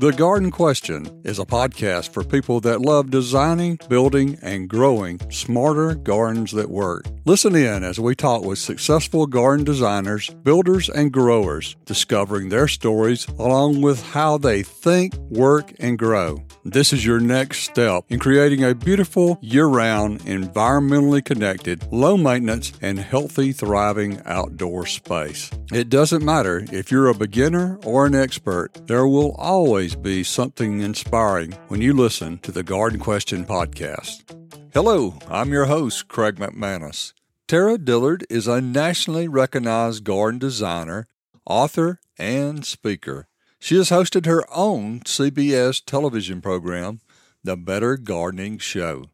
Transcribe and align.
The 0.00 0.10
Garden 0.10 0.50
Question 0.50 1.06
is 1.22 1.38
a 1.38 1.44
podcast 1.44 2.08
for 2.08 2.24
people 2.24 2.58
that 2.62 2.80
love 2.80 3.12
designing, 3.12 3.78
building, 3.88 4.36
and 4.42 4.68
growing 4.68 5.20
smarter 5.30 5.94
gardens 5.94 6.50
that 6.50 6.68
work. 6.68 7.06
Listen 7.26 7.54
in 7.54 7.82
as 7.82 7.98
we 7.98 8.14
talk 8.14 8.44
with 8.44 8.58
successful 8.58 9.26
garden 9.26 9.64
designers, 9.64 10.28
builders, 10.42 10.90
and 10.90 11.10
growers, 11.10 11.74
discovering 11.86 12.50
their 12.50 12.68
stories 12.68 13.26
along 13.38 13.80
with 13.80 14.02
how 14.10 14.36
they 14.36 14.62
think, 14.62 15.14
work, 15.30 15.72
and 15.78 15.98
grow. 15.98 16.44
This 16.66 16.92
is 16.92 17.06
your 17.06 17.20
next 17.20 17.60
step 17.60 18.04
in 18.10 18.18
creating 18.18 18.62
a 18.62 18.74
beautiful, 18.74 19.38
year 19.40 19.64
round, 19.64 20.20
environmentally 20.20 21.24
connected, 21.24 21.90
low 21.90 22.18
maintenance, 22.18 22.74
and 22.82 22.98
healthy, 22.98 23.52
thriving 23.52 24.20
outdoor 24.26 24.84
space. 24.84 25.50
It 25.72 25.88
doesn't 25.88 26.22
matter 26.22 26.66
if 26.72 26.90
you're 26.90 27.08
a 27.08 27.14
beginner 27.14 27.78
or 27.86 28.04
an 28.04 28.14
expert, 28.14 28.86
there 28.86 29.06
will 29.06 29.32
always 29.36 29.96
be 29.96 30.24
something 30.24 30.82
inspiring 30.82 31.52
when 31.68 31.80
you 31.80 31.94
listen 31.94 32.36
to 32.40 32.52
the 32.52 32.62
Garden 32.62 33.00
Question 33.00 33.46
podcast. 33.46 34.20
Hello, 34.74 35.14
I'm 35.28 35.52
your 35.52 35.66
host, 35.66 36.08
Craig 36.08 36.34
McManus. 36.34 37.12
Tara 37.46 37.78
Dillard 37.78 38.26
is 38.28 38.48
a 38.48 38.60
nationally 38.60 39.28
recognized 39.28 40.02
garden 40.02 40.40
designer, 40.40 41.06
author, 41.46 42.00
and 42.18 42.66
speaker. 42.66 43.28
She 43.60 43.76
has 43.76 43.90
hosted 43.90 44.26
her 44.26 44.42
own 44.52 44.98
CBS 45.02 45.80
television 45.80 46.40
program, 46.40 46.98
The 47.44 47.56
Better 47.56 47.96
Gardening 47.96 48.58
Show. 48.58 49.10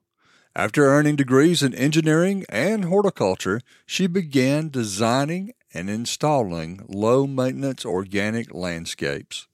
After 0.56 0.86
earning 0.86 1.16
degrees 1.16 1.62
in 1.62 1.74
engineering 1.74 2.47
and 2.48 2.86
horticulture, 2.86 3.61
she 3.84 4.06
began 4.06 4.70
designing 4.70 5.52
and 5.74 5.91
installing 5.91 6.86
low 6.88 7.27
maintenance 7.27 7.84
organic 7.84 8.55
landscapes. 8.55 9.47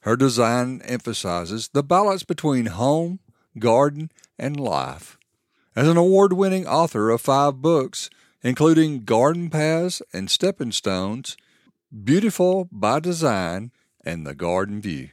Her 0.00 0.14
design 0.14 0.82
emphasizes 0.84 1.68
the 1.68 1.82
balance 1.82 2.22
between 2.22 2.66
home, 2.66 3.20
garden, 3.58 4.12
and 4.38 4.60
life. 4.60 5.16
As 5.76 5.88
an 5.88 5.96
award 5.96 6.32
winning 6.34 6.68
author 6.68 7.10
of 7.10 7.20
five 7.20 7.60
books, 7.60 8.08
including 8.44 9.04
Garden 9.04 9.50
Paths 9.50 10.00
and 10.12 10.30
Stepping 10.30 10.70
Stones, 10.70 11.36
Beautiful 12.04 12.68
by 12.70 13.00
Design, 13.00 13.72
and 14.04 14.24
The 14.24 14.36
Garden 14.36 14.80
View. 14.80 15.08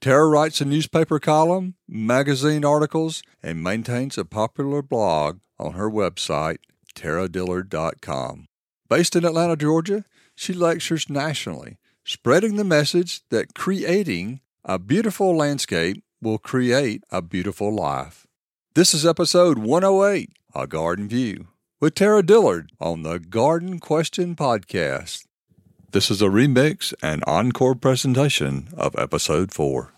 Tara 0.00 0.28
writes 0.28 0.60
a 0.60 0.64
newspaper 0.64 1.18
column, 1.18 1.74
magazine 1.88 2.64
articles, 2.64 3.24
and 3.42 3.62
maintains 3.62 4.16
a 4.16 4.24
popular 4.24 4.82
blog 4.82 5.40
on 5.58 5.72
her 5.72 5.90
website, 5.90 6.58
taradillard.com. 6.94 8.46
Based 8.88 9.16
in 9.16 9.24
Atlanta, 9.24 9.56
Georgia, 9.56 10.04
she 10.36 10.52
lectures 10.52 11.10
nationally 11.10 11.78
spreading 12.04 12.54
the 12.54 12.64
message 12.64 13.22
that 13.30 13.54
creating 13.54 14.40
a 14.64 14.78
beautiful 14.78 15.36
landscape 15.36 16.04
will 16.22 16.38
create 16.38 17.02
a 17.10 17.20
beautiful 17.20 17.74
life. 17.74 18.26
This 18.76 18.92
is 18.92 19.06
episode 19.06 19.58
108, 19.58 20.30
A 20.52 20.66
Garden 20.66 21.06
View, 21.06 21.46
with 21.80 21.94
Tara 21.94 22.24
Dillard 22.24 22.72
on 22.80 23.04
the 23.04 23.20
Garden 23.20 23.78
Question 23.78 24.34
Podcast. 24.34 25.26
This 25.92 26.10
is 26.10 26.20
a 26.20 26.24
remix 26.24 26.92
and 27.00 27.22
encore 27.24 27.76
presentation 27.76 28.66
of 28.76 28.98
episode 28.98 29.52
4. 29.52 29.92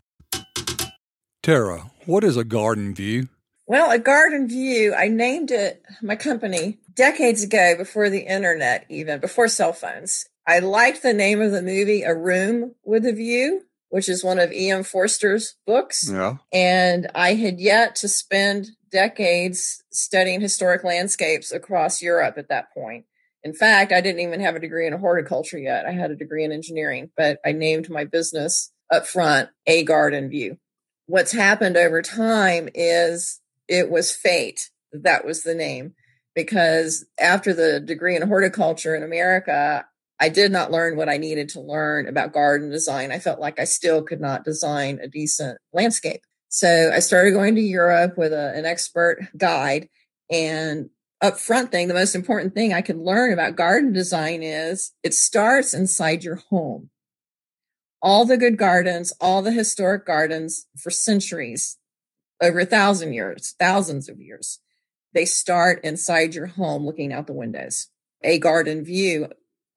Tara, 1.43 1.91
what 2.05 2.23
is 2.23 2.37
a 2.37 2.45
garden 2.45 2.95
view? 2.95 3.31
Well, 3.67 3.91
a 3.91 3.99
garden 3.99 4.47
view, 4.47 4.95
I 4.95 5.09
named 5.09 5.51
it 5.51 5.83
my 6.03 6.17
company 6.17 6.77
decades 6.95 7.43
ago 7.43 7.77
before 7.79 8.11
the 8.11 8.27
internet, 8.31 8.85
even 8.91 9.21
before 9.21 9.49
cell 9.49 9.73
phones. 9.73 10.27
I 10.47 10.59
liked 10.59 11.03
the 11.03 11.15
name 11.15 11.41
of 11.41 11.51
the 11.51 11.63
movie, 11.63 12.03
A 12.03 12.15
Room 12.15 12.75
with 12.85 13.07
a 13.07 13.15
View, 13.15 13.63
which 13.89 14.09
is 14.09 14.25
one 14.25 14.39
of 14.39 14.53
E.M. 14.53 14.83
Forster's 14.83 15.57
books. 15.67 16.09
Yeah. 16.11 16.37
And 16.53 17.09
I 17.15 17.35
had 17.35 17.61
yet 17.61 17.97
to 17.97 18.09
spend 18.09 18.69
decades 18.91 19.83
studying 19.93 20.41
historic 20.41 20.85
landscapes 20.85 21.53
across 21.53 22.03
Europe 22.03 22.37
at 22.39 22.49
that 22.49 22.73
point. 22.73 23.05
In 23.43 23.55
fact, 23.55 23.93
I 23.93 24.01
didn't 24.01 24.23
even 24.23 24.41
have 24.41 24.57
a 24.57 24.61
degree 24.61 24.87
in 24.87 24.93
horticulture 24.93 25.59
yet. 25.59 25.87
I 25.87 25.93
had 25.93 26.11
a 26.11 26.17
degree 26.17 26.45
in 26.45 26.53
engineering, 26.53 27.11
but 27.17 27.39
I 27.45 27.53
named 27.53 27.89
my 27.89 28.05
business 28.05 28.73
up 28.93 29.07
front 29.07 29.51
A 29.67 29.85
Garden 29.85 30.29
View. 30.29 30.59
What's 31.07 31.33
happened 31.33 31.77
over 31.77 32.03
time 32.03 32.69
is 32.75 33.41
it 33.69 33.91
was 33.91 34.11
fate. 34.15 34.71
That 34.93 35.25
was 35.25 35.43
the 35.43 35.55
name 35.55 35.95
because 36.35 37.07
after 37.21 37.55
the 37.55 37.81
degree 37.81 38.17
in 38.17 38.27
horticulture 38.27 38.95
in 38.95 39.03
America, 39.03 39.87
I 40.19 40.29
did 40.29 40.51
not 40.51 40.71
learn 40.71 40.97
what 40.97 41.09
I 41.09 41.19
needed 41.19 41.51
to 41.51 41.61
learn 41.61 42.09
about 42.09 42.33
garden 42.33 42.71
design. 42.71 43.13
I 43.13 43.19
felt 43.19 43.41
like 43.41 43.61
I 43.61 43.65
still 43.65 44.03
could 44.03 44.21
not 44.21 44.45
design 44.45 44.99
a 45.03 45.09
decent 45.09 45.59
landscape. 45.73 46.23
So 46.49 46.91
I 46.95 47.01
started 47.01 47.33
going 47.33 47.55
to 47.57 47.61
Europe 47.61 48.17
with 48.17 48.33
a, 48.33 48.53
an 48.55 48.65
expert 48.65 49.19
guide. 49.37 49.89
And 50.31 50.91
up 51.21 51.39
front 51.39 51.71
thing, 51.71 51.89
the 51.89 51.95
most 51.95 52.15
important 52.15 52.55
thing 52.55 52.73
I 52.73 52.83
could 52.83 52.97
learn 52.97 53.33
about 53.33 53.57
garden 53.57 53.93
design 53.93 54.43
is 54.43 54.93
it 55.03 55.13
starts 55.15 55.75
inside 55.75 56.25
your 56.25 56.37
home. 56.51 56.91
All 58.01 58.25
the 58.25 58.37
good 58.37 58.57
gardens, 58.57 59.13
all 59.21 59.43
the 59.43 59.53
historic 59.53 60.07
gardens 60.07 60.67
for 60.79 60.91
centuries, 60.91 61.79
over 62.43 62.61
a 62.61 62.67
thousand 62.67 63.15
years, 63.15 63.55
thousands 63.59 64.09
of 64.09 64.21
years, 64.21 64.61
they 65.15 65.25
start 65.25 65.81
inside 65.85 66.35
your 66.35 66.47
home 66.47 66.85
looking 66.85 67.13
out 67.13 67.27
the 67.27 67.33
windows. 67.33 67.89
A 68.23 68.39
garden 68.39 68.85
view 68.85 69.29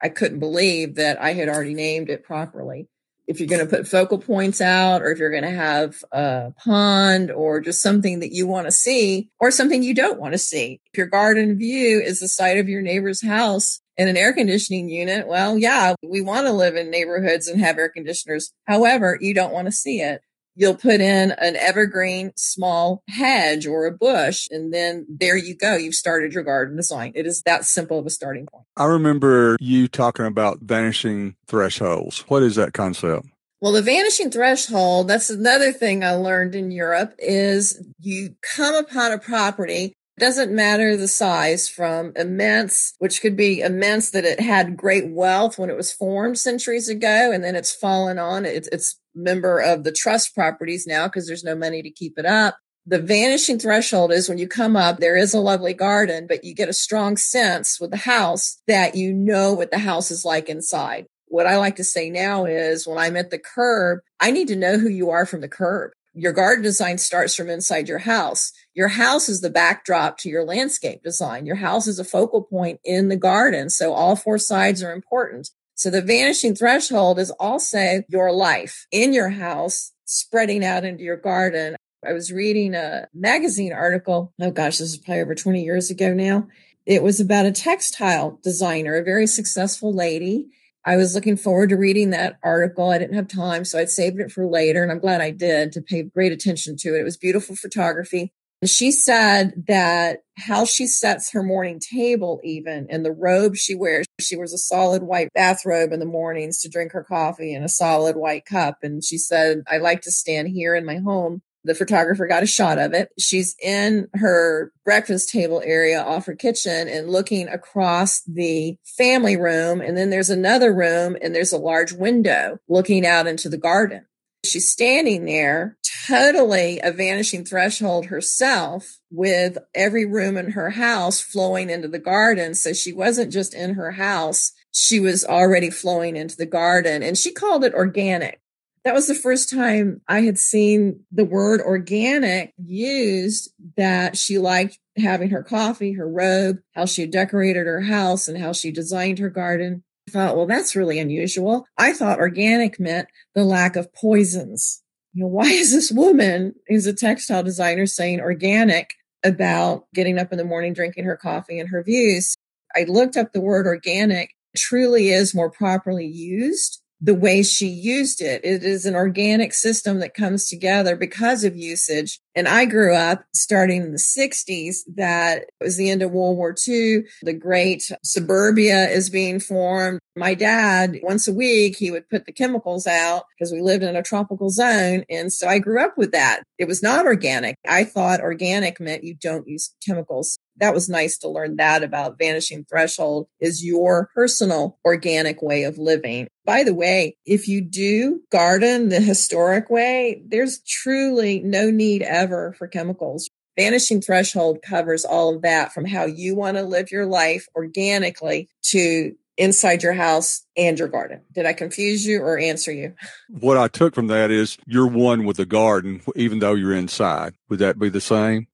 I 0.02 0.10
couldn't 0.10 0.40
believe 0.40 0.96
that 0.96 1.22
I 1.22 1.34
had 1.34 1.50
already 1.50 1.74
named 1.74 2.10
it 2.10 2.24
properly. 2.24 2.88
If 3.28 3.40
you're 3.40 3.50
going 3.50 3.66
to 3.66 3.78
put 3.78 3.88
focal 3.88 4.18
points 4.18 4.60
out, 4.60 5.04
or 5.04 5.12
if 5.12 5.20
you're 5.20 5.30
going 5.30 5.44
to 5.44 5.50
have 5.50 6.04
a 6.12 6.52
pond, 6.58 7.30
or 7.30 7.62
just 7.62 7.82
something 7.82 8.22
that 8.22 8.34
you 8.34 8.48
want 8.48 8.66
to 8.66 8.72
see, 8.72 9.30
or 9.40 9.52
something 9.52 9.84
you 9.84 9.94
don't 9.94 10.20
want 10.20 10.34
to 10.34 10.40
see. 10.40 10.82
If 10.92 10.98
your 10.98 11.06
garden 11.06 11.58
view 11.58 12.02
is 12.02 12.20
the 12.20 12.28
side 12.28 12.58
of 12.58 12.68
your 12.68 12.82
neighbor's 12.82 13.24
house 13.24 13.82
and 13.98 14.10
an 14.10 14.18
air 14.18 14.34
conditioning 14.34 14.90
unit, 14.90 15.28
well, 15.28 15.60
yeah, 15.60 15.94
we 16.02 16.22
want 16.22 16.48
to 16.48 16.54
live 16.54 16.76
in 16.76 16.90
neighborhoods 16.90 17.48
and 17.48 17.60
have 17.60 17.78
air 17.78 17.90
conditioners. 17.90 18.52
However, 18.66 19.20
you 19.22 19.36
don't 19.36 19.54
want 19.54 19.68
to 19.68 19.72
see 19.72 20.02
it 20.02 20.22
you'll 20.56 20.76
put 20.76 21.02
in 21.02 21.32
an 21.32 21.56
evergreen 21.56 22.32
small 22.36 23.04
hedge 23.10 23.66
or 23.66 23.86
a 23.86 23.92
bush 23.92 24.48
and 24.52 24.74
then 24.74 25.06
there 25.10 25.38
you 25.38 25.56
go 25.56 25.76
you've 25.76 25.96
started 25.96 26.34
your 26.34 26.44
garden 26.44 26.76
design 26.76 27.12
it 27.16 27.26
is 27.26 27.42
that 27.44 27.66
simple 27.66 28.00
of 28.00 28.06
a 28.06 28.10
starting 28.10 28.46
point 28.46 28.66
I 28.78 28.86
remember 28.86 29.58
you 29.60 29.88
talking 29.88 30.26
about 30.26 30.60
vanishing 30.62 31.36
thresholds. 31.48 32.20
What 32.30 32.44
is 32.44 32.56
that 32.56 32.74
concept? 32.74 33.28
well 33.62 33.74
the 33.74 33.82
vanishing 33.82 34.32
threshold 34.32 35.08
that's 35.08 35.30
another 35.30 35.72
thing 35.72 36.04
i 36.04 36.12
learned 36.12 36.56
in 36.56 36.72
europe 36.72 37.14
is 37.20 37.86
you 38.00 38.36
come 38.42 38.76
upon 38.76 39.12
a 39.12 39.18
property 39.18 39.94
doesn't 40.20 40.52
matter 40.52 40.96
the 40.96 41.08
size 41.08 41.68
from 41.68 42.12
immense, 42.16 42.94
which 43.00 43.22
could 43.22 43.36
be 43.36 43.62
immense 43.62 44.12
that 44.12 44.26
it 44.26 44.40
had 44.40 44.78
great 44.78 45.08
wealth 45.08 45.58
when 45.58 45.70
it 45.70 45.78
was 45.78 45.92
formed 45.92 46.38
centuries 46.38 46.90
ago 46.90 47.32
and 47.32 47.44
then 47.44 47.56
it's 47.56 47.74
fallen 47.74 48.20
on. 48.20 48.46
It's, 48.46 48.68
it's 48.72 49.00
member 49.20 49.60
of 49.60 49.84
the 49.84 49.92
trust 49.92 50.34
properties 50.34 50.88
now 50.88 51.08
because 51.08 51.28
there's 51.28 51.44
no 51.44 51.56
money 51.56 51.82
to 51.82 51.92
keep 51.92 52.18
it 52.18 52.26
up. 52.26 52.58
The 52.86 53.00
vanishing 53.00 53.60
threshold 53.60 54.12
is 54.12 54.28
when 54.28 54.38
you 54.38 54.48
come 54.48 54.76
up, 54.76 54.98
there 54.98 55.18
is 55.18 55.34
a 55.34 55.40
lovely 55.40 55.74
garden, 55.74 56.26
but 56.28 56.44
you 56.44 56.56
get 56.56 56.70
a 56.70 56.74
strong 56.74 57.18
sense 57.18 57.80
with 57.80 57.92
the 57.92 57.98
house 57.98 58.62
that 58.68 58.96
you 58.96 59.14
know 59.14 59.54
what 59.54 59.70
the 59.70 59.80
house 59.80 60.10
is 60.10 60.26
like 60.26 60.50
inside. 60.50 61.06
What 61.28 61.46
I 61.46 61.58
like 61.58 61.76
to 61.76 61.84
say 61.84 62.10
now 62.10 62.46
is 62.46 62.88
when 62.88 62.98
I'm 62.98 63.16
at 63.16 63.30
the 63.30 63.38
curb, 63.38 64.00
I 64.20 64.32
need 64.32 64.48
to 64.48 64.56
know 64.56 64.80
who 64.80 64.90
you 64.90 65.12
are 65.12 65.28
from 65.28 65.42
the 65.42 65.48
curb. 65.48 65.92
Your 66.16 66.34
garden 66.34 66.64
design 66.64 66.98
starts 66.98 67.36
from 67.36 67.50
inside 67.50 67.88
your 67.88 68.00
house. 68.00 68.52
Your 68.74 68.88
house 68.88 69.30
is 69.30 69.42
the 69.42 69.52
backdrop 69.52 70.18
to 70.20 70.30
your 70.30 70.44
landscape 70.44 71.04
design. 71.04 71.46
Your 71.46 71.58
house 71.58 71.86
is 71.86 72.00
a 72.00 72.04
focal 72.04 72.42
point 72.42 72.80
in 72.84 73.10
the 73.10 73.16
garden. 73.16 73.70
So 73.70 73.94
all 73.94 74.16
four 74.16 74.40
sides 74.40 74.82
are 74.82 74.92
important. 74.92 75.50
So 75.80 75.90
the 75.90 76.02
vanishing 76.02 76.56
threshold 76.56 77.20
is 77.20 77.32
also 77.40 78.04
your 78.10 78.34
life 78.34 78.86
in 78.92 79.14
your 79.14 79.30
house, 79.30 79.94
spreading 80.04 80.62
out 80.62 80.84
into 80.84 81.06
your 81.06 81.16
garden. 81.16 81.78
I 82.06 82.12
was 82.12 82.34
reading 82.34 82.76
a 82.76 83.08
magazine 83.14 83.72
article. 83.72 84.34
Oh 84.42 84.52
gosh, 84.52 84.80
this 84.80 84.90
is 84.90 84.98
probably 84.98 85.22
over 85.22 85.36
20 85.36 85.64
years 85.64 85.90
ago 85.90 86.14
now. 86.14 86.50
It 86.86 87.02
was 87.02 87.22
about 87.22 87.46
a 87.46 87.54
textile 87.54 88.42
designer, 88.44 88.98
a 88.98 89.06
very 89.06 89.26
successful 89.26 89.94
lady. 89.94 90.48
I 90.84 90.98
was 90.98 91.16
looking 91.16 91.38
forward 91.38 91.70
to 91.70 91.78
reading 91.78 92.10
that 92.10 92.40
article. 92.44 92.90
I 92.90 92.98
didn't 92.98 93.16
have 93.16 93.30
time, 93.30 93.64
so 93.64 93.80
I'd 93.80 93.90
saved 93.90 94.20
it 94.20 94.34
for 94.34 94.46
later, 94.46 94.84
and 94.84 94.92
I'm 94.92 95.00
glad 95.00 95.22
I 95.22 95.32
did 95.32 95.72
to 95.72 95.82
pay 95.82 96.04
great 96.04 96.34
attention 96.34 96.76
to 96.80 96.94
it. 96.94 97.00
It 97.00 97.06
was 97.06 97.16
beautiful 97.16 97.56
photography. 97.56 98.34
She 98.66 98.92
said 98.92 99.54
that 99.68 100.20
how 100.38 100.66
she 100.66 100.86
sets 100.86 101.32
her 101.32 101.44
morning 101.44 101.80
table, 101.80 102.42
even 102.44 102.88
and 102.90 103.06
the 103.06 103.12
robe 103.12 103.56
she 103.56 103.74
wears, 103.74 104.06
she 104.20 104.36
wears 104.36 104.54
a 104.54 104.58
solid 104.58 105.04
white 105.04 105.30
bathrobe 105.34 105.94
in 105.94 106.00
the 106.00 106.06
mornings 106.06 106.62
to 106.62 106.70
drink 106.70 106.92
her 106.92 107.04
coffee 107.04 107.54
in 107.54 107.64
a 107.64 107.70
solid 107.70 108.18
white 108.18 108.46
cup. 108.46 108.80
And 108.84 109.02
she 109.04 109.18
said, 109.18 109.64
I 109.68 109.78
like 109.78 110.02
to 110.02 110.12
stand 110.12 110.50
here 110.50 110.76
in 110.76 110.86
my 110.86 110.98
home. 110.98 111.42
The 111.64 111.76
photographer 111.76 112.28
got 112.28 112.44
a 112.44 112.48
shot 112.48 112.80
of 112.80 112.94
it. 112.94 113.10
She's 113.18 113.56
in 113.62 114.08
her 114.16 114.72
breakfast 114.84 115.30
table 115.30 115.62
area 115.64 116.02
off 116.02 116.26
her 116.26 116.36
kitchen 116.36 116.88
and 116.88 117.10
looking 117.10 117.48
across 117.48 118.22
the 118.24 118.78
family 118.84 119.38
room. 119.38 119.80
And 119.82 119.98
then 119.98 120.10
there's 120.10 120.30
another 120.30 120.74
room 120.74 121.16
and 121.22 121.34
there's 121.34 121.54
a 121.54 121.58
large 121.58 121.94
window 121.94 122.60
looking 122.68 123.06
out 123.06 123.28
into 123.28 123.50
the 123.50 123.58
garden. 123.58 124.06
She's 124.46 124.72
standing 124.72 125.26
there, 125.26 125.78
totally 126.08 126.80
a 126.82 126.92
vanishing 126.92 127.46
threshold 127.46 128.06
herself, 128.06 129.00
with 129.12 129.58
every 129.76 130.06
room 130.06 130.38
in 130.38 130.52
her 130.52 130.72
house 130.72 131.20
flowing 131.20 131.70
into 131.70 131.88
the 131.88 132.00
garden. 132.00 132.56
So 132.56 132.74
she 132.74 132.94
wasn't 132.94 133.34
just 133.34 133.54
in 133.54 133.76
her 133.76 133.92
house, 133.92 134.54
she 134.72 135.00
was 135.00 135.26
already 135.26 135.70
flowing 135.70 136.16
into 136.16 136.38
the 136.38 136.46
garden. 136.46 137.04
And 137.04 137.18
she 137.18 137.32
called 137.32 137.64
it 137.64 137.74
organic. 137.74 138.40
That 138.86 138.94
was 138.94 139.08
the 139.08 139.16
first 139.16 139.50
time 139.50 140.02
I 140.08 140.22
had 140.22 140.40
seen 140.40 141.02
the 141.12 141.26
word 141.26 141.60
organic 141.60 142.54
used 142.58 143.52
that 143.76 144.16
she 144.16 144.38
liked 144.38 144.80
having 144.98 145.32
her 145.32 145.44
coffee, 145.44 145.94
her 145.94 146.08
robe, 146.08 146.60
how 146.74 146.86
she 146.86 147.06
decorated 147.06 147.68
her 147.68 147.82
house, 147.82 148.28
and 148.28 148.38
how 148.38 148.54
she 148.54 148.72
designed 148.72 149.20
her 149.20 149.30
garden 149.30 149.84
thought, 150.10 150.36
well, 150.36 150.46
that's 150.46 150.76
really 150.76 151.00
unusual. 151.00 151.66
I 151.78 151.94
thought 151.94 152.20
organic 152.20 152.80
meant 152.80 153.08
the 153.36 153.46
lack 153.46 153.76
of 153.76 153.94
poisons. 153.94 154.84
You 155.14 155.24
know, 155.24 155.30
why 155.30 155.46
is 155.46 155.72
this 155.72 155.92
woman 155.92 156.56
who's 156.68 156.86
a 156.86 156.94
textile 156.94 157.44
designer 157.44 157.86
saying 157.86 158.20
organic 158.20 158.96
about 159.24 159.86
getting 159.94 160.18
up 160.18 160.32
in 160.32 160.38
the 160.38 160.44
morning, 160.44 160.74
drinking 160.74 161.06
her 161.06 161.18
coffee 161.18 161.60
and 161.60 161.70
her 161.70 161.84
views? 161.84 162.36
I 162.76 162.84
looked 162.84 163.18
up 163.18 163.32
the 163.32 163.42
word 163.42 163.66
organic 163.66 164.36
truly 164.58 165.10
is 165.10 165.36
more 165.36 165.50
properly 165.50 166.06
used 166.06 166.82
the 167.02 167.16
way 167.16 167.44
she 167.44 167.68
used 167.68 168.22
it. 168.22 168.42
It 168.44 168.64
is 168.64 168.86
an 168.86 168.96
organic 168.96 169.54
system 169.54 170.00
that 170.00 170.14
comes 170.14 170.48
together 170.48 170.96
because 170.96 171.44
of 171.44 171.56
usage. 171.56 172.20
And 172.36 172.48
I 172.48 172.66
grew 172.66 172.96
up 172.96 173.24
starting 173.34 173.84
in 173.84 173.92
the 173.92 173.98
60s 173.98 174.78
that 174.96 175.46
was 175.62 175.78
the 175.78 175.90
end 175.90 176.02
of 176.02 176.12
World 176.12 176.38
War 176.38 176.56
II. 176.68 177.04
The 177.22 177.34
great 177.34 177.90
suburbia 178.04 178.90
is 178.90 179.10
being 179.10 179.40
formed. 179.40 180.00
My 180.16 180.34
dad, 180.34 181.00
once 181.02 181.28
a 181.28 181.34
week, 181.34 181.78
he 181.78 181.92
would 181.92 182.10
put 182.10 182.26
the 182.26 182.34
chemicals 182.34 182.86
out 182.86 183.24
because 183.38 183.52
we 183.52 183.62
lived 183.62 183.84
in 183.84 183.96
a 183.96 184.04
tropical 184.04 184.50
zone. 184.50 185.06
And 185.10 185.32
so 185.32 185.48
I 185.48 185.60
grew 185.60 185.82
up 185.84 185.98
with 185.98 186.12
that. 186.12 186.44
It 186.58 186.68
was 186.68 186.84
not 186.84 187.06
organic. 187.06 187.56
I 187.68 187.86
thought 187.86 188.20
organic 188.20 188.80
meant 188.80 189.04
you 189.04 189.16
don't 189.16 189.48
use 189.48 189.74
chemicals 189.86 190.38
that 190.60 190.74
was 190.74 190.90
nice 190.90 191.18
to 191.20 191.30
learn 191.30 191.56
that 191.58 191.84
about 191.84 192.18
vanishing 192.18 192.66
threshold 192.66 193.28
is 193.40 193.66
your 193.66 194.10
personal 194.14 194.78
organic 194.86 195.42
way 195.42 195.64
of 195.64 195.78
living. 195.78 196.28
By 196.46 196.64
the 196.64 196.74
way, 196.74 197.18
if 197.26 197.48
you 197.48 197.62
do 197.62 198.22
garden 198.32 198.90
the 198.90 199.00
historic 199.00 199.70
way, 199.70 200.22
there's 200.26 200.60
truly 200.60 201.40
no 201.40 201.70
need 201.70 202.02
ever 202.02 202.54
for 202.58 202.68
chemicals. 202.68 203.30
Vanishing 203.58 204.02
threshold 204.02 204.60
covers 204.62 205.04
all 205.04 205.36
of 205.36 205.42
that 205.42 205.74
from 205.74 205.86
how 205.86 206.06
you 206.06 206.36
want 206.36 206.58
to 206.58 206.64
live 206.64 206.92
your 206.92 207.06
life 207.06 207.48
organically 207.56 208.48
to 208.64 209.14
inside 209.40 209.82
your 209.84 209.94
house 209.94 210.46
and 210.56 210.78
your 210.78 210.88
garden. 210.90 211.22
Did 211.34 211.46
I 211.46 211.54
confuse 211.54 212.06
you 212.06 212.22
or 212.22 212.38
answer 212.38 212.72
you? 212.72 212.94
What 213.30 213.58
I 213.58 213.68
took 213.68 213.96
from 213.96 214.08
that 214.08 214.32
is 214.32 214.58
you're 214.66 214.88
one 214.88 215.24
with 215.24 215.38
the 215.38 215.46
garden, 215.46 216.02
even 216.16 216.40
though 216.40 216.56
you're 216.56 216.74
inside. 216.74 217.36
Would 217.48 217.60
that 217.60 217.80
be 217.80 217.90
the 217.90 218.02
same? 218.02 218.48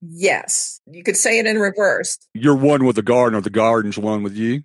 Yes. 0.00 0.80
You 0.86 1.02
could 1.02 1.16
say 1.16 1.38
it 1.38 1.46
in 1.46 1.58
reverse. 1.58 2.18
You're 2.34 2.56
one 2.56 2.84
with 2.84 2.96
the 2.96 3.02
garden 3.02 3.36
or 3.36 3.40
the 3.40 3.50
garden's 3.50 3.98
one 3.98 4.22
with 4.22 4.36
you. 4.36 4.62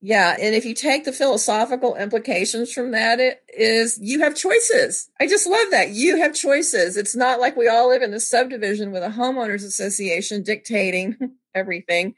Yeah. 0.00 0.36
And 0.38 0.54
if 0.54 0.64
you 0.64 0.74
take 0.74 1.04
the 1.04 1.12
philosophical 1.12 1.94
implications 1.94 2.72
from 2.72 2.90
that, 2.90 3.20
it 3.20 3.40
is 3.56 3.98
you 4.02 4.20
have 4.20 4.34
choices. 4.34 5.08
I 5.20 5.28
just 5.28 5.46
love 5.46 5.70
that. 5.70 5.90
You 5.90 6.16
have 6.16 6.34
choices. 6.34 6.96
It's 6.96 7.14
not 7.14 7.38
like 7.38 7.56
we 7.56 7.68
all 7.68 7.88
live 7.88 8.02
in 8.02 8.10
the 8.10 8.18
subdivision 8.18 8.90
with 8.90 9.04
a 9.04 9.10
homeowners 9.10 9.64
association 9.64 10.42
dictating 10.42 11.16
everything 11.54 12.14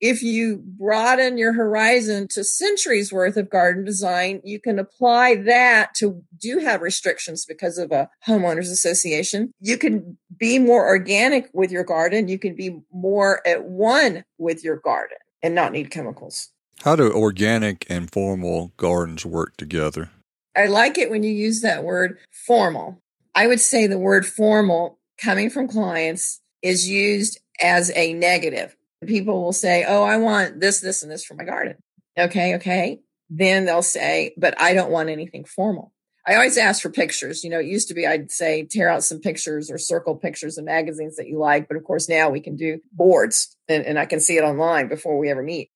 if 0.00 0.22
you 0.22 0.62
broaden 0.64 1.38
your 1.38 1.52
horizon 1.52 2.28
to 2.28 2.44
centuries 2.44 3.12
worth 3.12 3.36
of 3.36 3.50
garden 3.50 3.84
design, 3.84 4.40
you 4.44 4.60
can 4.60 4.78
apply 4.78 5.36
that 5.36 5.94
to 5.96 6.22
do 6.38 6.58
have 6.58 6.82
restrictions 6.82 7.44
because 7.44 7.78
of 7.78 7.90
a 7.90 8.08
homeowners 8.26 8.70
association. 8.70 9.52
You 9.60 9.76
can 9.78 10.16
be 10.36 10.58
more 10.58 10.86
organic 10.86 11.50
with 11.52 11.72
your 11.72 11.84
garden. 11.84 12.28
You 12.28 12.38
can 12.38 12.54
be 12.54 12.80
more 12.92 13.46
at 13.46 13.64
one 13.64 14.24
with 14.38 14.62
your 14.62 14.76
garden 14.76 15.18
and 15.42 15.54
not 15.54 15.72
need 15.72 15.90
chemicals. 15.90 16.50
How 16.82 16.94
do 16.94 17.12
organic 17.12 17.84
and 17.90 18.10
formal 18.10 18.72
gardens 18.76 19.26
work 19.26 19.56
together? 19.56 20.10
I 20.56 20.66
like 20.66 20.96
it 20.96 21.10
when 21.10 21.22
you 21.22 21.32
use 21.32 21.60
that 21.62 21.84
word 21.84 22.18
formal. 22.46 23.00
I 23.34 23.46
would 23.46 23.60
say 23.60 23.86
the 23.86 23.98
word 23.98 24.26
formal 24.26 24.98
coming 25.20 25.50
from 25.50 25.68
clients 25.68 26.40
is 26.62 26.88
used 26.88 27.40
as 27.60 27.90
a 27.94 28.12
negative 28.12 28.76
people 29.06 29.42
will 29.42 29.52
say, 29.52 29.84
Oh, 29.86 30.02
I 30.02 30.16
want 30.16 30.60
this, 30.60 30.80
this, 30.80 31.02
and 31.02 31.10
this 31.10 31.24
for 31.24 31.34
my 31.34 31.44
garden. 31.44 31.76
Okay. 32.18 32.56
Okay. 32.56 33.00
Then 33.30 33.66
they'll 33.66 33.82
say, 33.82 34.34
but 34.36 34.60
I 34.60 34.74
don't 34.74 34.90
want 34.90 35.10
anything 35.10 35.44
formal. 35.44 35.92
I 36.26 36.34
always 36.34 36.58
ask 36.58 36.82
for 36.82 36.90
pictures. 36.90 37.42
You 37.42 37.50
know, 37.50 37.60
it 37.60 37.66
used 37.66 37.88
to 37.88 37.94
be 37.94 38.06
I'd 38.06 38.30
say 38.30 38.64
tear 38.64 38.88
out 38.88 39.04
some 39.04 39.20
pictures 39.20 39.70
or 39.70 39.78
circle 39.78 40.14
pictures 40.16 40.58
of 40.58 40.64
magazines 40.64 41.16
that 41.16 41.28
you 41.28 41.38
like. 41.38 41.68
But 41.68 41.76
of 41.76 41.84
course 41.84 42.08
now 42.08 42.28
we 42.28 42.40
can 42.40 42.56
do 42.56 42.80
boards 42.92 43.56
and, 43.68 43.84
and 43.84 43.98
I 43.98 44.06
can 44.06 44.20
see 44.20 44.36
it 44.36 44.44
online 44.44 44.88
before 44.88 45.18
we 45.18 45.30
ever 45.30 45.42
meet. 45.42 45.70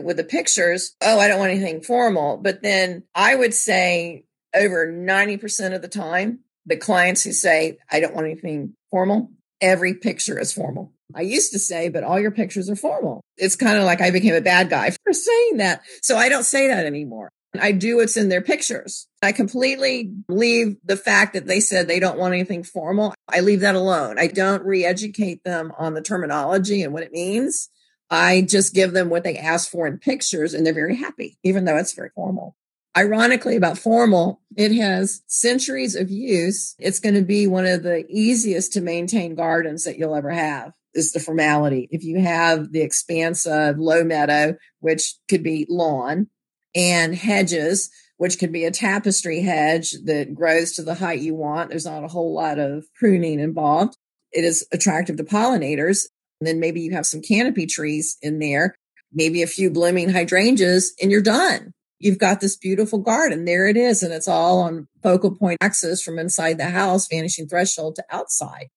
With 0.00 0.16
the 0.16 0.24
pictures, 0.24 0.94
oh, 1.02 1.18
I 1.18 1.28
don't 1.28 1.40
want 1.40 1.50
anything 1.50 1.80
formal. 1.80 2.36
But 2.36 2.62
then 2.62 3.04
I 3.14 3.34
would 3.34 3.54
say 3.54 4.24
over 4.54 4.86
90% 4.86 5.74
of 5.74 5.82
the 5.82 5.88
time, 5.88 6.40
the 6.66 6.76
clients 6.76 7.24
who 7.24 7.32
say, 7.32 7.78
I 7.90 8.00
don't 8.00 8.14
want 8.14 8.26
anything 8.26 8.74
formal, 8.90 9.30
every 9.60 9.94
picture 9.94 10.38
is 10.38 10.52
formal. 10.52 10.92
I 11.14 11.22
used 11.22 11.52
to 11.52 11.58
say, 11.58 11.88
but 11.88 12.04
all 12.04 12.20
your 12.20 12.30
pictures 12.30 12.70
are 12.70 12.76
formal. 12.76 13.22
It's 13.36 13.56
kind 13.56 13.78
of 13.78 13.84
like 13.84 14.00
I 14.00 14.10
became 14.10 14.34
a 14.34 14.40
bad 14.40 14.70
guy 14.70 14.90
for 14.90 15.12
saying 15.12 15.58
that. 15.58 15.82
So 16.02 16.16
I 16.16 16.28
don't 16.28 16.44
say 16.44 16.68
that 16.68 16.86
anymore. 16.86 17.30
I 17.58 17.72
do 17.72 17.96
what's 17.96 18.16
in 18.16 18.28
their 18.28 18.42
pictures. 18.42 19.08
I 19.22 19.32
completely 19.32 20.12
leave 20.28 20.76
the 20.84 20.96
fact 20.96 21.34
that 21.34 21.46
they 21.46 21.60
said 21.60 21.88
they 21.88 21.98
don't 21.98 22.18
want 22.18 22.34
anything 22.34 22.62
formal. 22.62 23.14
I 23.28 23.40
leave 23.40 23.60
that 23.60 23.74
alone. 23.74 24.18
I 24.18 24.28
don't 24.28 24.64
re 24.64 24.84
educate 24.84 25.42
them 25.42 25.72
on 25.76 25.94
the 25.94 26.02
terminology 26.02 26.82
and 26.82 26.92
what 26.92 27.02
it 27.02 27.12
means. 27.12 27.68
I 28.08 28.42
just 28.42 28.74
give 28.74 28.92
them 28.92 29.08
what 29.08 29.24
they 29.24 29.36
ask 29.36 29.70
for 29.70 29.86
in 29.86 29.98
pictures 29.98 30.54
and 30.54 30.64
they're 30.64 30.74
very 30.74 30.96
happy, 30.96 31.38
even 31.42 31.64
though 31.64 31.76
it's 31.76 31.94
very 31.94 32.10
formal. 32.14 32.56
Ironically, 32.96 33.54
about 33.54 33.78
formal, 33.78 34.40
it 34.56 34.74
has 34.74 35.22
centuries 35.28 35.94
of 35.94 36.10
use. 36.10 36.74
It's 36.78 36.98
going 36.98 37.14
to 37.14 37.22
be 37.22 37.46
one 37.46 37.66
of 37.66 37.84
the 37.84 38.04
easiest 38.08 38.72
to 38.72 38.80
maintain 38.80 39.36
gardens 39.36 39.84
that 39.84 39.96
you'll 39.96 40.16
ever 40.16 40.30
have 40.30 40.72
is 40.94 41.12
the 41.12 41.20
formality. 41.20 41.88
If 41.90 42.04
you 42.04 42.20
have 42.20 42.72
the 42.72 42.82
expanse 42.82 43.46
of 43.46 43.78
low 43.78 44.04
meadow, 44.04 44.56
which 44.80 45.14
could 45.28 45.42
be 45.42 45.66
lawn, 45.68 46.28
and 46.74 47.14
hedges, 47.14 47.90
which 48.16 48.38
could 48.38 48.52
be 48.52 48.64
a 48.64 48.70
tapestry 48.70 49.40
hedge 49.40 49.92
that 50.04 50.34
grows 50.34 50.72
to 50.72 50.82
the 50.82 50.94
height 50.94 51.20
you 51.20 51.34
want, 51.34 51.70
there's 51.70 51.86
not 51.86 52.04
a 52.04 52.08
whole 52.08 52.34
lot 52.34 52.58
of 52.58 52.84
pruning 52.94 53.40
involved. 53.40 53.96
It 54.32 54.44
is 54.44 54.66
attractive 54.72 55.16
to 55.16 55.24
pollinators. 55.24 56.06
And 56.40 56.46
then 56.46 56.60
maybe 56.60 56.80
you 56.80 56.92
have 56.92 57.06
some 57.06 57.22
canopy 57.22 57.66
trees 57.66 58.16
in 58.22 58.38
there, 58.38 58.74
maybe 59.12 59.42
a 59.42 59.46
few 59.46 59.70
blooming 59.70 60.10
hydrangeas, 60.10 60.94
and 61.00 61.10
you're 61.10 61.22
done. 61.22 61.72
You've 61.98 62.18
got 62.18 62.40
this 62.40 62.56
beautiful 62.56 62.98
garden. 62.98 63.44
There 63.44 63.66
it 63.66 63.76
is. 63.76 64.02
And 64.02 64.12
it's 64.12 64.28
all 64.28 64.60
on 64.60 64.88
focal 65.02 65.34
point 65.34 65.58
axis 65.60 66.02
from 66.02 66.18
inside 66.18 66.56
the 66.56 66.70
house, 66.70 67.08
vanishing 67.08 67.46
threshold 67.46 67.96
to 67.96 68.04
outside 68.10 68.68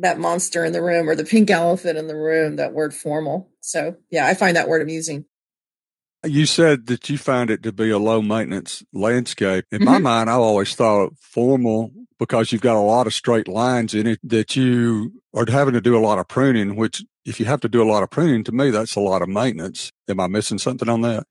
that 0.00 0.18
monster 0.18 0.64
in 0.64 0.72
the 0.72 0.82
room 0.82 1.08
or 1.08 1.14
the 1.14 1.24
pink 1.24 1.50
elephant 1.50 1.98
in 1.98 2.06
the 2.06 2.16
room, 2.16 2.56
that 2.56 2.72
word 2.72 2.94
formal. 2.94 3.50
So 3.60 3.96
yeah, 4.10 4.26
I 4.26 4.34
find 4.34 4.56
that 4.56 4.68
word 4.68 4.82
amusing. 4.82 5.24
You 6.24 6.46
said 6.46 6.86
that 6.86 7.08
you 7.08 7.16
find 7.16 7.48
it 7.48 7.62
to 7.62 7.72
be 7.72 7.90
a 7.90 7.98
low 7.98 8.20
maintenance 8.20 8.82
landscape. 8.92 9.66
In 9.70 9.78
mm-hmm. 9.78 9.84
my 9.84 9.98
mind, 9.98 10.30
I 10.30 10.34
always 10.34 10.74
thought 10.74 11.16
formal 11.18 11.92
because 12.18 12.50
you've 12.50 12.60
got 12.60 12.76
a 12.76 12.80
lot 12.80 13.06
of 13.06 13.14
straight 13.14 13.46
lines 13.46 13.94
in 13.94 14.06
it 14.06 14.18
that 14.24 14.56
you 14.56 15.12
are 15.34 15.46
having 15.48 15.74
to 15.74 15.80
do 15.80 15.96
a 15.96 16.02
lot 16.02 16.18
of 16.18 16.26
pruning, 16.26 16.74
which 16.74 17.04
if 17.24 17.38
you 17.38 17.46
have 17.46 17.60
to 17.60 17.68
do 17.68 17.82
a 17.82 17.90
lot 17.90 18.02
of 18.02 18.10
pruning, 18.10 18.42
to 18.44 18.52
me, 18.52 18.70
that's 18.70 18.96
a 18.96 19.00
lot 19.00 19.22
of 19.22 19.28
maintenance. 19.28 19.92
Am 20.08 20.18
I 20.18 20.26
missing 20.26 20.58
something 20.58 20.88
on 20.88 21.02
that? 21.02 21.26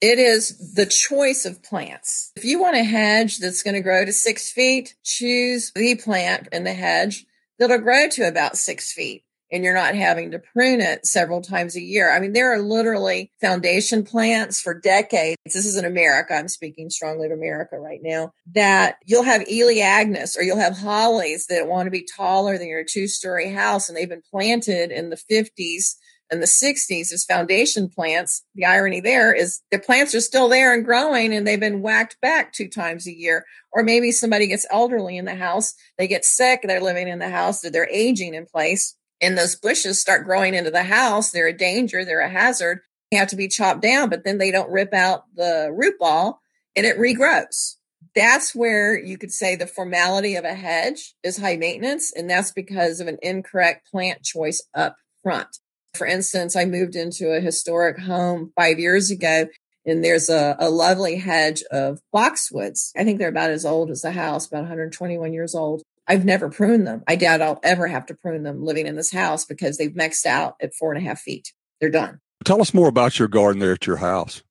It 0.00 0.18
is 0.18 0.74
the 0.74 0.86
choice 0.86 1.46
of 1.46 1.62
plants. 1.62 2.32
If 2.36 2.44
you 2.44 2.60
want 2.60 2.76
a 2.76 2.82
hedge 2.82 3.38
that's 3.38 3.62
going 3.62 3.74
to 3.74 3.80
grow 3.80 4.04
to 4.04 4.12
six 4.12 4.50
feet, 4.50 4.94
choose 5.04 5.72
the 5.74 5.94
plant 5.94 6.48
in 6.52 6.64
the 6.64 6.74
hedge 6.74 7.24
that'll 7.58 7.78
grow 7.78 8.08
to 8.10 8.28
about 8.28 8.56
six 8.56 8.92
feet 8.92 9.24
and 9.52 9.62
you're 9.62 9.74
not 9.74 9.94
having 9.94 10.32
to 10.32 10.38
prune 10.38 10.80
it 10.80 11.06
several 11.06 11.40
times 11.40 11.76
a 11.76 11.80
year. 11.80 12.12
I 12.12 12.20
mean, 12.20 12.32
there 12.32 12.52
are 12.52 12.58
literally 12.58 13.30
foundation 13.40 14.04
plants 14.04 14.60
for 14.60 14.78
decades. 14.78 15.36
This 15.44 15.66
is 15.66 15.76
in 15.76 15.84
America. 15.84 16.34
I'm 16.34 16.48
speaking 16.48 16.90
strongly 16.90 17.26
of 17.26 17.32
America 17.32 17.78
right 17.78 18.00
now 18.02 18.32
that 18.54 18.96
you'll 19.04 19.22
have 19.22 19.42
Elaeagnus 19.42 20.36
or 20.36 20.42
you'll 20.42 20.58
have 20.58 20.76
hollies 20.76 21.46
that 21.46 21.68
want 21.68 21.86
to 21.86 21.90
be 21.90 22.06
taller 22.16 22.58
than 22.58 22.68
your 22.68 22.84
two 22.84 23.06
story 23.06 23.50
house. 23.50 23.88
And 23.88 23.96
they've 23.96 24.08
been 24.08 24.22
planted 24.30 24.90
in 24.90 25.10
the 25.10 25.16
fifties 25.16 25.96
and 26.30 26.42
the 26.42 26.46
60s 26.46 27.12
as 27.12 27.24
foundation 27.24 27.88
plants. 27.88 28.42
The 28.54 28.64
irony 28.64 29.00
there 29.00 29.32
is 29.32 29.60
the 29.70 29.78
plants 29.78 30.14
are 30.14 30.20
still 30.20 30.48
there 30.48 30.74
and 30.74 30.84
growing 30.84 31.34
and 31.34 31.46
they've 31.46 31.60
been 31.60 31.82
whacked 31.82 32.20
back 32.20 32.52
two 32.52 32.68
times 32.68 33.06
a 33.06 33.16
year. 33.16 33.44
Or 33.72 33.82
maybe 33.82 34.12
somebody 34.12 34.46
gets 34.46 34.66
elderly 34.70 35.16
in 35.16 35.24
the 35.24 35.34
house, 35.34 35.74
they 35.98 36.08
get 36.08 36.24
sick, 36.24 36.60
they're 36.62 36.80
living 36.80 37.08
in 37.08 37.18
the 37.18 37.28
house, 37.28 37.60
they're 37.60 37.88
aging 37.90 38.34
in 38.34 38.46
place, 38.46 38.96
and 39.20 39.36
those 39.36 39.56
bushes 39.56 40.00
start 40.00 40.24
growing 40.24 40.54
into 40.54 40.70
the 40.70 40.82
house. 40.82 41.30
They're 41.30 41.48
a 41.48 41.56
danger, 41.56 42.04
they're 42.04 42.20
a 42.20 42.30
hazard. 42.30 42.80
They 43.10 43.18
have 43.18 43.28
to 43.28 43.36
be 43.36 43.48
chopped 43.48 43.82
down, 43.82 44.08
but 44.08 44.24
then 44.24 44.38
they 44.38 44.50
don't 44.50 44.70
rip 44.70 44.92
out 44.92 45.24
the 45.34 45.70
root 45.72 45.98
ball 45.98 46.40
and 46.74 46.84
it 46.84 46.98
regrows. 46.98 47.76
That's 48.14 48.54
where 48.54 48.98
you 48.98 49.18
could 49.18 49.30
say 49.30 49.56
the 49.56 49.66
formality 49.66 50.36
of 50.36 50.44
a 50.44 50.54
hedge 50.54 51.14
is 51.22 51.36
high 51.36 51.56
maintenance, 51.56 52.12
and 52.12 52.30
that's 52.30 52.50
because 52.50 52.98
of 52.98 53.08
an 53.08 53.18
incorrect 53.22 53.90
plant 53.90 54.22
choice 54.22 54.62
up 54.74 54.96
front. 55.22 55.58
For 55.96 56.06
instance, 56.06 56.56
I 56.56 56.64
moved 56.64 56.96
into 56.96 57.30
a 57.30 57.40
historic 57.40 57.98
home 57.98 58.52
five 58.56 58.78
years 58.78 59.10
ago, 59.10 59.48
and 59.84 60.04
there's 60.04 60.28
a, 60.28 60.56
a 60.58 60.70
lovely 60.70 61.16
hedge 61.16 61.62
of 61.70 62.00
boxwoods. 62.14 62.90
I 62.96 63.04
think 63.04 63.18
they're 63.18 63.28
about 63.28 63.50
as 63.50 63.64
old 63.64 63.90
as 63.90 64.02
the 64.02 64.12
house, 64.12 64.46
about 64.46 64.62
121 64.62 65.32
years 65.32 65.54
old. 65.54 65.82
I've 66.08 66.24
never 66.24 66.48
pruned 66.48 66.86
them. 66.86 67.02
I 67.08 67.16
doubt 67.16 67.42
I'll 67.42 67.60
ever 67.62 67.86
have 67.88 68.06
to 68.06 68.14
prune 68.14 68.42
them 68.42 68.64
living 68.64 68.86
in 68.86 68.94
this 68.94 69.12
house 69.12 69.44
because 69.44 69.76
they've 69.76 69.90
maxed 69.90 70.26
out 70.26 70.54
at 70.60 70.74
four 70.74 70.92
and 70.92 71.04
a 71.04 71.08
half 71.08 71.20
feet. 71.20 71.52
They're 71.80 71.90
done. 71.90 72.20
Tell 72.44 72.60
us 72.60 72.74
more 72.74 72.88
about 72.88 73.18
your 73.18 73.28
garden 73.28 73.58
there 73.60 73.72
at 73.72 73.86
your 73.86 73.96
house. 73.96 74.42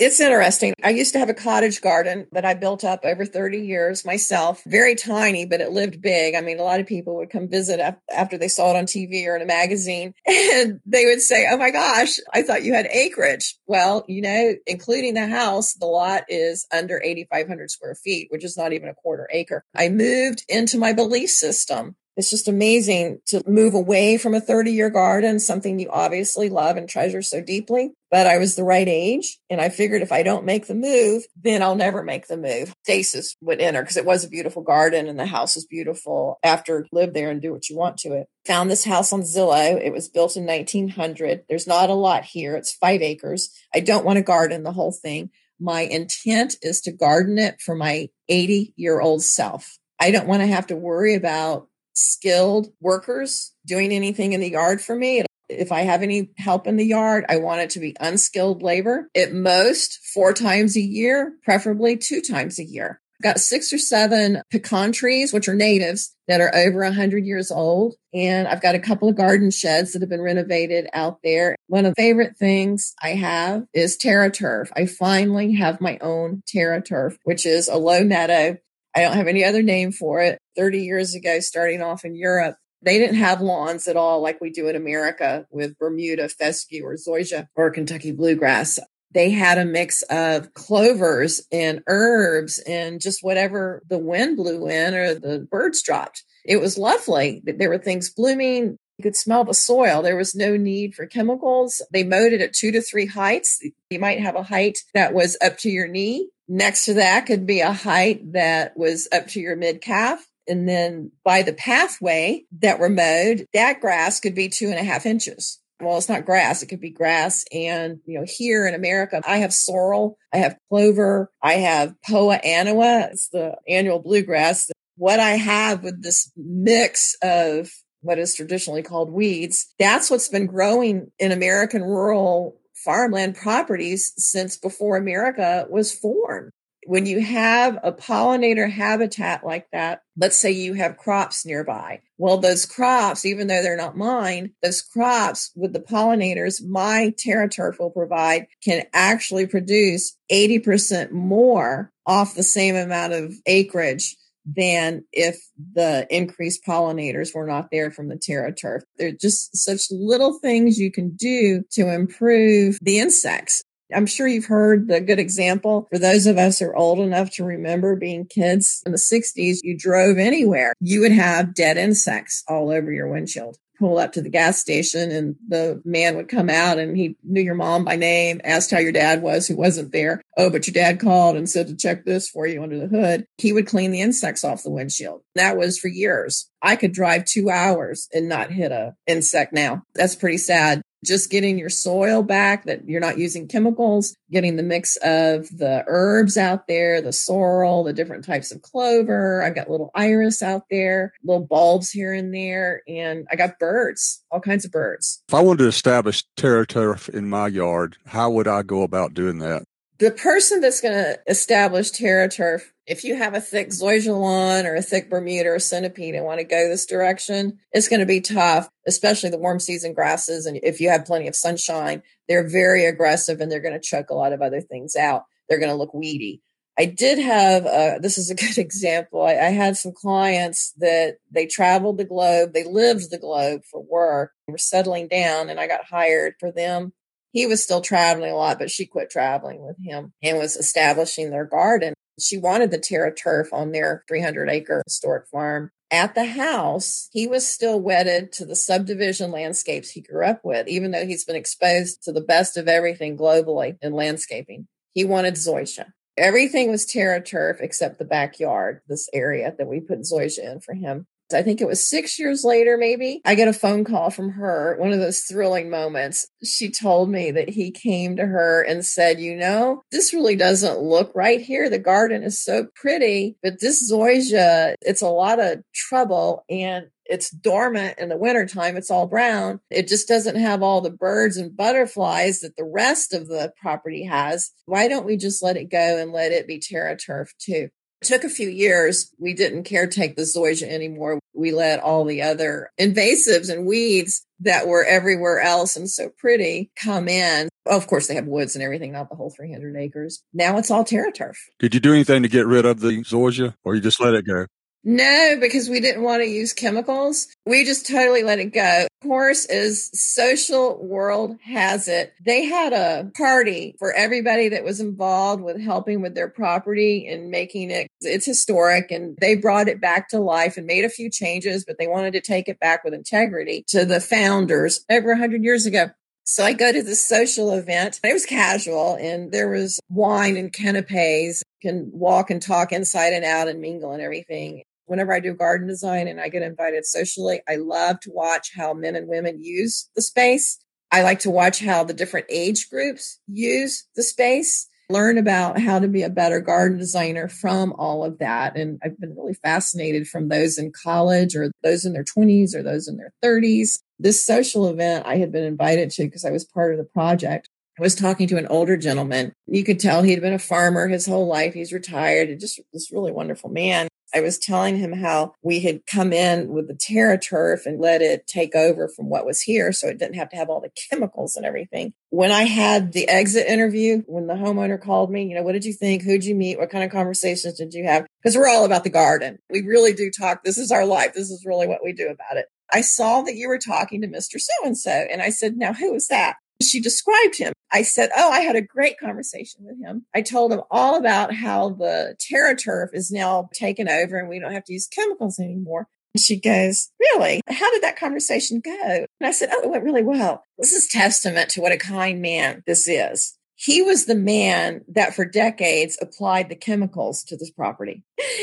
It's 0.00 0.20
interesting. 0.20 0.74
I 0.82 0.90
used 0.90 1.12
to 1.12 1.18
have 1.18 1.28
a 1.28 1.34
cottage 1.34 1.80
garden 1.80 2.26
that 2.32 2.44
I 2.44 2.54
built 2.54 2.84
up 2.84 3.04
over 3.04 3.24
30 3.24 3.58
years 3.58 4.04
myself. 4.04 4.62
Very 4.66 4.94
tiny, 4.94 5.44
but 5.46 5.60
it 5.60 5.72
lived 5.72 6.00
big. 6.00 6.34
I 6.34 6.40
mean, 6.40 6.58
a 6.58 6.62
lot 6.62 6.80
of 6.80 6.86
people 6.86 7.16
would 7.16 7.30
come 7.30 7.48
visit 7.48 7.80
after 8.12 8.38
they 8.38 8.48
saw 8.48 8.70
it 8.70 8.76
on 8.76 8.86
TV 8.86 9.26
or 9.26 9.36
in 9.36 9.42
a 9.42 9.46
magazine 9.46 10.14
and 10.26 10.80
they 10.86 11.04
would 11.06 11.20
say, 11.20 11.46
Oh 11.50 11.56
my 11.56 11.70
gosh, 11.70 12.18
I 12.32 12.42
thought 12.42 12.64
you 12.64 12.74
had 12.74 12.86
acreage. 12.86 13.56
Well, 13.66 14.04
you 14.08 14.22
know, 14.22 14.54
including 14.66 15.14
the 15.14 15.26
house, 15.26 15.74
the 15.74 15.86
lot 15.86 16.24
is 16.28 16.66
under 16.72 17.00
8,500 17.02 17.70
square 17.70 17.94
feet, 17.94 18.28
which 18.30 18.44
is 18.44 18.56
not 18.56 18.72
even 18.72 18.88
a 18.88 18.94
quarter 18.94 19.28
acre. 19.32 19.64
I 19.74 19.88
moved 19.88 20.44
into 20.48 20.78
my 20.78 20.92
belief 20.92 21.30
system 21.30 21.96
it's 22.16 22.30
just 22.30 22.48
amazing 22.48 23.20
to 23.26 23.42
move 23.46 23.74
away 23.74 24.18
from 24.18 24.34
a 24.34 24.40
30 24.40 24.72
year 24.72 24.90
garden, 24.90 25.38
something 25.38 25.78
you 25.78 25.88
obviously 25.90 26.50
love 26.50 26.76
and 26.76 26.88
treasure 26.88 27.22
so 27.22 27.40
deeply. 27.40 27.92
But 28.10 28.26
I 28.26 28.36
was 28.36 28.54
the 28.54 28.64
right 28.64 28.86
age. 28.86 29.38
And 29.48 29.60
I 29.60 29.70
figured 29.70 30.02
if 30.02 30.12
I 30.12 30.22
don't 30.22 30.44
make 30.44 30.66
the 30.66 30.74
move, 30.74 31.24
then 31.40 31.62
I'll 31.62 31.74
never 31.74 32.02
make 32.02 32.26
the 32.26 32.36
move. 32.36 32.74
Stasis 32.82 33.36
would 33.40 33.60
enter 33.60 33.80
because 33.80 33.96
it 33.96 34.04
was 34.04 34.24
a 34.24 34.28
beautiful 34.28 34.62
garden 34.62 35.08
and 35.08 35.18
the 35.18 35.26
house 35.26 35.56
is 35.56 35.64
beautiful 35.64 36.38
after 36.42 36.86
live 36.92 37.14
there 37.14 37.30
and 37.30 37.40
do 37.40 37.52
what 37.52 37.70
you 37.70 37.76
want 37.76 37.96
to 37.98 38.12
it. 38.12 38.26
Found 38.46 38.70
this 38.70 38.84
house 38.84 39.12
on 39.12 39.22
Zillow. 39.22 39.80
It 39.80 39.92
was 39.92 40.10
built 40.10 40.36
in 40.36 40.44
1900. 40.44 41.44
There's 41.48 41.66
not 41.66 41.88
a 41.88 41.94
lot 41.94 42.24
here. 42.24 42.56
It's 42.56 42.74
five 42.74 43.00
acres. 43.00 43.50
I 43.74 43.80
don't 43.80 44.04
want 44.04 44.18
to 44.18 44.22
garden 44.22 44.64
the 44.64 44.72
whole 44.72 44.92
thing. 44.92 45.30
My 45.58 45.82
intent 45.82 46.56
is 46.60 46.82
to 46.82 46.92
garden 46.92 47.38
it 47.38 47.60
for 47.60 47.74
my 47.74 48.10
80 48.28 48.74
year 48.76 49.00
old 49.00 49.22
self. 49.22 49.78
I 49.98 50.10
don't 50.10 50.26
want 50.26 50.42
to 50.42 50.48
have 50.48 50.66
to 50.66 50.76
worry 50.76 51.14
about 51.14 51.68
skilled 51.94 52.72
workers 52.80 53.52
doing 53.66 53.92
anything 53.92 54.32
in 54.32 54.40
the 54.40 54.50
yard 54.50 54.80
for 54.80 54.96
me. 54.96 55.24
If 55.48 55.72
I 55.72 55.82
have 55.82 56.02
any 56.02 56.30
help 56.38 56.66
in 56.66 56.76
the 56.76 56.86
yard, 56.86 57.26
I 57.28 57.36
want 57.36 57.60
it 57.60 57.70
to 57.70 57.80
be 57.80 57.96
unskilled 58.00 58.62
labor 58.62 59.08
at 59.14 59.32
most 59.32 59.98
four 60.14 60.32
times 60.32 60.76
a 60.76 60.80
year, 60.80 61.34
preferably 61.44 61.96
two 61.96 62.22
times 62.22 62.58
a 62.58 62.64
year. 62.64 63.00
I've 63.22 63.34
got 63.34 63.40
six 63.40 63.72
or 63.72 63.78
seven 63.78 64.42
pecan 64.50 64.90
trees, 64.90 65.32
which 65.32 65.48
are 65.48 65.54
natives 65.54 66.16
that 66.26 66.40
are 66.40 66.52
over 66.54 66.82
100 66.82 67.24
years 67.24 67.52
old. 67.52 67.94
And 68.12 68.48
I've 68.48 68.62
got 68.62 68.74
a 68.74 68.80
couple 68.80 69.08
of 69.08 69.14
garden 69.14 69.52
sheds 69.52 69.92
that 69.92 70.02
have 70.02 70.08
been 70.08 70.22
renovated 70.22 70.88
out 70.92 71.18
there. 71.22 71.54
One 71.68 71.86
of 71.86 71.94
the 71.94 72.02
favorite 72.02 72.36
things 72.36 72.94
I 73.00 73.10
have 73.10 73.64
is 73.72 73.96
TerraTurf. 73.96 74.70
I 74.74 74.86
finally 74.86 75.52
have 75.52 75.80
my 75.80 75.98
own 76.00 76.42
TerraTurf, 76.52 77.16
which 77.22 77.46
is 77.46 77.68
a 77.68 77.76
low 77.76 78.02
meadow 78.02 78.56
I 78.94 79.00
don't 79.00 79.16
have 79.16 79.28
any 79.28 79.44
other 79.44 79.62
name 79.62 79.92
for 79.92 80.20
it. 80.20 80.38
30 80.56 80.82
years 80.82 81.14
ago, 81.14 81.40
starting 81.40 81.82
off 81.82 82.04
in 82.04 82.14
Europe, 82.14 82.56
they 82.82 82.98
didn't 82.98 83.16
have 83.16 83.40
lawns 83.40 83.86
at 83.88 83.96
all 83.96 84.20
like 84.20 84.40
we 84.40 84.50
do 84.50 84.68
in 84.68 84.76
America 84.76 85.46
with 85.50 85.78
Bermuda, 85.78 86.28
fescue, 86.28 86.84
or 86.84 86.94
zoysia 86.94 87.46
or 87.54 87.70
Kentucky 87.70 88.12
bluegrass. 88.12 88.78
They 89.12 89.30
had 89.30 89.58
a 89.58 89.64
mix 89.64 90.02
of 90.02 90.54
clovers 90.54 91.42
and 91.52 91.82
herbs 91.86 92.58
and 92.60 93.00
just 93.00 93.22
whatever 93.22 93.82
the 93.88 93.98
wind 93.98 94.36
blew 94.36 94.66
in 94.68 94.94
or 94.94 95.14
the 95.14 95.46
birds 95.50 95.82
dropped. 95.82 96.24
It 96.44 96.60
was 96.60 96.78
lovely. 96.78 97.42
There 97.44 97.68
were 97.68 97.78
things 97.78 98.10
blooming. 98.10 98.78
You 98.98 99.02
could 99.02 99.16
smell 99.16 99.44
the 99.44 99.54
soil. 99.54 100.02
There 100.02 100.16
was 100.16 100.34
no 100.34 100.56
need 100.56 100.94
for 100.94 101.06
chemicals. 101.06 101.82
They 101.92 102.04
mowed 102.04 102.32
it 102.32 102.40
at 102.40 102.52
two 102.52 102.70
to 102.72 102.80
three 102.80 103.06
heights. 103.06 103.60
You 103.90 103.98
might 103.98 104.20
have 104.20 104.36
a 104.36 104.42
height 104.42 104.78
that 104.94 105.14
was 105.14 105.36
up 105.42 105.58
to 105.58 105.70
your 105.70 105.88
knee 105.88 106.28
Next 106.48 106.84
to 106.84 106.94
that 106.94 107.24
could 107.24 107.46
be 107.46 107.60
a 107.60 107.72
height 107.72 108.32
that 108.32 108.76
was 108.76 109.08
up 109.10 109.28
to 109.28 109.40
your 109.40 109.56
mid 109.56 109.80
calf. 109.80 110.26
And 110.46 110.68
then 110.68 111.12
by 111.24 111.40
the 111.40 111.54
pathway 111.54 112.44
that 112.60 112.78
were 112.78 112.90
mowed, 112.90 113.46
that 113.54 113.80
grass 113.80 114.20
could 114.20 114.34
be 114.34 114.50
two 114.50 114.66
and 114.66 114.78
a 114.78 114.82
half 114.84 115.06
inches. 115.06 115.60
Well, 115.80 115.96
it's 115.96 116.10
not 116.10 116.26
grass. 116.26 116.62
It 116.62 116.66
could 116.66 116.80
be 116.80 116.90
grass. 116.90 117.46
And, 117.52 118.00
you 118.04 118.18
know, 118.18 118.26
here 118.28 118.66
in 118.66 118.74
America, 118.74 119.22
I 119.26 119.38
have 119.38 119.54
sorrel, 119.54 120.18
I 120.30 120.38
have 120.38 120.58
clover, 120.68 121.30
I 121.42 121.54
have 121.54 121.94
poa 122.06 122.38
annua. 122.44 123.10
It's 123.12 123.28
the 123.28 123.56
annual 123.66 124.00
bluegrass. 124.00 124.70
What 124.96 125.20
I 125.20 125.30
have 125.30 125.82
with 125.82 126.02
this 126.02 126.30
mix 126.36 127.16
of 127.22 127.70
what 128.02 128.18
is 128.18 128.34
traditionally 128.34 128.82
called 128.82 129.10
weeds, 129.10 129.72
that's 129.78 130.10
what's 130.10 130.28
been 130.28 130.46
growing 130.46 131.10
in 131.18 131.32
American 131.32 131.82
rural 131.82 132.60
farmland 132.84 133.36
properties 133.36 134.12
since 134.16 134.56
before 134.56 134.96
America 134.96 135.66
was 135.70 135.94
formed. 135.94 136.50
When 136.84 137.06
you 137.06 137.20
have 137.20 137.78
a 137.84 137.92
pollinator 137.92 138.68
habitat 138.68 139.44
like 139.46 139.68
that, 139.70 140.02
let's 140.16 140.36
say 140.36 140.50
you 140.50 140.74
have 140.74 140.96
crops 140.96 141.46
nearby. 141.46 142.00
Well, 142.18 142.38
those 142.38 142.66
crops, 142.66 143.24
even 143.24 143.46
though 143.46 143.62
they're 143.62 143.76
not 143.76 143.96
mine, 143.96 144.54
those 144.62 144.82
crops 144.82 145.52
with 145.54 145.72
the 145.72 145.80
pollinators 145.80 146.60
my 146.64 147.14
TerraTurf 147.24 147.78
will 147.78 147.90
provide 147.90 148.48
can 148.64 148.84
actually 148.92 149.46
produce 149.46 150.16
80% 150.30 151.12
more 151.12 151.92
off 152.04 152.34
the 152.34 152.42
same 152.42 152.74
amount 152.74 153.12
of 153.12 153.32
acreage 153.46 154.16
than 154.44 155.04
if 155.12 155.36
the 155.74 156.06
increased 156.10 156.64
pollinators 156.66 157.34
were 157.34 157.46
not 157.46 157.70
there 157.70 157.90
from 157.90 158.08
the 158.08 158.16
TerraTurf. 158.16 158.80
They're 158.98 159.12
just 159.12 159.56
such 159.56 159.82
little 159.90 160.38
things 160.38 160.78
you 160.78 160.90
can 160.90 161.10
do 161.16 161.62
to 161.72 161.92
improve 161.92 162.78
the 162.82 162.98
insects. 162.98 163.62
I'm 163.94 164.06
sure 164.06 164.26
you've 164.26 164.46
heard 164.46 164.88
the 164.88 165.00
good 165.00 165.18
example 165.18 165.86
for 165.90 165.98
those 165.98 166.26
of 166.26 166.38
us 166.38 166.58
who 166.58 166.66
are 166.66 166.76
old 166.76 166.98
enough 167.00 167.30
to 167.32 167.44
remember 167.44 167.94
being 167.94 168.26
kids 168.26 168.82
in 168.86 168.92
the 168.92 168.98
60s. 168.98 169.58
You 169.62 169.76
drove 169.76 170.18
anywhere, 170.18 170.72
you 170.80 171.00
would 171.00 171.12
have 171.12 171.54
dead 171.54 171.76
insects 171.76 172.42
all 172.48 172.70
over 172.70 172.90
your 172.90 173.08
windshield 173.08 173.58
pull 173.82 173.98
up 173.98 174.12
to 174.12 174.22
the 174.22 174.30
gas 174.30 174.60
station 174.60 175.10
and 175.10 175.34
the 175.48 175.82
man 175.84 176.14
would 176.14 176.28
come 176.28 176.48
out 176.48 176.78
and 176.78 176.96
he 176.96 177.16
knew 177.24 177.40
your 177.40 177.56
mom 177.56 177.84
by 177.84 177.96
name, 177.96 178.40
asked 178.44 178.70
how 178.70 178.78
your 178.78 178.92
dad 178.92 179.22
was 179.22 179.48
who 179.48 179.56
wasn't 179.56 179.90
there. 179.90 180.22
Oh, 180.36 180.50
but 180.50 180.68
your 180.68 180.72
dad 180.74 181.00
called 181.00 181.34
and 181.34 181.50
said 181.50 181.66
to 181.66 181.74
check 181.76 182.04
this 182.04 182.28
for 182.28 182.46
you 182.46 182.62
under 182.62 182.78
the 182.78 182.86
hood. 182.86 183.26
He 183.38 183.52
would 183.52 183.66
clean 183.66 183.90
the 183.90 184.00
insects 184.00 184.44
off 184.44 184.62
the 184.62 184.70
windshield. 184.70 185.22
That 185.34 185.56
was 185.56 185.80
for 185.80 185.88
years. 185.88 186.48
I 186.62 186.76
could 186.76 186.92
drive 186.92 187.24
two 187.24 187.50
hours 187.50 188.08
and 188.12 188.28
not 188.28 188.50
hit 188.50 188.72
a 188.72 188.94
insect 189.06 189.52
now. 189.52 189.82
That's 189.94 190.14
pretty 190.14 190.38
sad 190.38 190.82
just 191.04 191.30
getting 191.30 191.58
your 191.58 191.68
soil 191.68 192.22
back 192.22 192.64
that 192.66 192.88
you're 192.88 193.00
not 193.00 193.18
using 193.18 193.48
chemicals, 193.48 194.14
getting 194.30 194.56
the 194.56 194.62
mix 194.62 194.96
of 195.02 195.48
the 195.56 195.84
herbs 195.86 196.36
out 196.36 196.68
there, 196.68 197.00
the 197.00 197.12
sorrel, 197.12 197.84
the 197.84 197.92
different 197.92 198.24
types 198.24 198.52
of 198.52 198.62
clover. 198.62 199.42
I've 199.42 199.54
got 199.54 199.70
little 199.70 199.90
iris 199.94 200.42
out 200.42 200.62
there, 200.70 201.12
little 201.24 201.44
bulbs 201.44 201.90
here 201.90 202.12
and 202.12 202.32
there, 202.32 202.82
and 202.86 203.26
I 203.30 203.36
got 203.36 203.58
birds, 203.58 204.22
all 204.30 204.40
kinds 204.40 204.64
of 204.64 204.70
birds. 204.70 205.22
If 205.28 205.34
I 205.34 205.40
wanted 205.40 205.64
to 205.64 205.68
establish 205.68 206.24
TerraTurf 206.36 207.08
in 207.08 207.28
my 207.28 207.48
yard, 207.48 207.96
how 208.06 208.30
would 208.30 208.46
I 208.46 208.62
go 208.62 208.82
about 208.82 209.14
doing 209.14 209.38
that? 209.38 209.64
The 210.02 210.10
person 210.10 210.60
that's 210.60 210.80
going 210.80 210.94
to 210.94 211.20
establish 211.28 211.92
TerraTurf, 211.92 212.62
if 212.88 213.04
you 213.04 213.14
have 213.14 213.34
a 213.34 213.40
thick 213.40 213.68
zoysia 213.68 214.18
lawn 214.18 214.66
or 214.66 214.74
a 214.74 214.82
thick 214.82 215.08
Bermuda 215.08 215.50
or 215.50 215.60
centipede 215.60 216.16
and 216.16 216.24
want 216.24 216.40
to 216.40 216.44
go 216.44 216.68
this 216.68 216.86
direction, 216.86 217.60
it's 217.70 217.88
going 217.88 218.00
to 218.00 218.06
be 218.06 218.20
tough, 218.20 218.68
especially 218.84 219.30
the 219.30 219.38
warm 219.38 219.60
season 219.60 219.92
grasses. 219.94 220.44
And 220.44 220.58
if 220.64 220.80
you 220.80 220.88
have 220.88 221.04
plenty 221.04 221.28
of 221.28 221.36
sunshine, 221.36 222.02
they're 222.28 222.48
very 222.48 222.84
aggressive 222.84 223.40
and 223.40 223.50
they're 223.50 223.60
going 223.60 223.80
to 223.80 223.80
choke 223.80 224.10
a 224.10 224.14
lot 224.14 224.32
of 224.32 224.42
other 224.42 224.60
things 224.60 224.96
out. 224.96 225.22
They're 225.48 225.60
going 225.60 225.70
to 225.70 225.76
look 225.76 225.94
weedy. 225.94 226.42
I 226.76 226.86
did 226.86 227.20
have, 227.20 227.64
uh, 227.64 227.98
this 228.00 228.18
is 228.18 228.28
a 228.28 228.34
good 228.34 228.58
example. 228.58 229.22
I, 229.22 229.34
I, 229.34 229.50
had 229.50 229.76
some 229.76 229.92
clients 229.92 230.72
that 230.78 231.18
they 231.30 231.46
traveled 231.46 231.98
the 231.98 232.04
globe. 232.04 232.54
They 232.54 232.64
lived 232.64 233.12
the 233.12 233.18
globe 233.18 233.60
for 233.70 233.80
work. 233.80 234.32
Were 234.48 234.58
settling 234.58 235.06
down 235.06 235.48
and 235.48 235.60
I 235.60 235.68
got 235.68 235.84
hired 235.84 236.34
for 236.40 236.50
them 236.50 236.92
he 237.32 237.46
was 237.46 237.62
still 237.62 237.80
traveling 237.80 238.32
a 238.32 238.36
lot, 238.36 238.58
but 238.58 238.70
she 238.70 238.86
quit 238.86 239.10
traveling 239.10 239.64
with 239.64 239.76
him 239.82 240.12
and 240.22 240.38
was 240.38 240.56
establishing 240.56 241.30
their 241.30 241.46
garden. 241.46 241.94
She 242.20 242.38
wanted 242.38 242.70
the 242.70 242.78
TerraTurf 242.78 243.52
on 243.52 243.72
their 243.72 244.04
300 244.06 244.48
acre 244.50 244.82
historic 244.86 245.26
farm. 245.28 245.70
At 245.90 246.14
the 246.14 246.24
house, 246.24 247.08
he 247.12 247.26
was 247.26 247.46
still 247.46 247.80
wedded 247.80 248.32
to 248.32 248.46
the 248.46 248.56
subdivision 248.56 249.30
landscapes 249.30 249.90
he 249.90 250.00
grew 250.00 250.24
up 250.24 250.40
with, 250.44 250.68
even 250.68 250.90
though 250.90 251.06
he's 251.06 251.24
been 251.24 251.36
exposed 251.36 252.02
to 252.04 252.12
the 252.12 252.20
best 252.20 252.56
of 252.56 252.68
everything 252.68 253.16
globally 253.16 253.76
in 253.82 253.92
landscaping. 253.92 254.68
He 254.94 255.04
wanted 255.04 255.34
zoysia. 255.34 255.92
Everything 256.16 256.70
was 256.70 256.86
TerraTurf 256.86 257.60
except 257.60 257.98
the 257.98 258.04
backyard, 258.04 258.80
this 258.88 259.08
area 259.14 259.54
that 259.56 259.66
we 259.66 259.80
put 259.80 260.00
zoysia 260.00 260.52
in 260.52 260.60
for 260.60 260.74
him. 260.74 261.06
I 261.34 261.42
think 261.42 261.60
it 261.60 261.66
was 261.66 261.86
six 261.86 262.18
years 262.18 262.44
later, 262.44 262.76
maybe, 262.76 263.20
I 263.24 263.34
get 263.34 263.48
a 263.48 263.52
phone 263.52 263.84
call 263.84 264.10
from 264.10 264.30
her, 264.30 264.76
one 264.78 264.92
of 264.92 264.98
those 264.98 265.20
thrilling 265.20 265.70
moments. 265.70 266.26
She 266.44 266.70
told 266.70 267.10
me 267.10 267.30
that 267.30 267.50
he 267.50 267.70
came 267.70 268.16
to 268.16 268.26
her 268.26 268.62
and 268.62 268.84
said, 268.84 269.20
You 269.20 269.36
know, 269.36 269.82
this 269.90 270.12
really 270.12 270.36
doesn't 270.36 270.80
look 270.80 271.12
right 271.14 271.40
here. 271.40 271.68
The 271.68 271.78
garden 271.78 272.22
is 272.22 272.42
so 272.42 272.66
pretty, 272.74 273.36
but 273.42 273.60
this 273.60 273.90
zoysia, 273.90 274.74
it's 274.82 275.02
a 275.02 275.08
lot 275.08 275.40
of 275.40 275.62
trouble. 275.74 276.44
And 276.48 276.86
it's 277.04 277.30
dormant 277.30 277.98
in 277.98 278.08
the 278.08 278.16
wintertime. 278.16 278.76
It's 278.76 278.90
all 278.90 279.06
brown. 279.06 279.60
It 279.70 279.88
just 279.88 280.08
doesn't 280.08 280.36
have 280.36 280.62
all 280.62 280.80
the 280.80 280.90
birds 280.90 281.36
and 281.36 281.54
butterflies 281.54 282.40
that 282.40 282.56
the 282.56 282.64
rest 282.64 283.12
of 283.12 283.28
the 283.28 283.52
property 283.60 284.04
has. 284.04 284.50
Why 284.66 284.88
don't 284.88 285.04
we 285.04 285.16
just 285.16 285.42
let 285.42 285.56
it 285.56 285.70
go 285.70 285.98
and 285.98 286.12
let 286.12 286.32
it 286.32 286.46
be 286.46 286.58
terra 286.58 286.96
turf 286.96 287.34
too? 287.38 287.68
Took 288.02 288.24
a 288.24 288.28
few 288.28 288.48
years. 288.48 289.12
We 289.18 289.32
didn't 289.32 289.64
caretake 289.64 290.16
the 290.16 290.22
zoysia 290.22 290.68
anymore. 290.68 291.20
We 291.34 291.52
let 291.52 291.80
all 291.80 292.04
the 292.04 292.22
other 292.22 292.70
invasives 292.78 293.50
and 293.50 293.66
weeds 293.66 294.26
that 294.40 294.66
were 294.66 294.84
everywhere 294.84 295.40
else 295.40 295.76
and 295.76 295.88
so 295.88 296.10
pretty 296.18 296.70
come 296.76 297.08
in. 297.08 297.48
Of 297.64 297.86
course, 297.86 298.08
they 298.08 298.16
have 298.16 298.26
woods 298.26 298.56
and 298.56 298.62
everything, 298.62 298.92
not 298.92 299.08
the 299.08 299.14
whole 299.14 299.30
300 299.30 299.76
acres. 299.76 300.22
Now 300.34 300.58
it's 300.58 300.70
all 300.70 300.84
terra 300.84 301.12
turf. 301.12 301.38
Did 301.60 301.74
you 301.74 301.80
do 301.80 301.92
anything 301.92 302.22
to 302.24 302.28
get 302.28 302.46
rid 302.46 302.66
of 302.66 302.80
the 302.80 303.02
zoysia 303.04 303.54
or 303.64 303.76
you 303.76 303.80
just 303.80 304.00
let 304.00 304.14
it 304.14 304.26
go? 304.26 304.46
No, 304.84 305.36
because 305.40 305.68
we 305.68 305.78
didn't 305.78 306.02
want 306.02 306.22
to 306.22 306.28
use 306.28 306.52
chemicals. 306.52 307.28
We 307.46 307.64
just 307.64 307.86
totally 307.86 308.24
let 308.24 308.40
it 308.40 308.52
go. 308.52 308.88
Course, 309.02 309.46
as 309.46 309.90
social 309.92 310.80
world 310.80 311.36
has 311.42 311.88
it, 311.88 312.14
they 312.24 312.44
had 312.44 312.72
a 312.72 313.10
party 313.16 313.74
for 313.78 313.92
everybody 313.92 314.50
that 314.50 314.62
was 314.62 314.78
involved 314.78 315.42
with 315.42 315.60
helping 315.60 316.02
with 316.02 316.14
their 316.14 316.28
property 316.28 317.08
and 317.08 317.28
making 317.28 317.72
it, 317.72 317.88
it's 318.00 318.26
historic. 318.26 318.92
And 318.92 319.18
they 319.20 319.34
brought 319.34 319.66
it 319.66 319.80
back 319.80 320.08
to 320.10 320.20
life 320.20 320.56
and 320.56 320.66
made 320.66 320.84
a 320.84 320.88
few 320.88 321.10
changes, 321.10 321.64
but 321.64 321.78
they 321.78 321.88
wanted 321.88 322.12
to 322.12 322.20
take 322.20 322.46
it 322.48 322.60
back 322.60 322.84
with 322.84 322.94
integrity 322.94 323.64
to 323.68 323.84
the 323.84 324.00
founders 324.00 324.84
over 324.88 325.16
hundred 325.16 325.42
years 325.42 325.66
ago. 325.66 325.90
So 326.24 326.44
I 326.44 326.52
go 326.52 326.70
to 326.70 326.82
this 326.82 327.06
social 327.06 327.50
event. 327.50 327.98
It 328.04 328.12
was 328.12 328.24
casual 328.24 328.94
and 328.94 329.32
there 329.32 329.48
was 329.48 329.80
wine 329.88 330.36
and 330.36 330.52
canapes, 330.52 331.42
can 331.60 331.90
walk 331.92 332.30
and 332.30 332.40
talk 332.40 332.70
inside 332.70 333.12
and 333.14 333.24
out 333.24 333.48
and 333.48 333.60
mingle 333.60 333.92
and 333.92 334.00
everything 334.00 334.62
whenever 334.92 335.14
I 335.14 335.20
do 335.20 335.32
garden 335.32 335.66
design 335.66 336.06
and 336.06 336.20
I 336.20 336.28
get 336.28 336.42
invited 336.42 336.84
socially, 336.84 337.40
I 337.48 337.56
love 337.56 337.98
to 338.00 338.10
watch 338.12 338.50
how 338.54 338.74
men 338.74 338.94
and 338.94 339.08
women 339.08 339.42
use 339.42 339.88
the 339.96 340.02
space. 340.02 340.58
I 340.90 341.00
like 341.00 341.20
to 341.20 341.30
watch 341.30 341.60
how 341.60 341.82
the 341.82 341.94
different 341.94 342.26
age 342.28 342.68
groups 342.68 343.18
use 343.26 343.86
the 343.96 344.02
space, 344.02 344.68
learn 344.90 345.16
about 345.16 345.58
how 345.58 345.78
to 345.78 345.88
be 345.88 346.02
a 346.02 346.10
better 346.10 346.40
garden 346.40 346.76
designer 346.76 347.26
from 347.26 347.72
all 347.78 348.04
of 348.04 348.18
that. 348.18 348.54
And 348.54 348.78
I've 348.84 349.00
been 349.00 349.16
really 349.16 349.32
fascinated 349.32 350.08
from 350.08 350.28
those 350.28 350.58
in 350.58 350.72
college 350.72 351.34
or 351.34 351.50
those 351.62 351.86
in 351.86 351.94
their 351.94 352.04
20s 352.04 352.54
or 352.54 352.62
those 352.62 352.86
in 352.86 352.98
their 352.98 353.14
30s. 353.24 353.78
This 353.98 354.26
social 354.26 354.68
event 354.68 355.06
I 355.06 355.16
had 355.16 355.32
been 355.32 355.44
invited 355.44 355.88
to 355.92 356.04
because 356.04 356.26
I 356.26 356.32
was 356.32 356.44
part 356.44 356.72
of 356.72 356.76
the 356.76 356.84
project. 356.84 357.48
I 357.78 357.82
was 357.82 357.94
talking 357.94 358.28
to 358.28 358.36
an 358.36 358.46
older 358.48 358.76
gentleman. 358.76 359.32
You 359.46 359.64
could 359.64 359.80
tell 359.80 360.02
he'd 360.02 360.20
been 360.20 360.34
a 360.34 360.38
farmer 360.38 360.88
his 360.88 361.06
whole 361.06 361.26
life. 361.26 361.54
He's 361.54 361.72
retired 361.72 362.28
and 362.28 362.38
just 362.38 362.60
this 362.74 362.92
really 362.92 363.12
wonderful 363.12 363.48
man. 363.48 363.88
I 364.14 364.20
was 364.20 364.38
telling 364.38 364.76
him 364.76 364.92
how 364.92 365.34
we 365.42 365.60
had 365.60 365.86
come 365.86 366.12
in 366.12 366.48
with 366.48 366.68
the 366.68 366.74
Terra 366.74 367.18
turf 367.18 367.66
and 367.66 367.80
let 367.80 368.02
it 368.02 368.26
take 368.26 368.54
over 368.54 368.88
from 368.88 369.08
what 369.08 369.26
was 369.26 369.42
here. 369.42 369.72
So 369.72 369.88
it 369.88 369.98
didn't 369.98 370.16
have 370.16 370.28
to 370.30 370.36
have 370.36 370.50
all 370.50 370.60
the 370.60 370.72
chemicals 370.90 371.36
and 371.36 371.46
everything. 371.46 371.94
When 372.10 372.30
I 372.30 372.42
had 372.42 372.92
the 372.92 373.08
exit 373.08 373.46
interview, 373.46 374.02
when 374.06 374.26
the 374.26 374.34
homeowner 374.34 374.80
called 374.80 375.10
me, 375.10 375.24
you 375.24 375.34
know, 375.34 375.42
what 375.42 375.52
did 375.52 375.64
you 375.64 375.72
think? 375.72 376.02
Who'd 376.02 376.24
you 376.24 376.34
meet? 376.34 376.58
What 376.58 376.70
kind 376.70 376.84
of 376.84 376.90
conversations 376.90 377.54
did 377.54 377.74
you 377.74 377.84
have? 377.84 378.06
Because 378.22 378.36
we're 378.36 378.48
all 378.48 378.64
about 378.64 378.84
the 378.84 378.90
garden. 378.90 379.38
We 379.50 379.62
really 379.62 379.94
do 379.94 380.10
talk. 380.10 380.44
This 380.44 380.58
is 380.58 380.70
our 380.70 380.84
life. 380.84 381.14
This 381.14 381.30
is 381.30 381.44
really 381.46 381.66
what 381.66 381.82
we 381.82 381.92
do 381.92 382.08
about 382.08 382.36
it. 382.36 382.46
I 382.72 382.80
saw 382.80 383.22
that 383.22 383.36
you 383.36 383.48
were 383.48 383.58
talking 383.58 384.00
to 384.02 384.08
Mr. 384.08 384.38
So 384.38 384.52
and 384.64 384.76
so. 384.76 384.90
And 384.90 385.20
I 385.22 385.30
said, 385.30 385.56
now 385.56 385.72
who 385.72 385.94
is 385.94 386.08
that? 386.08 386.36
She 386.62 386.80
described 386.80 387.38
him. 387.38 387.52
I 387.72 387.82
said, 387.82 388.10
Oh, 388.16 388.30
I 388.30 388.40
had 388.40 388.56
a 388.56 388.62
great 388.62 388.98
conversation 388.98 389.64
with 389.64 389.80
him. 389.80 390.04
I 390.14 390.22
told 390.22 390.52
him 390.52 390.62
all 390.70 390.96
about 390.96 391.34
how 391.34 391.70
the 391.70 392.16
TerraTurf 392.20 392.88
is 392.92 393.10
now 393.10 393.48
taken 393.54 393.88
over 393.88 394.18
and 394.18 394.28
we 394.28 394.38
don't 394.38 394.52
have 394.52 394.64
to 394.64 394.72
use 394.72 394.88
chemicals 394.88 395.38
anymore. 395.38 395.88
And 396.14 396.22
she 396.22 396.38
goes, 396.38 396.90
Really? 397.00 397.40
How 397.48 397.70
did 397.70 397.82
that 397.82 397.98
conversation 397.98 398.60
go? 398.60 399.06
And 399.20 399.26
I 399.26 399.32
said, 399.32 399.48
Oh, 399.52 399.62
it 399.62 399.70
went 399.70 399.84
really 399.84 400.02
well. 400.02 400.44
This 400.58 400.72
is 400.72 400.88
testament 400.88 401.48
to 401.50 401.60
what 401.60 401.72
a 401.72 401.78
kind 401.78 402.20
man 402.20 402.62
this 402.66 402.86
is. 402.88 403.38
He 403.54 403.80
was 403.80 404.06
the 404.06 404.16
man 404.16 404.80
that 404.88 405.14
for 405.14 405.24
decades 405.24 405.96
applied 406.02 406.48
the 406.48 406.56
chemicals 406.56 407.22
to 407.24 407.36
this 407.36 407.50
property. 407.50 408.02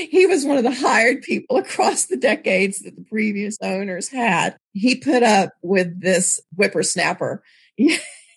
He 0.10 0.26
was 0.26 0.46
one 0.46 0.58
of 0.58 0.64
the 0.64 0.72
hired 0.72 1.24
people 1.24 1.58
across 1.58 2.06
the 2.06 2.16
decades 2.16 2.80
that 2.80 2.96
the 2.96 3.04
previous 3.04 3.58
owners 3.62 4.08
had. 4.08 4.56
He 4.72 4.96
put 4.96 5.22
up 5.22 5.52
with 5.62 6.02
this 6.02 6.40
whippersnapper 6.56 7.44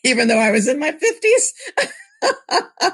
even 0.04 0.28
though 0.28 0.38
I 0.38 0.50
was 0.50 0.68
in 0.68 0.78
my 0.78 0.92
50s. 0.92 1.92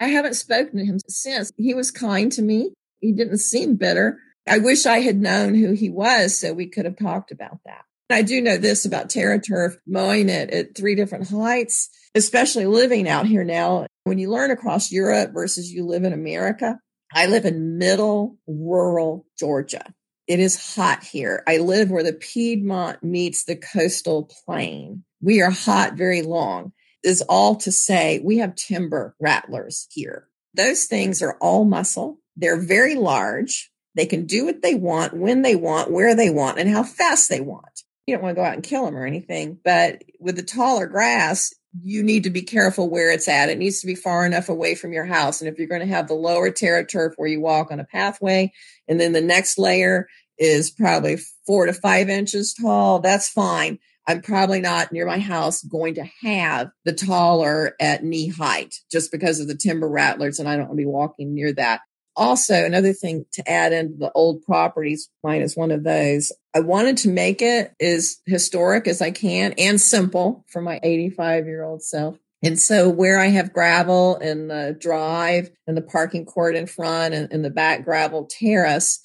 I 0.00 0.08
haven't 0.08 0.34
spoken 0.34 0.78
to 0.78 0.84
him 0.84 0.98
since. 1.08 1.52
He 1.56 1.74
was 1.74 1.90
kind 1.90 2.32
to 2.32 2.42
me. 2.42 2.72
He 3.00 3.12
didn't 3.12 3.38
seem 3.38 3.76
bitter. 3.76 4.18
I 4.48 4.58
wish 4.58 4.86
I 4.86 4.98
had 4.98 5.20
known 5.20 5.54
who 5.54 5.72
he 5.72 5.90
was 5.90 6.38
so 6.38 6.52
we 6.52 6.66
could 6.66 6.84
have 6.84 6.96
talked 6.96 7.30
about 7.30 7.58
that. 7.64 7.84
I 8.10 8.22
do 8.22 8.40
know 8.40 8.58
this 8.58 8.84
about 8.84 9.10
Terra 9.10 9.40
Turf, 9.40 9.76
mowing 9.86 10.28
it 10.28 10.50
at 10.50 10.76
three 10.76 10.94
different 10.94 11.30
heights, 11.30 11.88
especially 12.14 12.66
living 12.66 13.08
out 13.08 13.26
here 13.26 13.44
now. 13.44 13.86
When 14.04 14.18
you 14.18 14.30
learn 14.30 14.50
across 14.50 14.92
Europe 14.92 15.32
versus 15.32 15.70
you 15.70 15.86
live 15.86 16.04
in 16.04 16.12
America, 16.12 16.78
I 17.14 17.26
live 17.26 17.44
in 17.44 17.78
middle 17.78 18.36
rural 18.46 19.26
Georgia. 19.38 19.94
It 20.26 20.40
is 20.40 20.74
hot 20.74 21.04
here. 21.04 21.42
I 21.46 21.58
live 21.58 21.90
where 21.90 22.02
the 22.02 22.12
Piedmont 22.12 23.02
meets 23.02 23.44
the 23.44 23.56
coastal 23.56 24.30
plain. 24.44 25.04
We 25.22 25.40
are 25.40 25.50
hot 25.50 25.94
very 25.94 26.22
long 26.22 26.72
is 27.02 27.22
all 27.22 27.56
to 27.56 27.72
say 27.72 28.20
we 28.22 28.38
have 28.38 28.54
timber 28.54 29.16
rattlers 29.20 29.88
here. 29.90 30.28
Those 30.54 30.84
things 30.84 31.22
are 31.22 31.36
all 31.40 31.64
muscle. 31.64 32.18
They're 32.36 32.60
very 32.60 32.94
large. 32.94 33.70
They 33.94 34.06
can 34.06 34.26
do 34.26 34.46
what 34.46 34.62
they 34.62 34.74
want, 34.74 35.14
when 35.14 35.42
they 35.42 35.56
want, 35.56 35.90
where 35.90 36.14
they 36.14 36.30
want, 36.30 36.58
and 36.58 36.70
how 36.70 36.82
fast 36.82 37.28
they 37.28 37.40
want. 37.40 37.82
You 38.06 38.14
don't 38.14 38.22
want 38.22 38.36
to 38.36 38.40
go 38.40 38.44
out 38.44 38.54
and 38.54 38.62
kill 38.62 38.84
them 38.84 38.96
or 38.96 39.06
anything, 39.06 39.58
but 39.64 40.02
with 40.18 40.36
the 40.36 40.42
taller 40.42 40.86
grass, 40.86 41.52
you 41.82 42.02
need 42.02 42.24
to 42.24 42.30
be 42.30 42.42
careful 42.42 42.90
where 42.90 43.10
it's 43.10 43.28
at. 43.28 43.48
It 43.48 43.58
needs 43.58 43.80
to 43.80 43.86
be 43.86 43.94
far 43.94 44.26
enough 44.26 44.48
away 44.48 44.74
from 44.74 44.92
your 44.92 45.04
house. 45.04 45.40
And 45.40 45.48
if 45.48 45.58
you're 45.58 45.68
going 45.68 45.80
to 45.80 45.86
have 45.86 46.08
the 46.08 46.14
lower 46.14 46.50
terra 46.50 46.86
turf 46.86 47.14
where 47.16 47.28
you 47.28 47.40
walk 47.40 47.70
on 47.70 47.80
a 47.80 47.84
pathway, 47.84 48.52
and 48.88 49.00
then 49.00 49.12
the 49.12 49.20
next 49.20 49.58
layer 49.58 50.08
is 50.38 50.70
probably 50.70 51.18
four 51.46 51.66
to 51.66 51.72
five 51.72 52.08
inches 52.08 52.54
tall, 52.54 52.98
that's 52.98 53.28
fine. 53.28 53.78
I'm 54.08 54.20
probably 54.20 54.60
not 54.60 54.92
near 54.92 55.06
my 55.06 55.18
house 55.18 55.62
going 55.62 55.94
to 55.94 56.08
have 56.22 56.70
the 56.84 56.92
taller 56.92 57.76
at 57.80 58.02
knee 58.02 58.28
height 58.28 58.74
just 58.90 59.12
because 59.12 59.38
of 59.38 59.46
the 59.46 59.54
timber 59.54 59.88
rattlers 59.88 60.38
and 60.38 60.48
I 60.48 60.56
don't 60.56 60.66
want 60.66 60.78
to 60.78 60.82
be 60.82 60.86
walking 60.86 61.34
near 61.34 61.52
that. 61.54 61.82
Also, 62.14 62.54
another 62.54 62.92
thing 62.92 63.24
to 63.32 63.48
add 63.50 63.72
into 63.72 63.96
the 63.96 64.12
old 64.12 64.42
properties, 64.42 65.08
mine 65.24 65.40
is 65.40 65.56
one 65.56 65.70
of 65.70 65.82
those. 65.82 66.30
I 66.54 66.60
wanted 66.60 66.98
to 66.98 67.08
make 67.08 67.40
it 67.40 67.72
as 67.80 68.18
historic 68.26 68.86
as 68.86 69.00
I 69.00 69.12
can 69.12 69.54
and 69.56 69.80
simple 69.80 70.44
for 70.48 70.60
my 70.60 70.78
85 70.82 71.46
year 71.46 71.64
old 71.64 71.82
self. 71.82 72.18
And 72.42 72.58
so 72.58 72.90
where 72.90 73.20
I 73.20 73.28
have 73.28 73.52
gravel 73.52 74.16
in 74.16 74.48
the 74.48 74.76
drive 74.78 75.50
and 75.66 75.76
the 75.76 75.82
parking 75.82 76.26
court 76.26 76.56
in 76.56 76.66
front 76.66 77.14
and, 77.14 77.32
in 77.32 77.42
the 77.42 77.50
back 77.50 77.84
gravel 77.84 78.28
terrace, 78.28 79.00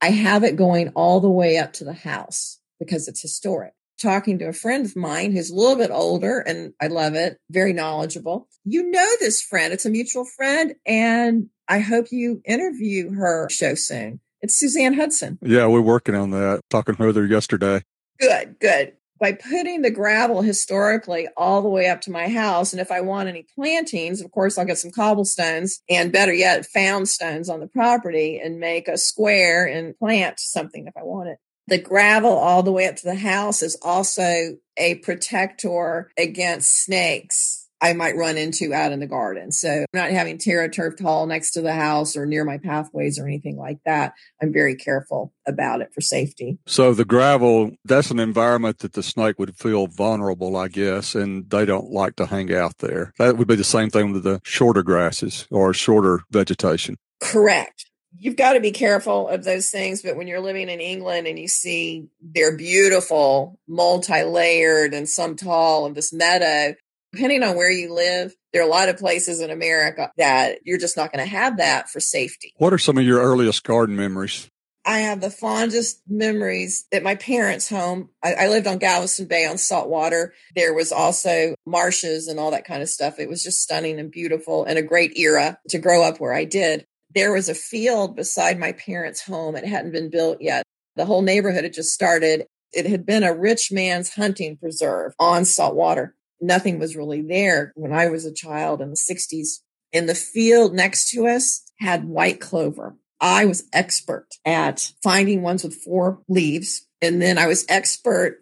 I 0.00 0.10
have 0.10 0.44
it 0.44 0.56
going 0.56 0.90
all 0.90 1.20
the 1.20 1.28
way 1.28 1.58
up 1.58 1.72
to 1.74 1.84
the 1.84 1.92
house 1.92 2.60
because 2.78 3.08
it's 3.08 3.20
historic 3.20 3.72
talking 4.00 4.38
to 4.38 4.46
a 4.46 4.52
friend 4.52 4.84
of 4.84 4.96
mine 4.96 5.32
who's 5.32 5.50
a 5.50 5.54
little 5.54 5.76
bit 5.76 5.90
older 5.90 6.40
and 6.40 6.72
I 6.80 6.88
love 6.88 7.14
it, 7.14 7.38
very 7.50 7.72
knowledgeable. 7.72 8.48
You 8.64 8.90
know 8.90 9.06
this 9.20 9.42
friend, 9.42 9.72
it's 9.72 9.86
a 9.86 9.90
mutual 9.90 10.24
friend, 10.24 10.74
and 10.84 11.48
I 11.68 11.80
hope 11.80 12.06
you 12.10 12.42
interview 12.44 13.12
her 13.12 13.48
show 13.48 13.74
soon. 13.74 14.20
It's 14.40 14.58
Suzanne 14.58 14.94
Hudson. 14.94 15.38
Yeah, 15.42 15.66
we're 15.66 15.80
working 15.80 16.14
on 16.14 16.30
that, 16.30 16.60
talking 16.70 16.96
with 16.98 17.16
her 17.16 17.26
yesterday. 17.26 17.82
Good, 18.20 18.56
good. 18.60 18.92
By 19.18 19.32
putting 19.32 19.80
the 19.80 19.90
gravel 19.90 20.42
historically 20.42 21.26
all 21.38 21.62
the 21.62 21.70
way 21.70 21.88
up 21.88 22.02
to 22.02 22.10
my 22.10 22.28
house, 22.28 22.74
and 22.74 22.80
if 22.80 22.92
I 22.92 23.00
want 23.00 23.30
any 23.30 23.46
plantings, 23.54 24.20
of 24.20 24.30
course, 24.30 24.58
I'll 24.58 24.66
get 24.66 24.76
some 24.76 24.90
cobblestones 24.90 25.80
and 25.88 26.12
better 26.12 26.34
yet, 26.34 26.66
found 26.66 27.08
stones 27.08 27.48
on 27.48 27.60
the 27.60 27.66
property 27.66 28.38
and 28.38 28.60
make 28.60 28.88
a 28.88 28.98
square 28.98 29.66
and 29.66 29.96
plant 29.98 30.38
something 30.38 30.86
if 30.86 30.94
I 30.98 31.02
want 31.02 31.30
it. 31.30 31.38
The 31.68 31.78
gravel 31.78 32.30
all 32.30 32.62
the 32.62 32.72
way 32.72 32.86
up 32.86 32.96
to 32.96 33.04
the 33.04 33.16
house 33.16 33.62
is 33.62 33.76
also 33.82 34.56
a 34.76 34.96
protector 34.96 36.10
against 36.16 36.84
snakes 36.84 37.66
I 37.80 37.92
might 37.92 38.16
run 38.16 38.36
into 38.36 38.72
out 38.72 38.92
in 38.92 39.00
the 39.00 39.06
garden. 39.06 39.52
So 39.52 39.68
I'm 39.70 39.86
not 39.92 40.10
having 40.10 40.38
terra 40.38 40.70
turf 40.70 40.94
tall 40.96 41.26
next 41.26 41.52
to 41.52 41.60
the 41.60 41.74
house 41.74 42.16
or 42.16 42.24
near 42.24 42.44
my 42.44 42.58
pathways 42.58 43.18
or 43.18 43.26
anything 43.26 43.56
like 43.56 43.78
that. 43.84 44.14
I'm 44.40 44.52
very 44.52 44.76
careful 44.76 45.34
about 45.46 45.82
it 45.82 45.92
for 45.92 46.00
safety. 46.00 46.58
So 46.66 46.94
the 46.94 47.04
gravel, 47.04 47.72
that's 47.84 48.10
an 48.10 48.18
environment 48.18 48.78
that 48.78 48.94
the 48.94 49.02
snake 49.02 49.38
would 49.38 49.56
feel 49.56 49.88
vulnerable, 49.88 50.56
I 50.56 50.68
guess, 50.68 51.14
and 51.14 51.50
they 51.50 51.66
don't 51.66 51.90
like 51.90 52.16
to 52.16 52.26
hang 52.26 52.52
out 52.52 52.78
there. 52.78 53.12
That 53.18 53.36
would 53.36 53.48
be 53.48 53.56
the 53.56 53.64
same 53.64 53.90
thing 53.90 54.12
with 54.12 54.24
the 54.24 54.40
shorter 54.42 54.82
grasses 54.82 55.46
or 55.50 55.74
shorter 55.74 56.22
vegetation. 56.30 56.96
Correct 57.20 57.86
you've 58.18 58.36
got 58.36 58.54
to 58.54 58.60
be 58.60 58.70
careful 58.70 59.28
of 59.28 59.44
those 59.44 59.70
things. 59.70 60.02
But 60.02 60.16
when 60.16 60.26
you're 60.26 60.40
living 60.40 60.68
in 60.68 60.80
England 60.80 61.26
and 61.26 61.38
you 61.38 61.48
see 61.48 62.08
they're 62.20 62.56
beautiful, 62.56 63.58
multi 63.68 64.22
layered, 64.22 64.94
and 64.94 65.08
some 65.08 65.36
tall, 65.36 65.86
and 65.86 65.94
this 65.94 66.12
meadow, 66.12 66.74
depending 67.12 67.42
on 67.42 67.56
where 67.56 67.70
you 67.70 67.92
live, 67.92 68.34
there 68.52 68.62
are 68.62 68.66
a 68.66 68.70
lot 68.70 68.88
of 68.88 68.98
places 68.98 69.40
in 69.40 69.50
America 69.50 70.10
that 70.16 70.58
you're 70.64 70.78
just 70.78 70.96
not 70.96 71.12
going 71.12 71.24
to 71.24 71.30
have 71.30 71.58
that 71.58 71.88
for 71.88 72.00
safety. 72.00 72.52
What 72.56 72.72
are 72.72 72.78
some 72.78 72.98
of 72.98 73.04
your 73.04 73.20
earliest 73.20 73.64
garden 73.64 73.96
memories? 73.96 74.48
I 74.86 75.00
have 75.00 75.20
the 75.20 75.30
fondest 75.30 76.00
memories 76.06 76.86
at 76.92 77.02
my 77.02 77.16
parents' 77.16 77.68
home. 77.68 78.10
I, 78.22 78.34
I, 78.34 78.48
lived 78.48 78.68
on 78.68 78.78
Galveston 78.78 79.26
Bay 79.26 79.44
on 79.44 79.58
salt 79.58 79.88
water. 79.88 80.32
There 80.54 80.74
was 80.74 80.92
also 80.92 81.56
marshes 81.66 82.28
and 82.28 82.38
all 82.38 82.52
that 82.52 82.64
kind 82.64 82.82
of 82.82 82.88
stuff. 82.88 83.18
It 83.18 83.28
was 83.28 83.42
just 83.42 83.60
stunning 83.60 83.98
and 83.98 84.12
beautiful 84.12 84.64
and 84.64 84.78
a 84.78 84.82
great 84.82 85.18
era 85.18 85.58
to 85.70 85.78
grow 85.78 86.04
up 86.04 86.20
where 86.20 86.32
I 86.32 86.44
did. 86.44 86.86
There 87.14 87.32
was 87.32 87.48
a 87.48 87.54
field 87.54 88.16
beside 88.16 88.58
my 88.58 88.72
parents' 88.72 89.22
home. 89.22 89.56
It 89.56 89.66
hadn't 89.66 89.92
been 89.92 90.10
built 90.10 90.38
yet. 90.40 90.62
The 90.96 91.06
whole 91.06 91.22
neighborhood 91.22 91.64
had 91.64 91.72
just 91.72 91.92
started. 91.92 92.46
It 92.72 92.86
had 92.86 93.06
been 93.06 93.22
a 93.22 93.34
rich 93.34 93.70
man's 93.72 94.14
hunting 94.14 94.56
preserve 94.56 95.14
on 95.18 95.44
salt 95.44 95.74
water. 95.74 96.14
Nothing 96.40 96.78
was 96.78 96.96
really 96.96 97.22
there 97.22 97.72
when 97.74 97.92
I 97.92 98.08
was 98.08 98.24
a 98.24 98.34
child 98.34 98.80
in 98.80 98.90
the 98.90 98.96
60s. 98.96 99.60
In 99.92 100.06
the 100.06 100.14
field 100.14 100.74
next 100.74 101.10
to 101.10 101.26
us 101.26 101.62
had 101.78 102.04
white 102.04 102.40
clover 102.40 102.96
I 103.20 103.46
was 103.46 103.68
expert 103.72 104.26
at 104.44 104.92
finding 105.02 105.42
ones 105.42 105.64
with 105.64 105.74
four 105.74 106.20
leaves. 106.28 106.86
And 107.00 107.20
then 107.20 107.38
I 107.38 107.46
was 107.46 107.64
expert. 107.68 108.40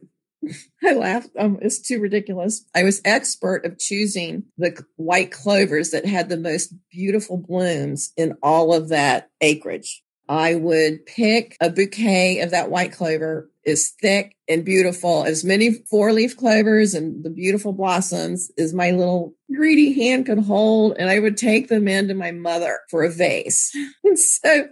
I 0.85 0.95
laughed. 0.95 1.31
Um, 1.39 1.59
it's 1.63 1.81
too 1.81 2.01
ridiculous. 2.01 2.65
I 2.75 2.85
was 2.85 3.01
expert 3.05 3.65
of 3.65 3.79
choosing 3.79 4.45
the 4.59 4.85
white 4.97 5.33
clovers 5.33 5.91
that 5.91 6.07
had 6.07 6.29
the 6.29 6.37
most 6.37 6.75
beautiful 6.91 7.37
blooms 7.37 8.13
in 8.17 8.37
all 8.43 8.75
of 8.75 8.89
that 8.89 9.31
acreage. 9.41 10.03
I 10.29 10.55
would 10.55 11.05
pick 11.05 11.57
a 11.61 11.69
bouquet 11.69 12.41
of 12.41 12.51
that 12.51 12.71
white 12.71 12.93
clover 12.93 13.51
as 13.67 13.91
thick 14.01 14.37
and 14.49 14.65
beautiful 14.65 15.25
as 15.25 15.45
many 15.45 15.73
four 15.91 16.13
leaf 16.13 16.37
clovers 16.37 16.95
and 16.95 17.25
the 17.25 17.31
beautiful 17.31 17.73
blossoms 17.73 18.51
as 18.59 18.73
my 18.73 18.91
little 18.91 19.35
greedy 19.55 19.93
hand 19.93 20.27
could 20.27 20.39
hold. 20.39 20.97
And 20.99 21.11
I 21.11 21.19
would 21.19 21.37
take 21.37 21.69
them 21.69 21.89
into 21.89 22.15
my 22.15 22.31
mother 22.31 22.81
for 22.91 23.05
a 23.05 23.11
vase. 23.11 23.71
and 24.05 24.19
so 24.19 24.69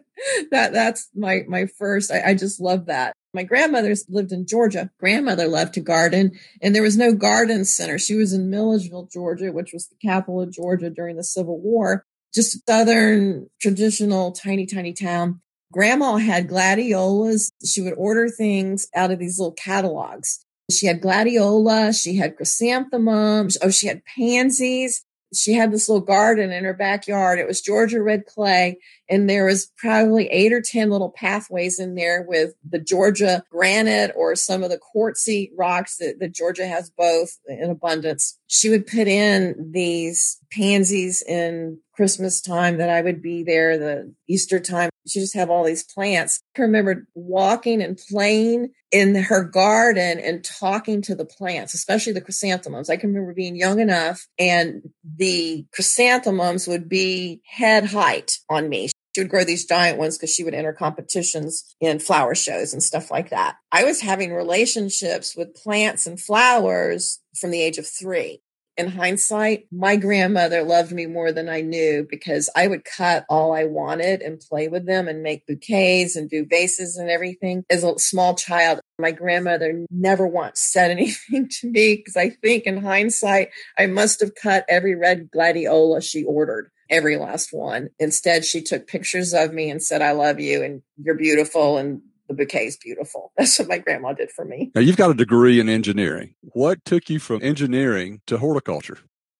that, 0.50 0.72
that's 0.72 1.08
my, 1.14 1.42
my 1.46 1.66
first, 1.78 2.10
I, 2.10 2.30
I 2.30 2.34
just 2.34 2.60
love 2.60 2.86
that. 2.86 3.14
My 3.34 3.44
grandmother's 3.44 4.04
lived 4.08 4.32
in 4.32 4.46
Georgia. 4.46 4.90
Grandmother 4.98 5.48
loved 5.48 5.74
to 5.74 5.80
garden 5.80 6.32
and 6.60 6.74
there 6.74 6.82
was 6.82 6.96
no 6.96 7.14
garden 7.14 7.64
center. 7.64 7.98
She 7.98 8.14
was 8.14 8.32
in 8.32 8.50
Milledgeville, 8.50 9.08
Georgia, 9.10 9.52
which 9.52 9.72
was 9.72 9.88
the 9.88 9.96
capital 9.96 10.42
of 10.42 10.52
Georgia 10.52 10.90
during 10.90 11.16
the 11.16 11.24
Civil 11.24 11.58
War 11.58 12.04
just 12.34 12.66
southern 12.66 13.48
traditional 13.60 14.32
tiny, 14.32 14.66
tiny 14.66 14.92
town. 14.92 15.40
Grandma 15.72 16.16
had 16.16 16.48
gladiolas. 16.48 17.52
She 17.64 17.80
would 17.80 17.94
order 17.96 18.28
things 18.28 18.88
out 18.94 19.10
of 19.10 19.18
these 19.18 19.38
little 19.38 19.52
catalogs. 19.52 20.44
She 20.70 20.86
had 20.86 21.00
gladiola. 21.00 21.92
She 21.92 22.16
had 22.16 22.36
chrysanthemums. 22.36 23.58
Oh, 23.62 23.70
she 23.70 23.86
had 23.86 24.02
pansies. 24.04 25.04
She 25.34 25.54
had 25.54 25.72
this 25.72 25.88
little 25.88 26.04
garden 26.04 26.50
in 26.50 26.64
her 26.64 26.74
backyard. 26.74 27.38
It 27.38 27.46
was 27.46 27.62
Georgia 27.62 28.02
red 28.02 28.26
clay. 28.26 28.78
And 29.12 29.28
there 29.28 29.44
was 29.44 29.70
probably 29.76 30.26
eight 30.28 30.54
or 30.54 30.62
10 30.62 30.88
little 30.88 31.10
pathways 31.10 31.78
in 31.78 31.96
there 31.96 32.24
with 32.26 32.54
the 32.66 32.78
Georgia 32.78 33.44
granite 33.50 34.10
or 34.16 34.34
some 34.34 34.62
of 34.62 34.70
the 34.70 34.80
quartzy 34.80 35.50
rocks 35.54 35.98
that, 35.98 36.18
that 36.20 36.32
Georgia 36.34 36.66
has 36.66 36.88
both 36.88 37.38
in 37.46 37.68
abundance. 37.68 38.38
She 38.46 38.70
would 38.70 38.86
put 38.86 39.08
in 39.08 39.70
these 39.70 40.38
pansies 40.50 41.22
in 41.28 41.78
Christmas 41.94 42.40
time 42.40 42.78
that 42.78 42.88
I 42.88 43.02
would 43.02 43.20
be 43.20 43.42
there, 43.42 43.76
the 43.76 44.14
Easter 44.30 44.58
time. 44.58 44.88
She 45.06 45.20
just 45.20 45.34
have 45.34 45.50
all 45.50 45.64
these 45.64 45.84
plants. 45.84 46.40
I 46.56 46.62
remember 46.62 47.06
walking 47.14 47.82
and 47.82 47.98
playing 48.08 48.70
in 48.90 49.14
her 49.14 49.44
garden 49.44 50.20
and 50.20 50.42
talking 50.42 51.02
to 51.02 51.14
the 51.14 51.26
plants, 51.26 51.74
especially 51.74 52.14
the 52.14 52.22
chrysanthemums. 52.22 52.88
I 52.88 52.96
can 52.96 53.10
remember 53.10 53.34
being 53.34 53.56
young 53.56 53.78
enough 53.78 54.26
and 54.38 54.90
the 55.04 55.66
chrysanthemums 55.74 56.66
would 56.66 56.88
be 56.88 57.42
head 57.44 57.84
height 57.84 58.38
on 58.48 58.70
me. 58.70 58.88
She 59.14 59.20
would 59.20 59.30
grow 59.30 59.44
these 59.44 59.66
giant 59.66 59.98
ones 59.98 60.16
because 60.16 60.32
she 60.32 60.44
would 60.44 60.54
enter 60.54 60.72
competitions 60.72 61.74
in 61.80 61.98
flower 61.98 62.34
shows 62.34 62.72
and 62.72 62.82
stuff 62.82 63.10
like 63.10 63.30
that. 63.30 63.56
I 63.70 63.84
was 63.84 64.00
having 64.00 64.32
relationships 64.32 65.36
with 65.36 65.54
plants 65.54 66.06
and 66.06 66.18
flowers 66.18 67.20
from 67.38 67.50
the 67.50 67.60
age 67.60 67.78
of 67.78 67.86
three 67.86 68.40
in 68.76 68.88
hindsight, 68.88 69.66
my 69.70 69.96
grandmother 69.96 70.62
loved 70.62 70.92
me 70.92 71.06
more 71.06 71.32
than 71.32 71.48
I 71.48 71.60
knew 71.60 72.06
because 72.08 72.48
I 72.56 72.66
would 72.66 72.84
cut 72.84 73.24
all 73.28 73.52
I 73.52 73.64
wanted 73.64 74.22
and 74.22 74.40
play 74.40 74.68
with 74.68 74.86
them 74.86 75.08
and 75.08 75.22
make 75.22 75.46
bouquets 75.46 76.16
and 76.16 76.30
do 76.30 76.46
vases 76.48 76.96
and 76.96 77.10
everything. 77.10 77.64
As 77.68 77.84
a 77.84 77.98
small 77.98 78.34
child, 78.34 78.80
my 78.98 79.10
grandmother 79.10 79.84
never 79.90 80.26
once 80.26 80.60
said 80.60 80.90
anything 80.92 81.48
to 81.60 81.70
me 81.70 81.96
because 81.96 82.16
I 82.16 82.30
think 82.30 82.64
in 82.64 82.82
hindsight, 82.82 83.50
I 83.78 83.86
must 83.86 84.20
have 84.20 84.34
cut 84.34 84.64
every 84.68 84.94
red 84.94 85.30
gladiola 85.30 86.00
she 86.00 86.24
ordered 86.24 86.70
every 86.88 87.16
last 87.16 87.52
one. 87.52 87.88
Instead, 87.98 88.44
she 88.44 88.62
took 88.62 88.86
pictures 88.86 89.32
of 89.32 89.52
me 89.52 89.70
and 89.70 89.82
said, 89.82 90.02
I 90.02 90.12
love 90.12 90.40
you 90.40 90.62
and 90.62 90.82
you're 91.02 91.16
beautiful 91.16 91.78
and 91.78 92.02
the 92.32 92.44
bouquet 92.44 92.66
is 92.66 92.76
beautiful. 92.76 93.32
That's 93.38 93.58
what 93.58 93.68
my 93.68 93.78
grandma 93.78 94.12
did 94.12 94.30
for 94.30 94.44
me. 94.44 94.70
Now, 94.74 94.80
you've 94.80 94.96
got 94.96 95.10
a 95.10 95.14
degree 95.14 95.60
in 95.60 95.68
engineering. 95.68 96.34
What 96.40 96.84
took 96.84 97.08
you 97.08 97.18
from 97.18 97.42
engineering 97.42 98.20
to 98.26 98.38
horticulture? 98.38 98.98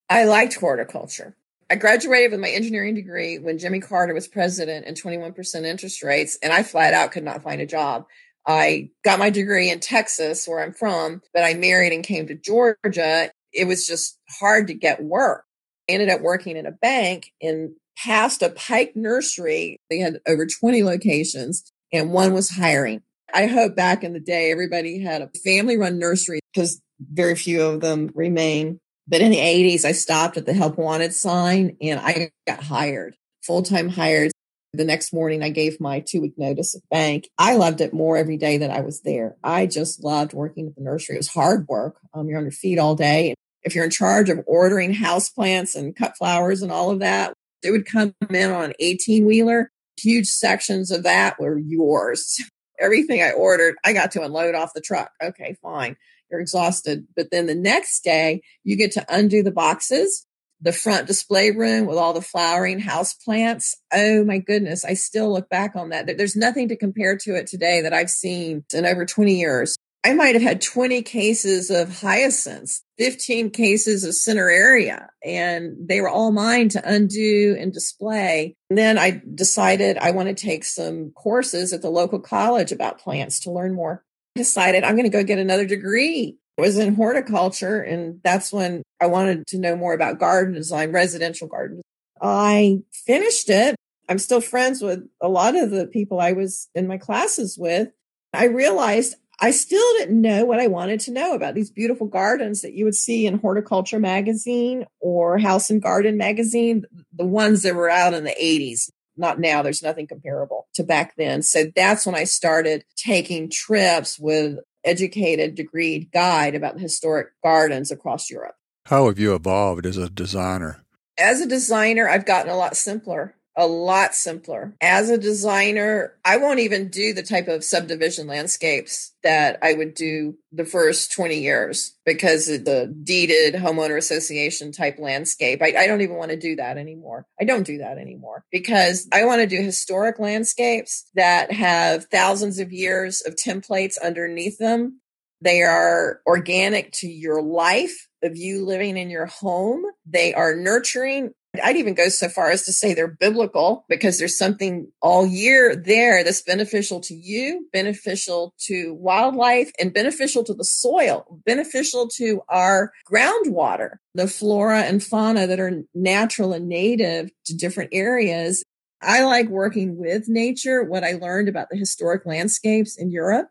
I 0.09 0.24
liked 0.24 0.55
horticulture. 0.55 1.37
I 1.70 1.76
graduated 1.76 2.33
with 2.33 2.40
my 2.40 2.50
engineering 2.50 2.94
degree 2.94 3.38
when 3.38 3.59
Jimmy 3.59 3.81
Carter 3.81 4.12
was 4.12 4.28
president 4.28 4.85
and 4.87 5.00
21% 5.00 5.64
interest 5.64 6.02
rates, 6.02 6.38
and 6.42 6.52
I 6.52 6.62
flat 6.62 6.92
out 6.92 7.12
could 7.12 7.24
not 7.24 7.42
find 7.42 7.62
a 7.62 7.66
job. 7.66 8.05
I 8.46 8.90
got 9.05 9.18
my 9.18 9.31
degree 9.31 9.70
in 9.70 9.81
Texas, 9.81 10.46
where 10.46 10.61
I'm 10.61 10.74
from, 10.74 11.22
but 11.33 11.44
I 11.44 11.55
married 11.55 11.92
and 11.92 12.05
came 12.05 12.26
to 12.26 12.35
Georgia. 12.35 13.31
It 13.52 13.66
was 13.66 13.87
just 13.87 14.18
hard 14.38 14.66
to 14.66 14.74
get 14.74 15.02
work. 15.02 15.44
I 15.88 15.94
ended 15.94 16.11
up 16.11 16.20
working 16.20 16.57
in 16.57 16.66
a 16.66 16.72
bank 16.72 17.33
and 17.40 17.70
past 17.96 18.42
a 18.42 18.50
Pike 18.50 18.92
nursery. 18.94 19.78
They 19.88 19.98
had 19.98 20.20
over 20.26 20.46
20 20.46 20.83
locations 20.83 21.72
and 21.92 22.12
one 22.12 22.33
was 22.33 22.50
hiring. 22.50 23.02
I 23.35 23.46
hope 23.46 23.76
back 23.76 24.05
in 24.05 24.12
the 24.12 24.20
day, 24.20 24.50
everybody 24.50 25.00
had 25.00 25.22
a 25.22 25.31
family 25.44 25.76
run 25.76 25.98
nursery 25.98 26.40
because 26.52 26.81
very 27.00 27.35
few 27.35 27.62
of 27.62 27.81
them 27.81 28.11
remain. 28.14 28.78
But 29.09 29.20
in 29.20 29.31
the 29.31 29.38
80s, 29.38 29.85
I 29.85 29.92
stopped 29.92 30.37
at 30.37 30.46
the 30.46 30.52
help 30.52 30.78
wanted 30.78 31.12
sign 31.12 31.76
and 31.81 31.98
I 31.98 32.31
got 32.46 32.62
hired, 32.62 33.16
full 33.42 33.62
time 33.62 33.88
hired. 33.88 34.31
The 34.74 34.85
next 34.85 35.12
morning, 35.12 35.42
I 35.42 35.50
gave 35.50 35.81
my 35.81 36.00
two 36.00 36.22
week 36.22 36.33
notice 36.38 36.74
at 36.74 36.81
bank. 36.90 37.28
I 37.37 37.57
loved 37.57 37.83
it 37.83 37.92
more 37.92 38.16
every 38.16 38.38
day 38.38 38.59
that 38.59 38.70
I 38.70 38.81
was 38.81 39.02
there. 39.02 39.37
I 39.44 39.66
just 39.66 40.02
loved 40.02 40.33
working 40.33 40.68
at 40.68 40.76
the 40.76 40.83
nursery. 40.83 41.16
It 41.16 41.18
was 41.18 41.28
hard 41.28 41.66
work. 41.68 41.98
Um, 42.14 42.26
you're 42.26 42.38
on 42.38 42.44
your 42.44 42.52
feet 42.52 42.78
all 42.78 42.94
day. 42.94 43.35
If 43.64 43.74
you're 43.74 43.85
in 43.85 43.90
charge 43.90 44.31
of 44.31 44.40
ordering 44.46 44.94
house 44.94 45.28
plants 45.28 45.74
and 45.74 45.94
cut 45.94 46.16
flowers 46.16 46.62
and 46.62 46.72
all 46.72 46.90
of 46.90 47.00
that, 47.00 47.35
it 47.62 47.70
would 47.70 47.85
come 47.85 48.14
in 48.31 48.50
on 48.50 48.64
an 48.64 48.72
18 48.81 49.26
wheeler 49.26 49.70
huge 49.98 50.26
sections 50.26 50.90
of 50.90 51.02
that 51.02 51.38
were 51.38 51.59
yours. 51.59 52.38
Everything 52.81 53.22
I 53.22 53.31
ordered, 53.33 53.76
I 53.85 53.92
got 53.92 54.12
to 54.12 54.22
unload 54.22 54.55
off 54.55 54.74
the 54.74 54.81
truck. 54.81 55.11
Okay, 55.22 55.57
fine. 55.62 55.96
You're 56.31 56.40
exhausted. 56.40 57.07
But 57.14 57.31
then 57.31 57.46
the 57.46 57.55
next 57.55 58.02
day, 58.02 58.42
you 58.64 58.76
get 58.76 58.92
to 58.92 59.05
undo 59.09 59.42
the 59.42 59.52
boxes, 59.52 60.26
the 60.61 60.72
front 60.72 61.07
display 61.07 61.50
room 61.50 61.87
with 61.87 61.98
all 61.98 62.12
the 62.12 62.22
flowering 62.22 62.81
house 62.81 63.14
plants. 63.14 63.76
Oh 63.92 64.24
my 64.24 64.38
goodness. 64.38 64.85
I 64.85 64.94
still 64.94 65.33
look 65.33 65.48
back 65.48 65.76
on 65.76 65.90
that. 65.90 66.07
There's 66.16 66.37
nothing 66.37 66.68
to 66.68 66.76
compare 66.76 67.16
to 67.18 67.37
it 67.37 67.46
today 67.46 67.83
that 67.83 67.92
I've 67.92 68.11
seen 68.11 68.64
in 68.72 68.87
over 68.87 69.05
20 69.05 69.35
years. 69.35 69.76
I 70.05 70.15
might 70.15 70.35
have 70.35 70.43
had 70.43 70.61
20 70.61 71.03
cases 71.03 71.71
of 71.71 72.01
hyacinths, 72.01 72.83
15 72.99 73.51
cases 73.51 74.03
of 74.03 74.11
cineraria, 74.11 75.07
and 75.25 75.77
they 75.79 76.01
were 76.01 76.09
all 76.09 76.33
mine 76.33 76.69
to 76.71 76.83
undo 76.85 77.57
and 77.59 77.73
display. 77.73 78.57
And 78.69 78.77
then 78.77 78.99
I 78.99 79.23
decided 79.35 79.99
I 79.99 80.11
want 80.11 80.29
to 80.29 80.35
take 80.35 80.65
some 80.65 81.12
courses 81.12 81.73
at 81.73 81.83
the 81.83 81.91
local 81.91 82.19
college 82.19 82.73
about 82.73 82.99
plants 82.99 83.38
to 83.41 83.53
learn 83.53 83.75
more. 83.75 84.05
I 84.37 84.41
decided 84.41 84.83
I'm 84.83 84.97
going 84.97 85.05
to 85.05 85.17
go 85.17 85.23
get 85.23 85.38
another 85.38 85.67
degree. 85.67 86.37
It 86.59 86.61
was 86.61 86.79
in 86.79 86.97
horticulture, 86.97 87.81
and 87.81 88.21
that's 88.25 88.53
when 88.53 88.83
I 89.01 89.07
wanted 89.07 89.47
to 89.49 89.59
know 89.59 89.77
more 89.77 89.95
about 89.95 90.19
garden 90.19 90.55
design, 90.55 90.91
residential 90.91 91.47
gardens. 91.47 91.83
I 92.21 92.81
finished 92.93 93.49
it. 93.51 93.77
I'm 94.09 94.19
still 94.19 94.41
friends 94.41 94.83
with 94.83 95.09
a 95.21 95.29
lot 95.29 95.57
of 95.57 95.71
the 95.71 95.87
people 95.87 96.21
I 96.21 96.33
was 96.33 96.69
in 96.75 96.88
my 96.88 96.99
classes 96.99 97.57
with. 97.57 97.88
I 98.35 98.47
realized 98.47 99.15
I 99.40 99.51
still 99.51 99.99
didn't 99.99 100.21
know 100.21 100.45
what 100.45 100.61
I 100.61 100.68
wanted 100.68 101.01
to 101.01 101.12
know 101.12 101.35
about 101.35 101.55
these 101.55 101.71
beautiful 101.71 102.07
gardens 102.07 102.62
that 102.62 102.75
you 102.75 102.85
would 102.85 102.95
see 102.95 103.27
in 103.27 103.38
Horticulture 103.38 103.99
Magazine 103.99 104.87
or 105.01 105.38
House 105.38 105.71
and 105.71 105.83
Garden 105.83 106.16
Magazine, 106.16 106.85
the 107.12 107.27
ones 107.27 107.62
that 107.62 107.75
were 107.75 107.90
out 107.90 108.14
in 108.14 108.25
the 108.25 108.37
80s. 108.40 108.90
Not 109.16 109.40
now, 109.40 109.62
there's 109.62 109.83
nothing 109.83 110.07
comparable 110.07 110.68
to 110.75 110.85
back 110.85 111.14
then. 111.16 111.42
So 111.42 111.64
that's 111.75 112.07
when 112.07 112.14
I 112.14 112.25
started 112.25 112.85
taking 112.97 113.51
trips 113.51 114.18
with 114.18 114.59
educated, 114.85 115.57
degreed 115.57 116.11
guide 116.12 116.55
about 116.55 116.75
the 116.75 116.81
historic 116.81 117.29
gardens 117.42 117.90
across 117.90 118.31
Europe. 118.31 118.55
How 118.87 119.07
have 119.07 119.18
you 119.18 119.35
evolved 119.35 119.87
as 119.87 119.97
a 119.97 120.09
designer? 120.09 120.85
As 121.18 121.40
a 121.40 121.47
designer, 121.47 122.09
I've 122.09 122.27
gotten 122.27 122.51
a 122.51 122.57
lot 122.57 122.77
simpler. 122.77 123.35
A 123.57 123.67
lot 123.67 124.15
simpler. 124.15 124.75
As 124.81 125.11
a 125.11 125.19
designer, 125.19 126.15
I 126.25 126.38
won't 126.38 126.61
even 126.61 126.88
do 126.88 127.12
the 127.12 127.23
type 127.23 127.49
of 127.49 127.65
subdivision 127.65 128.27
landscapes 128.27 129.12
that 129.23 129.59
I 129.62 129.75
would 129.75 129.95
do 129.95 130.37
the 130.53 130.65
first 130.65 131.12
20 131.12 131.38
years 131.38 131.95
because 132.05 132.49
of 132.49 132.65
the 132.65 132.95
deeded 133.03 133.55
homeowner 133.55 133.97
association 133.97 134.73
type 134.73 134.99
landscape. 134.99 135.61
I, 135.62 135.75
I 135.77 135.87
don't 135.87 136.01
even 136.01 136.17
want 136.17 136.31
to 136.31 136.38
do 136.38 136.57
that 136.57 136.79
anymore. 136.79 137.27
I 137.41 137.45
don't 137.45 137.67
do 137.67 137.79
that 137.79 137.99
anymore 137.99 138.45
because 138.51 139.07
I 139.12 139.25
want 139.25 139.41
to 139.43 139.47
do 139.47 139.62
historic 139.62 140.19
landscapes 140.19 141.11
that 141.15 141.53
have 141.53 142.07
thousands 142.07 142.59
of 142.59 142.73
years 142.73 143.23
of 143.27 143.37
templates 143.37 144.03
underneath 144.03 144.59
them. 144.59 145.01
They 145.43 145.62
are 145.62 146.21
organic 146.27 146.93
to 146.93 147.09
your 147.09 147.43
life 147.43 148.09
of 148.23 148.37
you 148.37 148.65
living 148.65 148.97
in 148.97 149.11
your 149.11 149.27
home. 149.27 149.83
They 150.07 150.33
are 150.35 150.55
nurturing 150.55 151.33
I'd 151.62 151.77
even 151.77 151.93
go 151.93 152.09
so 152.09 152.29
far 152.31 152.51
as 152.51 152.62
to 152.65 152.73
say 152.73 152.95
they're 152.95 153.07
biblical 153.09 153.85
because 153.88 154.19
there's 154.19 154.38
something 154.38 154.91
all 155.03 155.27
year 155.27 155.77
there 155.77 156.25
that's 156.25 156.41
beneficial 156.41 157.01
to 157.01 157.15
you, 157.15 157.69
beneficial 157.73 158.55
to 158.67 158.95
wildlife, 158.95 159.71
and 159.79 159.93
beneficial 159.93 160.45
to 160.45 160.55
the 160.55 160.65
soil, 160.65 161.41
beneficial 161.45 162.09
to 162.17 162.41
our 162.49 162.93
groundwater, 163.11 163.97
the 164.15 164.29
flora 164.29 164.83
and 164.83 165.03
fauna 165.03 165.47
that 165.47 165.61
are 165.61 165.83
natural 165.95 166.55
and 166.55 166.69
native 166.69 167.31
to 167.45 167.55
different 167.55 167.91
areas. 167.93 168.65
I 169.03 169.23
like 169.25 169.49
working 169.49 169.99
with 169.99 170.29
nature, 170.29 170.83
what 170.83 171.05
I 171.05 171.12
learned 171.12 171.49
about 171.49 171.69
the 171.71 171.77
historic 171.77 172.25
landscapes 172.25 172.97
in 172.97 173.11
Europe. 173.11 173.51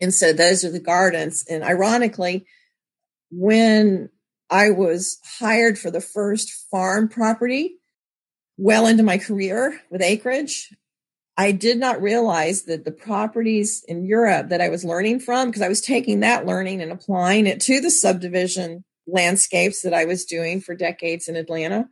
And 0.00 0.14
so 0.14 0.32
those 0.32 0.64
are 0.64 0.70
the 0.70 0.80
gardens. 0.80 1.44
And 1.50 1.62
ironically, 1.62 2.46
when 3.30 4.08
I 4.50 4.70
was 4.70 5.18
hired 5.38 5.78
for 5.78 5.90
the 5.90 6.00
first 6.00 6.50
farm 6.70 7.08
property 7.08 7.76
well 8.56 8.86
into 8.86 9.02
my 9.02 9.18
career 9.18 9.80
with 9.90 10.02
acreage. 10.02 10.74
I 11.36 11.52
did 11.52 11.78
not 11.78 12.02
realize 12.02 12.62
that 12.64 12.84
the 12.84 12.90
properties 12.90 13.84
in 13.86 14.04
Europe 14.04 14.48
that 14.48 14.60
I 14.60 14.68
was 14.68 14.84
learning 14.84 15.20
from, 15.20 15.48
because 15.48 15.62
I 15.62 15.68
was 15.68 15.80
taking 15.80 16.20
that 16.20 16.46
learning 16.46 16.82
and 16.82 16.90
applying 16.90 17.46
it 17.46 17.60
to 17.62 17.80
the 17.80 17.90
subdivision 17.90 18.84
landscapes 19.06 19.82
that 19.82 19.94
I 19.94 20.04
was 20.04 20.24
doing 20.24 20.60
for 20.60 20.74
decades 20.74 21.28
in 21.28 21.36
Atlanta. 21.36 21.88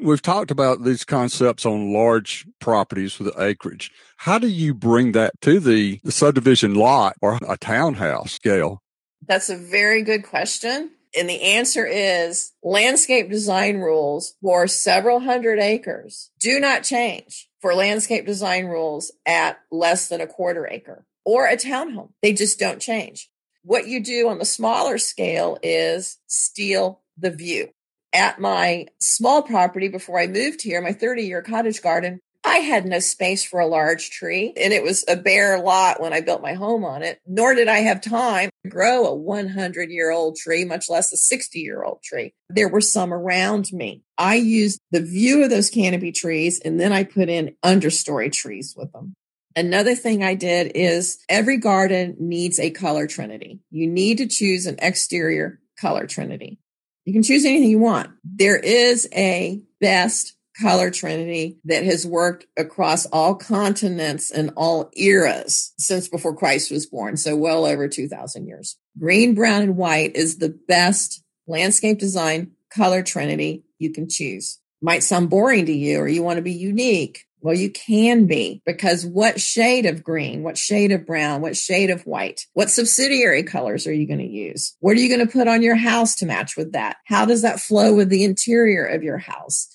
We've 0.00 0.22
talked 0.22 0.50
about 0.50 0.84
these 0.84 1.04
concepts 1.04 1.66
on 1.66 1.92
large 1.92 2.46
properties 2.60 3.18
with 3.18 3.36
acreage. 3.38 3.90
How 4.18 4.38
do 4.38 4.48
you 4.48 4.74
bring 4.74 5.12
that 5.12 5.40
to 5.42 5.60
the, 5.60 6.00
the 6.04 6.12
subdivision 6.12 6.74
lot 6.74 7.16
or 7.20 7.38
a 7.48 7.56
townhouse 7.56 8.32
scale? 8.32 8.80
That's 9.26 9.50
a 9.50 9.56
very 9.56 10.02
good 10.02 10.24
question. 10.24 10.90
And 11.16 11.28
the 11.28 11.40
answer 11.40 11.86
is 11.86 12.52
landscape 12.62 13.30
design 13.30 13.78
rules 13.78 14.34
for 14.42 14.66
several 14.66 15.20
hundred 15.20 15.60
acres 15.60 16.30
do 16.40 16.58
not 16.58 16.82
change 16.82 17.48
for 17.60 17.74
landscape 17.74 18.26
design 18.26 18.66
rules 18.66 19.12
at 19.24 19.58
less 19.70 20.08
than 20.08 20.20
a 20.20 20.26
quarter 20.26 20.66
acre 20.68 21.06
or 21.24 21.46
a 21.46 21.56
townhome. 21.56 22.10
They 22.20 22.32
just 22.32 22.58
don't 22.58 22.80
change. 22.80 23.30
What 23.62 23.86
you 23.86 24.02
do 24.02 24.28
on 24.28 24.38
the 24.38 24.44
smaller 24.44 24.98
scale 24.98 25.58
is 25.62 26.18
steal 26.26 27.00
the 27.16 27.30
view. 27.30 27.70
At 28.12 28.40
my 28.40 28.86
small 29.00 29.42
property 29.42 29.88
before 29.88 30.20
I 30.20 30.26
moved 30.26 30.62
here, 30.62 30.80
my 30.80 30.92
30 30.92 31.22
year 31.22 31.42
cottage 31.42 31.80
garden, 31.80 32.20
I 32.54 32.58
had 32.58 32.86
no 32.86 33.00
space 33.00 33.42
for 33.42 33.58
a 33.58 33.66
large 33.66 34.10
tree 34.10 34.52
and 34.56 34.72
it 34.72 34.84
was 34.84 35.04
a 35.08 35.16
bare 35.16 35.60
lot 35.60 36.00
when 36.00 36.12
I 36.12 36.20
built 36.20 36.40
my 36.40 36.52
home 36.52 36.84
on 36.84 37.02
it, 37.02 37.18
nor 37.26 37.52
did 37.52 37.66
I 37.66 37.78
have 37.78 38.00
time 38.00 38.48
to 38.62 38.70
grow 38.70 39.06
a 39.06 39.14
100 39.14 39.90
year 39.90 40.12
old 40.12 40.36
tree, 40.36 40.64
much 40.64 40.88
less 40.88 41.12
a 41.12 41.16
60 41.16 41.58
year 41.58 41.82
old 41.82 42.00
tree. 42.04 42.32
There 42.48 42.68
were 42.68 42.80
some 42.80 43.12
around 43.12 43.72
me. 43.72 44.04
I 44.16 44.36
used 44.36 44.78
the 44.92 45.02
view 45.02 45.42
of 45.42 45.50
those 45.50 45.68
canopy 45.68 46.12
trees 46.12 46.60
and 46.60 46.78
then 46.78 46.92
I 46.92 47.02
put 47.02 47.28
in 47.28 47.56
understory 47.64 48.30
trees 48.30 48.72
with 48.76 48.92
them. 48.92 49.14
Another 49.56 49.96
thing 49.96 50.22
I 50.22 50.36
did 50.36 50.70
is 50.76 51.18
every 51.28 51.56
garden 51.56 52.14
needs 52.20 52.60
a 52.60 52.70
color 52.70 53.08
trinity. 53.08 53.62
You 53.72 53.88
need 53.88 54.18
to 54.18 54.28
choose 54.28 54.66
an 54.66 54.76
exterior 54.78 55.58
color 55.76 56.06
trinity. 56.06 56.60
You 57.04 57.14
can 57.14 57.24
choose 57.24 57.44
anything 57.44 57.68
you 57.68 57.80
want. 57.80 58.10
There 58.22 58.56
is 58.56 59.08
a 59.12 59.60
best 59.80 60.36
color 60.60 60.90
trinity 60.90 61.58
that 61.64 61.84
has 61.84 62.06
worked 62.06 62.46
across 62.56 63.06
all 63.06 63.34
continents 63.34 64.30
and 64.30 64.52
all 64.56 64.90
eras 64.96 65.72
since 65.78 66.08
before 66.08 66.36
Christ 66.36 66.70
was 66.70 66.86
born. 66.86 67.16
So 67.16 67.36
well 67.36 67.66
over 67.66 67.88
2000 67.88 68.46
years. 68.46 68.76
Green, 68.98 69.34
brown, 69.34 69.62
and 69.62 69.76
white 69.76 70.14
is 70.14 70.38
the 70.38 70.56
best 70.68 71.22
landscape 71.46 71.98
design 71.98 72.52
color 72.70 73.02
trinity 73.02 73.64
you 73.78 73.92
can 73.92 74.08
choose. 74.08 74.58
Might 74.80 75.02
sound 75.02 75.30
boring 75.30 75.66
to 75.66 75.72
you 75.72 76.00
or 76.00 76.08
you 76.08 76.22
want 76.22 76.36
to 76.36 76.42
be 76.42 76.52
unique. 76.52 77.24
Well, 77.40 77.54
you 77.54 77.70
can 77.70 78.26
be 78.26 78.62
because 78.64 79.04
what 79.04 79.38
shade 79.38 79.84
of 79.84 80.02
green, 80.02 80.42
what 80.42 80.56
shade 80.56 80.92
of 80.92 81.04
brown, 81.04 81.42
what 81.42 81.58
shade 81.58 81.90
of 81.90 82.06
white, 82.06 82.46
what 82.54 82.70
subsidiary 82.70 83.42
colors 83.42 83.86
are 83.86 83.92
you 83.92 84.06
going 84.06 84.20
to 84.20 84.26
use? 84.26 84.74
What 84.80 84.96
are 84.96 85.00
you 85.00 85.14
going 85.14 85.26
to 85.26 85.30
put 85.30 85.46
on 85.46 85.62
your 85.62 85.76
house 85.76 86.16
to 86.16 86.26
match 86.26 86.56
with 86.56 86.72
that? 86.72 86.96
How 87.04 87.26
does 87.26 87.42
that 87.42 87.60
flow 87.60 87.94
with 87.94 88.08
the 88.08 88.24
interior 88.24 88.86
of 88.86 89.02
your 89.02 89.18
house? 89.18 89.68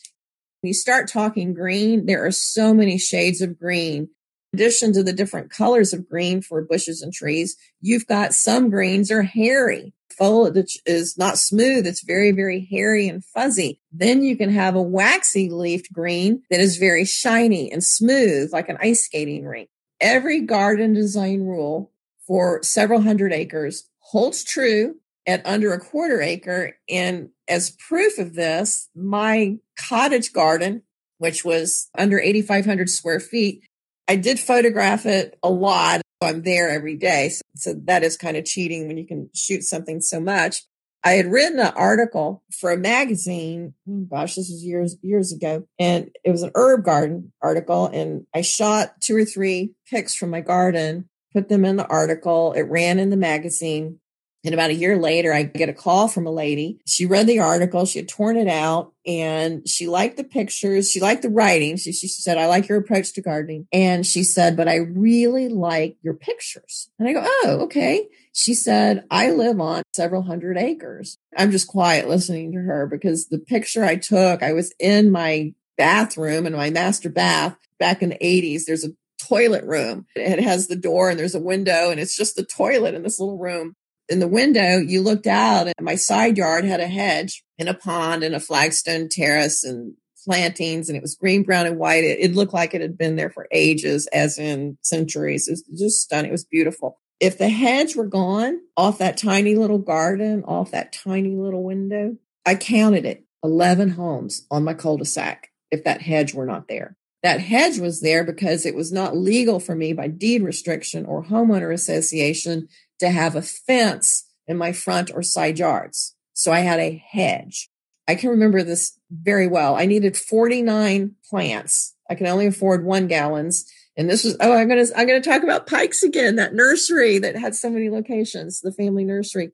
When 0.61 0.69
you 0.69 0.73
start 0.73 1.07
talking 1.07 1.53
green, 1.53 2.05
there 2.05 2.25
are 2.25 2.31
so 2.31 2.73
many 2.73 2.97
shades 2.97 3.39
of 3.39 3.57
green. 3.57 4.09
In 4.51 4.59
addition 4.59 4.91
to 4.93 5.03
the 5.03 5.13
different 5.13 5.51
colors 5.51 5.93
of 5.93 6.09
green 6.09 6.41
for 6.41 6.61
bushes 6.61 7.01
and 7.01 7.13
trees, 7.13 7.55
you've 7.79 8.07
got 8.07 8.33
some 8.33 8.69
greens 8.69 9.09
are 9.09 9.21
hairy. 9.21 9.93
Foliage 10.17 10.77
is 10.85 11.17
not 11.17 11.37
smooth. 11.37 11.87
It's 11.87 12.03
very, 12.03 12.31
very 12.31 12.67
hairy 12.69 13.07
and 13.07 13.23
fuzzy. 13.23 13.79
Then 13.93 14.21
you 14.21 14.35
can 14.35 14.49
have 14.49 14.75
a 14.75 14.81
waxy 14.81 15.49
leafed 15.49 15.93
green 15.93 16.43
that 16.49 16.59
is 16.59 16.75
very 16.75 17.05
shiny 17.05 17.71
and 17.71 17.81
smooth, 17.81 18.51
like 18.51 18.67
an 18.67 18.77
ice 18.81 19.05
skating 19.05 19.45
rink. 19.45 19.69
Every 20.01 20.41
garden 20.41 20.91
design 20.91 21.43
rule 21.43 21.93
for 22.27 22.61
several 22.63 23.01
hundred 23.01 23.31
acres 23.31 23.87
holds 23.99 24.43
true 24.43 24.95
at 25.29 25.45
under 25.45 25.73
a 25.73 25.79
quarter 25.79 26.21
acre. 26.21 26.75
And 26.89 27.29
as 27.47 27.77
proof 27.87 28.17
of 28.17 28.33
this, 28.33 28.89
my 28.95 29.57
cottage 29.77 30.33
garden, 30.33 30.81
which 31.19 31.45
was 31.45 31.89
under 31.95 32.19
8,500 32.19 32.89
square 32.89 33.19
feet, 33.19 33.61
I 34.07 34.15
did 34.15 34.39
photograph 34.39 35.05
it 35.05 35.37
a 35.43 35.49
lot. 35.51 36.01
I'm 36.19 36.41
there 36.41 36.69
every 36.69 36.97
day. 36.97 37.29
So, 37.29 37.41
so 37.55 37.73
that 37.85 38.01
is 38.03 38.17
kind 38.17 38.37
of 38.37 38.45
cheating 38.45 38.87
when 38.87 38.97
you 38.97 39.05
can 39.05 39.29
shoot 39.35 39.61
something 39.61 40.01
so 40.01 40.19
much. 40.19 40.63
I 41.03 41.11
had 41.11 41.27
written 41.27 41.59
an 41.59 41.73
article 41.75 42.43
for 42.59 42.71
a 42.71 42.77
magazine. 42.77 43.75
Oh 43.87 44.07
gosh, 44.09 44.33
this 44.33 44.49
was 44.49 44.65
years, 44.65 44.97
years 45.03 45.31
ago. 45.31 45.65
And 45.77 46.09
it 46.25 46.31
was 46.31 46.41
an 46.41 46.51
herb 46.55 46.83
garden 46.83 47.31
article. 47.39 47.85
And 47.85 48.25
I 48.33 48.41
shot 48.41 48.99
two 48.99 49.15
or 49.15 49.25
three 49.25 49.75
pics 49.89 50.15
from 50.15 50.31
my 50.31 50.41
garden, 50.41 51.07
put 51.31 51.49
them 51.49 51.63
in 51.63 51.75
the 51.75 51.87
article. 51.87 52.53
It 52.53 52.63
ran 52.63 52.97
in 52.97 53.11
the 53.11 53.17
magazine. 53.17 53.98
And 54.45 54.53
about 54.53 54.69
a 54.69 54.75
year 54.75 54.97
later, 54.97 55.33
I 55.33 55.43
get 55.43 55.69
a 55.69 55.73
call 55.73 56.07
from 56.07 56.25
a 56.25 56.31
lady. 56.31 56.79
She 56.85 57.05
read 57.05 57.27
the 57.27 57.39
article. 57.39 57.85
She 57.85 57.99
had 57.99 58.07
torn 58.07 58.37
it 58.37 58.47
out 58.47 58.93
and 59.05 59.67
she 59.67 59.87
liked 59.87 60.15
the 60.15 60.23
pictures. 60.23 60.89
She 60.89 61.01
liked 61.01 61.23
the 61.23 61.29
writing. 61.29 61.75
She, 61.75 61.91
she 61.91 62.07
said, 62.07 62.37
I 62.37 62.47
like 62.47 62.69
your 62.69 62.77
approach 62.77 63.13
to 63.13 63.21
gardening. 63.21 63.67
And 63.73 64.05
she 64.05 64.23
said, 64.23 64.55
but 64.55 64.69
I 64.69 64.75
really 64.75 65.49
like 65.49 65.97
your 66.01 66.13
pictures. 66.13 66.89
And 66.97 67.09
I 67.09 67.13
go, 67.13 67.23
Oh, 67.25 67.59
okay. 67.63 68.07
She 68.33 68.53
said, 68.53 69.03
I 69.11 69.31
live 69.31 69.59
on 69.59 69.83
several 69.93 70.21
hundred 70.21 70.57
acres. 70.57 71.17
I'm 71.35 71.51
just 71.51 71.67
quiet 71.67 72.07
listening 72.07 72.53
to 72.53 72.59
her 72.59 72.87
because 72.87 73.27
the 73.27 73.39
picture 73.39 73.83
I 73.83 73.97
took, 73.97 74.41
I 74.41 74.53
was 74.53 74.73
in 74.79 75.11
my 75.11 75.53
bathroom 75.77 76.45
in 76.45 76.53
my 76.53 76.69
master 76.69 77.09
bath 77.09 77.57
back 77.79 78.01
in 78.01 78.09
the 78.09 78.17
80s. 78.17 78.65
There's 78.65 78.85
a 78.85 78.91
toilet 79.21 79.63
room. 79.63 80.05
It 80.15 80.39
has 80.39 80.67
the 80.67 80.75
door 80.75 81.09
and 81.09 81.19
there's 81.19 81.35
a 81.35 81.41
window 81.41 81.89
and 81.89 81.99
it's 81.99 82.15
just 82.15 82.35
the 82.35 82.45
toilet 82.45 82.93
in 82.93 83.03
this 83.03 83.19
little 83.19 83.37
room 83.37 83.75
in 84.09 84.19
the 84.19 84.27
window, 84.27 84.77
you 84.77 85.01
looked 85.01 85.27
out 85.27 85.67
and 85.67 85.75
my 85.81 85.95
side 85.95 86.37
yard 86.37 86.65
had 86.65 86.79
a 86.79 86.87
hedge 86.87 87.43
and 87.57 87.69
a 87.69 87.73
pond 87.73 88.23
and 88.23 88.35
a 88.35 88.39
flagstone 88.39 89.07
terrace 89.09 89.63
and 89.63 89.93
plantings 90.25 90.89
and 90.89 90.97
it 90.97 91.01
was 91.01 91.15
green, 91.15 91.43
brown, 91.43 91.65
and 91.65 91.77
white. 91.77 92.03
It, 92.03 92.19
it, 92.19 92.35
looked 92.35 92.53
like 92.53 92.73
it 92.73 92.81
had 92.81 92.97
been 92.97 93.15
there 93.15 93.29
for 93.29 93.47
ages, 93.51 94.07
as 94.07 94.37
in 94.37 94.77
centuries. 94.81 95.47
It 95.47 95.51
was 95.51 95.79
just 95.79 96.01
stunning. 96.01 96.29
It 96.29 96.33
was 96.33 96.45
beautiful. 96.45 96.99
If 97.19 97.37
the 97.37 97.49
hedge 97.49 97.95
were 97.95 98.07
gone 98.07 98.59
off 98.77 98.97
that 98.97 99.17
tiny 99.17 99.55
little 99.55 99.77
garden, 99.77 100.43
off 100.45 100.71
that 100.71 100.93
tiny 100.93 101.35
little 101.35 101.63
window, 101.63 102.17
I 102.45 102.55
counted 102.55 103.05
it 103.05 103.25
11 103.43 103.91
homes 103.91 104.45
on 104.49 104.63
my 104.63 104.73
cul-de-sac 104.73 105.49
if 105.71 105.83
that 105.83 106.01
hedge 106.01 106.33
were 106.33 106.45
not 106.45 106.67
there. 106.67 106.95
That 107.21 107.41
hedge 107.41 107.79
was 107.79 107.99
there 107.99 108.23
because 108.23 108.65
it 108.65 108.75
was 108.75 108.93
not 108.93 109.17
legal 109.17 109.59
for 109.59 109.75
me 109.75 109.91
by 109.91 110.07
deed 110.07 110.41
restriction 110.41 111.05
or 111.05 111.25
homeowner 111.25 111.73
association 111.73 112.69
to 112.99 113.09
have 113.09 113.35
a 113.35 113.41
fence 113.41 114.25
in 114.47 114.57
my 114.57 114.71
front 114.71 115.11
or 115.13 115.23
side 115.23 115.59
yards. 115.59 116.15
So 116.33 116.51
I 116.51 116.59
had 116.59 116.79
a 116.79 117.03
hedge. 117.11 117.69
I 118.07 118.15
can 118.15 118.29
remember 118.29 118.63
this 118.63 118.97
very 119.11 119.47
well. 119.47 119.75
I 119.75 119.85
needed 119.85 120.17
49 120.17 121.15
plants. 121.29 121.95
I 122.09 122.15
can 122.15 122.27
only 122.27 122.47
afford 122.47 122.83
one 122.83 123.07
gallons. 123.07 123.71
And 123.95 124.09
this 124.09 124.23
was, 124.23 124.35
oh, 124.39 124.53
I'm 124.53 124.67
going 124.67 124.83
to, 124.83 124.97
I'm 124.97 125.05
going 125.05 125.21
to 125.21 125.29
talk 125.29 125.43
about 125.43 125.67
Pikes 125.67 126.01
again, 126.01 126.37
that 126.37 126.53
nursery 126.53 127.19
that 127.19 127.35
had 127.35 127.55
so 127.55 127.69
many 127.69 127.89
locations, 127.89 128.61
the 128.61 128.71
family 128.71 129.03
nursery. 129.03 129.51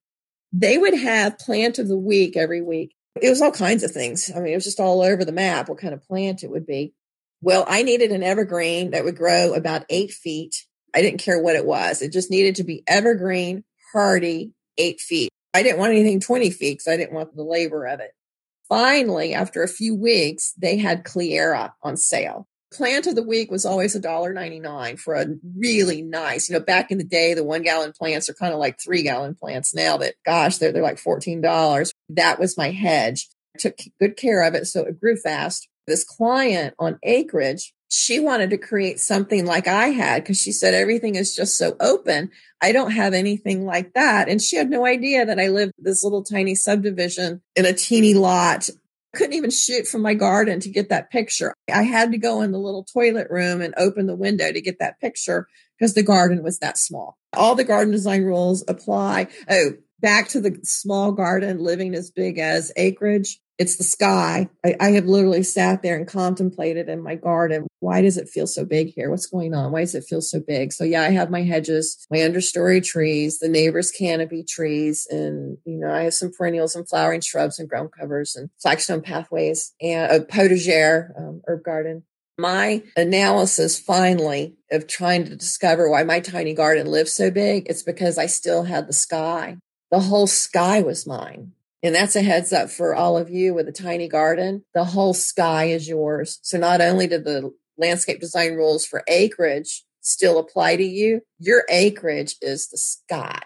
They 0.53 0.77
would 0.77 0.93
have 0.93 1.39
plant 1.39 1.79
of 1.79 1.88
the 1.88 1.97
week 1.97 2.38
every 2.38 2.62
week. 2.62 2.95
It 3.21 3.29
was 3.29 3.41
all 3.41 3.51
kinds 3.51 3.84
of 3.84 3.91
things. 3.91 4.31
I 4.34 4.39
mean, 4.39 4.53
it 4.53 4.55
was 4.55 4.63
just 4.63 4.79
all 4.79 5.01
over 5.01 5.25
the 5.25 5.31
map 5.31 5.67
what 5.67 5.79
kind 5.79 5.93
of 5.93 6.03
plant 6.03 6.43
it 6.43 6.49
would 6.49 6.65
be. 6.65 6.93
Well, 7.41 7.65
I 7.67 7.84
needed 7.84 8.12
an 8.12 8.23
evergreen 8.23 8.91
that 8.91 9.03
would 9.03 9.17
grow 9.17 9.53
about 9.53 9.86
eight 9.89 10.12
feet. 10.12 10.65
I 10.95 11.01
didn't 11.01 11.19
care 11.19 11.41
what 11.41 11.58
it 11.58 11.65
was. 11.65 12.01
It 12.01 12.13
just 12.13 12.31
needed 12.31 12.55
to 12.55 12.63
be 12.63 12.84
evergreen, 12.88 13.65
hardy, 13.91 14.53
eight 14.77 15.01
feet. 15.01 15.29
I 15.53 15.62
didn't 15.62 15.79
want 15.79 15.91
anything 15.91 16.21
20 16.21 16.49
feet 16.51 16.79
because 16.79 16.88
I 16.88 16.97
didn't 16.97 17.13
want 17.13 17.36
the 17.36 17.43
labor 17.43 17.86
of 17.86 17.99
it. 17.99 18.12
Finally, 18.67 19.34
after 19.34 19.62
a 19.62 19.67
few 19.67 19.95
weeks, 19.95 20.53
they 20.58 20.77
had 20.77 21.03
Cleyera 21.03 21.73
on 21.84 21.97
sale. 21.97 22.47
Plant 22.73 23.08
of 23.08 23.15
the 23.15 23.23
week 23.23 23.51
was 23.51 23.65
always 23.65 23.95
$1.99 23.95 24.99
for 24.99 25.15
a 25.15 25.27
really 25.58 26.01
nice, 26.01 26.49
you 26.49 26.53
know, 26.53 26.63
back 26.63 26.91
in 26.91 26.97
the 26.97 27.03
day, 27.03 27.34
the 27.34 27.43
one 27.43 27.62
gallon 27.62 27.93
plants 27.97 28.29
are 28.29 28.34
kind 28.34 28.53
of 28.53 28.60
like 28.60 28.79
three 28.79 29.03
gallon 29.03 29.36
plants 29.36 29.73
now 29.73 29.97
that, 29.97 30.15
gosh, 30.25 30.58
they're, 30.58 30.71
they're 30.71 30.81
like 30.81 30.97
$14. 30.97 31.91
That 32.10 32.39
was 32.39 32.58
my 32.58 32.71
hedge. 32.71 33.27
I 33.55 33.60
took 33.60 33.77
good 33.99 34.17
care 34.17 34.43
of 34.43 34.55
it. 34.55 34.65
So 34.65 34.81
it 34.81 34.99
grew 34.99 35.15
fast. 35.15 35.67
This 35.88 36.03
client 36.03 36.73
on 36.79 36.99
acreage, 37.03 37.73
she 37.95 38.19
wanted 38.19 38.49
to 38.49 38.58
create 38.58 38.99
something 38.99 39.45
like 39.45 39.67
I 39.67 39.88
had 39.88 40.23
because 40.23 40.39
she 40.39 40.51
said 40.51 40.73
everything 40.73 41.15
is 41.15 41.36
just 41.36 41.58
so 41.58 41.77
open. 41.79 42.29
I 42.62 42.71
don't 42.71 42.91
have 42.91 43.13
anything 43.13 43.65
like 43.65 43.93
that. 43.93 44.27
And 44.27 44.41
she 44.41 44.58
had 44.58 44.69
no 44.69 44.86
idea 44.86 45.25
that 45.25 45.39
I 45.39 45.47
lived 45.47 45.73
this 45.77 46.03
little 46.03 46.23
tiny 46.23 46.55
subdivision 46.55 47.41
in 47.55 47.65
a 47.65 47.73
teeny 47.73 48.13
lot 48.13 48.69
couldn't 49.15 49.36
even 49.36 49.49
shoot 49.49 49.88
from 49.88 50.01
my 50.01 50.13
garden 50.13 50.60
to 50.60 50.69
get 50.69 50.89
that 50.89 51.10
picture. 51.10 51.53
I 51.73 51.84
had 51.84 52.12
to 52.12 52.17
go 52.17 52.41
in 52.41 52.51
the 52.51 52.60
little 52.60 52.84
toilet 52.84 53.27
room 53.29 53.62
and 53.62 53.73
open 53.77 54.08
the 54.08 54.15
window 54.15 54.51
to 54.51 54.60
get 54.60 54.79
that 54.79 54.99
picture 54.99 55.47
because 55.79 55.93
the 55.93 56.03
garden 56.03 56.43
was 56.43 56.60
that 56.60 56.77
small. 56.77 57.17
All 57.31 57.55
the 57.55 57.63
garden 57.63 57.93
design 57.93 58.23
rules 58.23 58.65
apply. 58.67 59.27
Oh, 59.49 59.71
back 60.01 60.27
to 60.29 60.41
the 60.41 60.60
small 60.63 61.13
garden, 61.13 61.60
living 61.60 61.95
as 61.95 62.12
big 62.12 62.38
as 62.39 62.73
acreage 62.75 63.39
it's 63.57 63.77
the 63.77 63.83
sky. 63.83 64.49
I, 64.65 64.75
I, 64.79 64.89
have 64.91 65.05
literally 65.05 65.43
sat 65.43 65.81
there 65.81 65.95
and 65.95 66.07
contemplated 66.07 66.89
in 66.89 67.01
my 67.01 67.15
garden. 67.15 67.67
Why 67.79 68.01
does 68.01 68.17
it 68.17 68.27
feel 68.27 68.47
so 68.47 68.65
big 68.65 68.93
here? 68.93 69.09
What's 69.09 69.27
going 69.27 69.53
on? 69.53 69.71
Why 69.71 69.81
does 69.81 69.95
it 69.95 70.03
feel 70.03 70.21
so 70.21 70.39
big? 70.45 70.73
So 70.73 70.83
yeah, 70.83 71.03
I 71.03 71.11
have 71.11 71.29
my 71.29 71.43
hedges, 71.43 72.05
my 72.11 72.17
understory 72.17 72.83
trees, 72.83 73.39
the 73.39 73.47
neighbor's 73.47 73.91
canopy 73.91 74.43
trees, 74.43 75.07
and 75.09 75.57
you 75.65 75.77
know, 75.77 75.91
I 75.91 76.03
have 76.03 76.13
some 76.13 76.31
perennials 76.37 76.75
and 76.75 76.87
flowering 76.87 77.21
shrubs 77.21 77.59
and 77.59 77.69
ground 77.69 77.91
covers 77.97 78.35
and 78.35 78.49
flagstone 78.61 79.01
pathways 79.01 79.73
and 79.81 80.11
a 80.11 80.19
potager, 80.19 81.17
um, 81.17 81.41
herb 81.47 81.63
garden. 81.63 82.03
My 82.37 82.83
analysis 82.97 83.79
finally 83.79 84.55
of 84.69 84.87
trying 84.87 85.23
to 85.25 85.37
discover 85.37 85.89
why 85.89 86.03
my 86.03 86.19
tiny 86.19 86.53
garden 86.53 86.87
lives 86.87 87.13
so 87.13 87.31
big, 87.31 87.67
it's 87.69 87.83
because 87.83 88.17
I 88.17 88.25
still 88.25 88.63
had 88.63 88.87
the 88.87 88.93
sky. 88.93 89.57
The 89.89 90.01
whole 90.01 90.27
sky 90.27 90.81
was 90.81 91.07
mine. 91.07 91.53
And 91.83 91.93
that's 91.93 92.15
a 92.15 92.21
heads 92.21 92.51
up 92.51 92.69
for 92.69 92.95
all 92.95 93.17
of 93.17 93.29
you 93.29 93.53
with 93.53 93.67
a 93.67 93.71
tiny 93.71 94.07
garden. 94.07 94.65
The 94.73 94.85
whole 94.85 95.13
sky 95.13 95.65
is 95.65 95.88
yours. 95.88 96.39
So 96.41 96.57
not 96.57 96.81
only 96.81 97.07
do 97.07 97.19
the 97.19 97.51
landscape 97.77 98.19
design 98.19 98.53
rules 98.53 98.85
for 98.85 99.03
acreage 99.07 99.83
still 100.01 100.38
apply 100.39 100.77
to 100.77 100.83
you, 100.83 101.21
your 101.39 101.63
acreage 101.69 102.35
is 102.41 102.69
the 102.69 102.77
sky. 102.77 103.41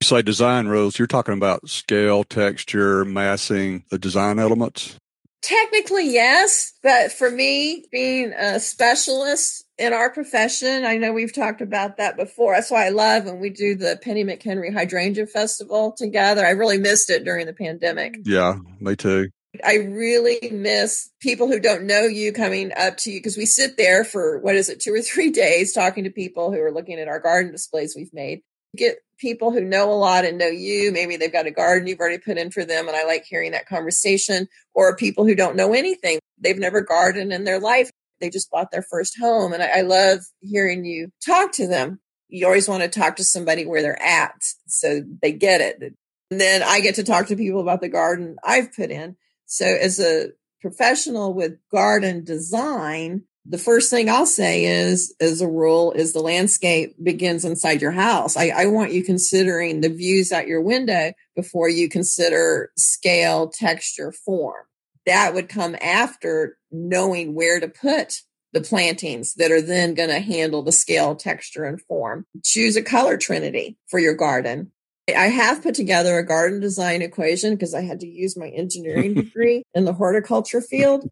You 0.00 0.04
say 0.04 0.22
design 0.22 0.68
rules, 0.68 0.98
you're 0.98 1.08
talking 1.08 1.34
about 1.34 1.68
scale, 1.68 2.24
texture, 2.24 3.04
massing, 3.04 3.84
the 3.90 3.98
design 3.98 4.38
elements? 4.38 4.96
Technically, 5.42 6.12
yes. 6.12 6.72
But 6.82 7.12
for 7.12 7.30
me, 7.30 7.86
being 7.90 8.32
a 8.32 8.60
specialist 8.60 9.64
in 9.78 9.92
our 9.92 10.10
profession, 10.10 10.84
I 10.84 10.96
know 10.96 11.12
we've 11.12 11.32
talked 11.32 11.60
about 11.60 11.98
that 11.98 12.16
before. 12.16 12.54
That's 12.54 12.70
why 12.70 12.86
I 12.86 12.90
love 12.90 13.24
when 13.24 13.38
we 13.38 13.50
do 13.50 13.76
the 13.76 13.98
Penny 14.02 14.24
McHenry 14.24 14.72
Hydrangea 14.72 15.26
Festival 15.26 15.92
together. 15.92 16.44
I 16.44 16.50
really 16.50 16.78
missed 16.78 17.10
it 17.10 17.24
during 17.24 17.46
the 17.46 17.52
pandemic. 17.52 18.18
Yeah, 18.24 18.56
me 18.80 18.96
too. 18.96 19.28
I 19.64 19.76
really 19.76 20.50
miss 20.52 21.10
people 21.20 21.48
who 21.48 21.58
don't 21.58 21.86
know 21.86 22.02
you 22.02 22.32
coming 22.32 22.72
up 22.76 22.96
to 22.98 23.10
you 23.10 23.18
because 23.18 23.36
we 23.36 23.46
sit 23.46 23.76
there 23.76 24.04
for 24.04 24.38
what 24.40 24.56
is 24.56 24.68
it, 24.68 24.80
two 24.80 24.92
or 24.92 25.00
three 25.00 25.30
days 25.32 25.72
talking 25.72 26.04
to 26.04 26.10
people 26.10 26.52
who 26.52 26.60
are 26.60 26.72
looking 26.72 26.98
at 26.98 27.08
our 27.08 27.20
garden 27.20 27.52
displays 27.52 27.94
we've 27.96 28.12
made. 28.12 28.42
Get 28.76 28.98
people 29.18 29.50
who 29.50 29.60
know 29.60 29.90
a 29.90 29.94
lot 29.94 30.24
and 30.24 30.38
know 30.38 30.48
you. 30.48 30.92
Maybe 30.92 31.16
they've 31.16 31.32
got 31.32 31.46
a 31.46 31.50
garden 31.50 31.88
you've 31.88 32.00
already 32.00 32.18
put 32.18 32.36
in 32.36 32.50
for 32.50 32.64
them. 32.64 32.86
And 32.86 32.96
I 32.96 33.04
like 33.04 33.24
hearing 33.24 33.52
that 33.52 33.66
conversation. 33.66 34.46
Or 34.74 34.94
people 34.94 35.24
who 35.26 35.34
don't 35.34 35.56
know 35.56 35.72
anything. 35.72 36.20
They've 36.38 36.58
never 36.58 36.82
gardened 36.82 37.32
in 37.32 37.44
their 37.44 37.58
life 37.58 37.90
they 38.20 38.30
just 38.30 38.50
bought 38.50 38.70
their 38.70 38.82
first 38.82 39.18
home. 39.18 39.52
And 39.52 39.62
I, 39.62 39.78
I 39.78 39.80
love 39.82 40.20
hearing 40.40 40.84
you 40.84 41.10
talk 41.24 41.52
to 41.52 41.66
them. 41.66 42.00
You 42.28 42.46
always 42.46 42.68
want 42.68 42.82
to 42.82 42.88
talk 42.88 43.16
to 43.16 43.24
somebody 43.24 43.64
where 43.64 43.82
they're 43.82 44.02
at 44.02 44.34
so 44.66 45.02
they 45.22 45.32
get 45.32 45.60
it. 45.60 45.94
And 46.30 46.40
then 46.40 46.62
I 46.62 46.80
get 46.80 46.96
to 46.96 47.04
talk 47.04 47.28
to 47.28 47.36
people 47.36 47.60
about 47.60 47.80
the 47.80 47.88
garden 47.88 48.36
I've 48.44 48.74
put 48.74 48.90
in. 48.90 49.16
So 49.46 49.64
as 49.64 49.98
a 49.98 50.28
professional 50.60 51.32
with 51.32 51.56
garden 51.72 52.24
design, 52.24 53.24
the 53.46 53.56
first 53.56 53.88
thing 53.88 54.10
I'll 54.10 54.26
say 54.26 54.66
is, 54.66 55.14
as 55.20 55.40
a 55.40 55.48
rule, 55.48 55.92
is 55.92 56.12
the 56.12 56.20
landscape 56.20 56.94
begins 57.02 57.46
inside 57.46 57.80
your 57.80 57.92
house. 57.92 58.36
I, 58.36 58.48
I, 58.48 58.66
want 58.66 58.92
you 58.92 59.02
considering 59.02 59.80
the 59.80 59.88
views 59.88 60.32
out 60.32 60.48
your 60.48 60.60
window 60.60 61.12
before 61.34 61.70
you 61.70 61.88
consider 61.88 62.70
scale, 62.76 63.48
texture, 63.48 64.12
form 64.12 64.67
that 65.08 65.34
would 65.34 65.48
come 65.48 65.76
after 65.80 66.58
knowing 66.70 67.34
where 67.34 67.60
to 67.60 67.68
put 67.68 68.22
the 68.52 68.60
plantings 68.60 69.34
that 69.34 69.50
are 69.50 69.60
then 69.60 69.94
going 69.94 70.08
to 70.08 70.20
handle 70.20 70.62
the 70.62 70.72
scale, 70.72 71.14
texture, 71.14 71.64
and 71.64 71.80
form. 71.82 72.26
Choose 72.44 72.76
a 72.76 72.82
color 72.82 73.16
trinity 73.16 73.76
for 73.88 73.98
your 73.98 74.14
garden. 74.14 74.72
I 75.08 75.28
have 75.28 75.62
put 75.62 75.74
together 75.74 76.18
a 76.18 76.26
garden 76.26 76.60
design 76.60 77.02
equation 77.02 77.54
because 77.54 77.74
I 77.74 77.82
had 77.82 78.00
to 78.00 78.06
use 78.06 78.36
my 78.36 78.48
engineering 78.48 79.14
degree 79.14 79.62
in 79.74 79.84
the 79.84 79.92
horticulture 79.92 80.60
field. 80.60 81.08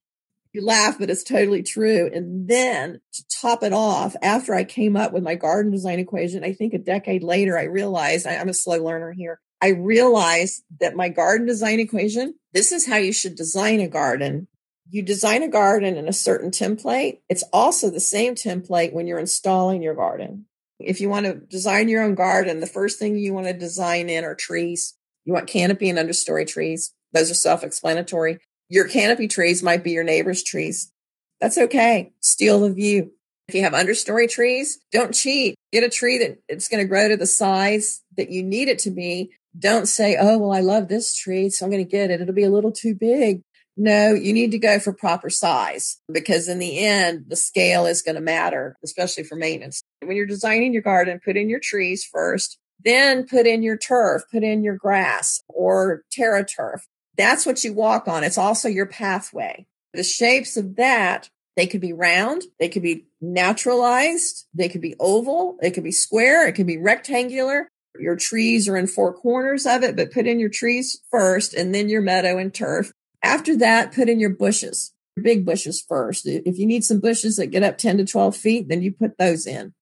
You 0.53 0.65
laugh, 0.65 0.99
but 0.99 1.11
it's 1.11 1.23
totally 1.23 1.63
true. 1.63 2.11
And 2.13 2.49
then 2.49 3.01
to 3.13 3.25
top 3.29 3.63
it 3.63 3.75
off, 3.75 4.17
after 4.23 4.55
I 4.55 4.65
came 4.65 4.97
up 4.97 5.13
with 5.13 5.23
my 5.23 5.35
garden 5.35 5.71
design 5.71 5.99
equation, 5.99 6.45
I 6.45 6.53
think 6.53 6.73
a 6.73 6.79
decade 6.79 7.23
later, 7.23 7.59
I 7.59 7.65
realized 7.65 8.27
I, 8.27 8.35
am 8.35 8.49
a 8.49 8.55
slow 8.55 8.83
learner 8.83 9.13
here. 9.13 9.41
I 9.63 9.69
realized 9.69 10.63
that 10.81 10.97
my 10.97 11.09
garden 11.09 11.47
design 11.47 11.81
equation, 11.81 12.35
this 12.53 12.73
is 12.73 12.87
how 12.87 12.97
you 12.97 13.13
should 13.13 13.37
design 13.37 13.81
a 13.81 13.89
garden. 13.89 14.49
You 14.91 15.03
design 15.03 15.43
a 15.43 15.49
garden 15.49 15.97
in 15.97 16.09
a 16.09 16.13
certain 16.13 16.51
template. 16.51 17.21
It's 17.29 17.45
also 17.53 17.91
the 17.91 18.01
same 18.01 18.35
template 18.35 18.93
when 18.93 19.07
you're 19.07 19.19
installing 19.19 19.83
your 19.83 19.95
garden. 19.95 20.47
If 20.79 21.01
you 21.01 21.09
want 21.09 21.27
to 21.27 21.35
design 21.35 21.89
your 21.89 22.03
own 22.03 22.15
garden, 22.15 22.61
the 22.61 22.67
first 22.67 22.99
thing 22.99 23.17
you 23.17 23.33
want 23.33 23.47
to 23.47 23.53
design 23.55 24.11
in 24.11 24.25
are 24.25 24.35
trees. 24.35 24.95
You 25.25 25.33
want 25.33 25.49
canopy 25.49 25.89
and 25.89 25.99
understory 25.99 26.47
trees. 26.47 26.93
Those 27.13 27.31
are 27.31 27.35
self 27.35 27.65
explanatory. 27.65 28.39
Your 28.69 28.87
canopy 28.87 29.27
trees 29.27 29.63
might 29.63 29.83
be 29.83 29.93
your 29.93 30.05
neighbor's 30.05 30.43
trees. 30.43 30.93
That's 31.41 31.59
okay. 31.59 32.13
Steal 32.21 32.61
the 32.61 32.73
view. 32.73 33.13
If 33.49 33.55
you 33.55 33.63
have 33.63 33.73
understory 33.73 34.29
trees, 34.29 34.79
don't 34.93 35.15
cheat. 35.15 35.55
Get 35.73 35.85
a 35.85 35.89
tree 35.89 36.19
that 36.19 36.39
it's 36.49 36.69
going 36.69 36.83
to 36.83 36.89
grow 36.89 37.09
to 37.09 37.17
the 37.17 37.27
size 37.27 38.03
that 38.17 38.31
you 38.31 38.43
need 38.43 38.69
it 38.69 38.81
to 38.81 38.91
be 38.91 39.31
don't 39.59 39.87
say, 39.87 40.17
oh, 40.19 40.39
well, 40.39 40.53
I 40.53 40.61
love 40.61 40.89
this 40.89 41.15
tree, 41.15 41.51
so 41.51 41.65
I'm 41.65 41.71
going 41.71 41.85
to 41.85 41.91
get 41.91 42.11
it. 42.11 42.21
It'll 42.21 42.35
be 42.35 42.45
a 42.45 42.51
little 42.51 42.73
too 42.73 42.95
big. 42.95 43.43
No, 43.77 44.15
you 44.15 44.33
need 44.33 44.53
to 44.53 44.59
go 44.59 44.79
for 44.79 44.93
proper 44.93 45.29
size 45.29 46.01
because 46.11 46.49
in 46.49 46.59
the 46.59 46.79
end, 46.85 47.27
the 47.29 47.37
scale 47.37 47.85
is 47.85 48.01
going 48.01 48.15
to 48.15 48.23
matter, 48.23 48.77
especially 48.83 49.25
for 49.25 49.37
maintenance. 49.37 49.83
When 50.01 50.17
you're 50.17 50.25
designing 50.25 50.73
your 50.73 50.83
garden, 50.83 51.21
put 51.23 51.37
in 51.37 51.51
your 51.51 51.61
trees 51.61 52.05
first, 52.05 52.59
then 52.83 53.27
put 53.27 53.47
in 53.47 53.63
your 53.63 53.77
turf, 53.77 54.23
put 54.33 54.43
in 54.43 54.65
your 54.65 54.77
grass 54.77 55.43
or 55.49 56.03
terra 56.11 56.45
turf. 56.45 56.87
That's 57.19 57.45
what 57.45 57.65
you 57.65 57.75
walk 57.75 58.09
on. 58.09 58.25
It's 58.25 58.39
also 58.39 58.69
your 58.69 58.87
pathway. 58.87 59.67
The 59.93 60.03
shapes 60.03 60.57
of 60.57 60.77
that, 60.77 61.29
they 61.57 61.67
could 61.67 61.81
be 61.81 61.93
round, 61.93 62.45
they 62.59 62.69
could 62.69 62.83
be 62.83 63.07
naturalized, 63.21 64.47
they 64.55 64.69
could 64.69 64.83
be 64.83 64.95
oval, 65.01 65.57
they 65.61 65.71
could 65.71 65.85
be 65.85 65.93
square, 65.93 66.47
it 66.47 66.53
could 66.53 66.67
be 66.67 66.79
rectangular. 66.79 67.71
Your 68.01 68.17
trees 68.17 68.69
are 68.69 68.77
in 68.77 68.87
four 68.87 69.13
corners 69.13 69.67
of 69.67 69.83
it, 69.83 69.97
but 69.97 70.13
put 70.13 70.27
in 70.27 70.39
your 70.39 70.49
trees 70.49 71.01
first 71.11 71.55
and 71.55 71.75
then 71.75 71.89
your 71.89 72.03
meadow 72.03 72.39
and 72.39 72.53
turf. 72.53 72.93
After 73.23 73.57
that, 73.57 73.93
put 73.93 74.09
in 74.09 74.21
your 74.21 74.31
bushes, 74.31 74.93
big 75.21 75.45
bushes 75.45 75.85
first. 75.87 76.27
If 76.27 76.59
you 76.59 76.67
need 76.67 76.85
some 76.85 77.01
bushes 77.01 77.37
that 77.37 77.47
get 77.47 77.63
up 77.63 77.79
10 77.79 77.99
to 77.99 78.05
12 78.05 78.37
feet, 78.37 78.69
then 78.69 78.83
you 78.83 78.93
put 78.93 79.19
those 79.19 79.47
in. 79.47 79.75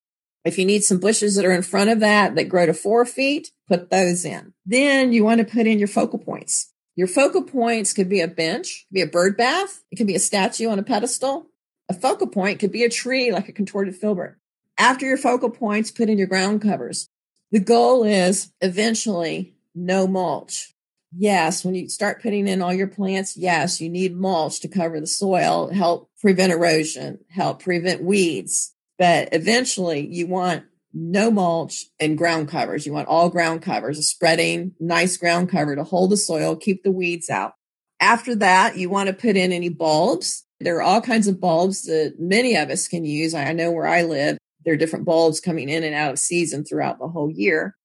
If 0.45 0.59
you 0.59 0.67
need 0.67 0.85
some 0.85 0.99
bushes 0.99 1.37
that 1.37 1.45
are 1.45 1.53
in 1.53 1.63
front 1.63 1.91
of 1.91 2.01
that 2.01 2.35
that 2.35 2.49
grow 2.49 2.67
to 2.67 2.75
four 2.75 3.07
feet, 3.07 3.51
put 3.67 3.91
those 3.91 4.25
in. 4.25 4.53
Then 4.67 5.13
you 5.13 5.25
want 5.25 5.39
to 5.39 5.45
put 5.45 5.67
in 5.67 5.79
your 5.79 5.89
focal 5.89 6.19
points. 6.19 6.73
Your 6.97 7.09
focal 7.09 7.43
points 7.43 7.93
could 7.93 8.09
be 8.09 8.21
a 8.21 8.29
bench, 8.29 8.87
could 8.89 8.95
be 8.95 9.01
a 9.01 9.07
bird 9.07 9.37
bath. 9.37 9.83
It 9.91 9.97
could 9.97 10.07
be 10.07 10.15
a 10.15 10.21
statue 10.21 10.69
on 10.69 10.79
a 10.79 10.83
pedestal. 10.83 11.47
A 11.89 11.95
focal 11.95 12.29
point 12.29 12.61
could 12.61 12.73
be 12.73 12.85
a 12.85 12.91
tree 12.91 13.33
like 13.33 13.49
a 13.49 13.53
contorted 13.53 13.97
filbert. 13.97 14.39
After 14.79 15.07
your 15.07 15.17
focal 15.17 15.51
points, 15.51 15.91
put 15.91 16.09
in 16.09 16.19
your 16.19 16.27
ground 16.27 16.63
covers. 16.63 17.09
The 17.53 17.61
goal 17.61 18.05
is 18.05 18.53
eventually 18.61 19.55
no 19.75 20.07
mulch. 20.07 20.75
Yes, 21.17 21.65
when 21.65 21.75
you 21.77 21.89
start 21.89 22.23
putting 22.23 22.49
in 22.49 22.61
all 22.61 22.73
your 22.73 22.89
plants, 22.89 23.37
yes, 23.37 23.81
you 23.81 23.89
need 23.89 24.17
mulch 24.17 24.61
to 24.61 24.69
cover 24.69 24.99
the 25.01 25.07
soil, 25.07 25.71
help 25.73 26.11
prevent 26.21 26.53
erosion, 26.53 27.21
help 27.29 27.63
prevent 27.63 28.03
weeds. 28.03 28.75
But 28.99 29.29
eventually 29.33 30.07
you 30.07 30.27
want 30.27 30.65
no 30.93 31.31
mulch 31.31 31.87
and 32.01 32.19
ground 32.19 32.49
covers. 32.49 32.87
You 32.87 32.93
want 32.93 33.09
all 33.09 33.29
ground 33.29 33.63
covers, 33.63 33.99
a 33.99 34.03
spreading, 34.03 34.75
nice 34.81 35.17
ground 35.17 35.51
cover 35.51 35.77
to 35.77 35.85
hold 35.85 36.11
the 36.11 36.17
soil, 36.17 36.57
keep 36.57 36.83
the 36.83 36.93
weeds 36.93 37.31
out. 37.31 37.53
After 38.01 38.35
that, 38.37 38.77
you 38.77 38.91
want 38.91 39.09
to 39.09 39.13
put 39.13 39.37
in 39.37 39.53
any 39.53 39.69
bulbs 39.69 40.45
There 40.61 40.77
are 40.77 40.83
all 40.83 41.01
kinds 41.01 41.29
of 41.29 41.41
bulbs 41.41 41.85
that 41.85 42.15
many 42.19 42.57
of 42.57 42.71
us 42.71 42.89
can 42.89 43.05
use. 43.05 43.35
I 43.35 43.53
know 43.53 43.71
where 43.71 43.87
I 43.87 44.03
live, 44.03 44.39
there 44.65 44.75
are 44.75 44.79
different 44.79 45.05
bulbs 45.05 45.41
coming 45.41 45.69
in 45.69 45.85
and 45.85 45.95
out 45.95 46.13
of 46.13 46.19
season 46.19 46.65
throughout 46.65 46.99
the 46.99 47.09
whole 47.09 47.31
year. 47.31 47.77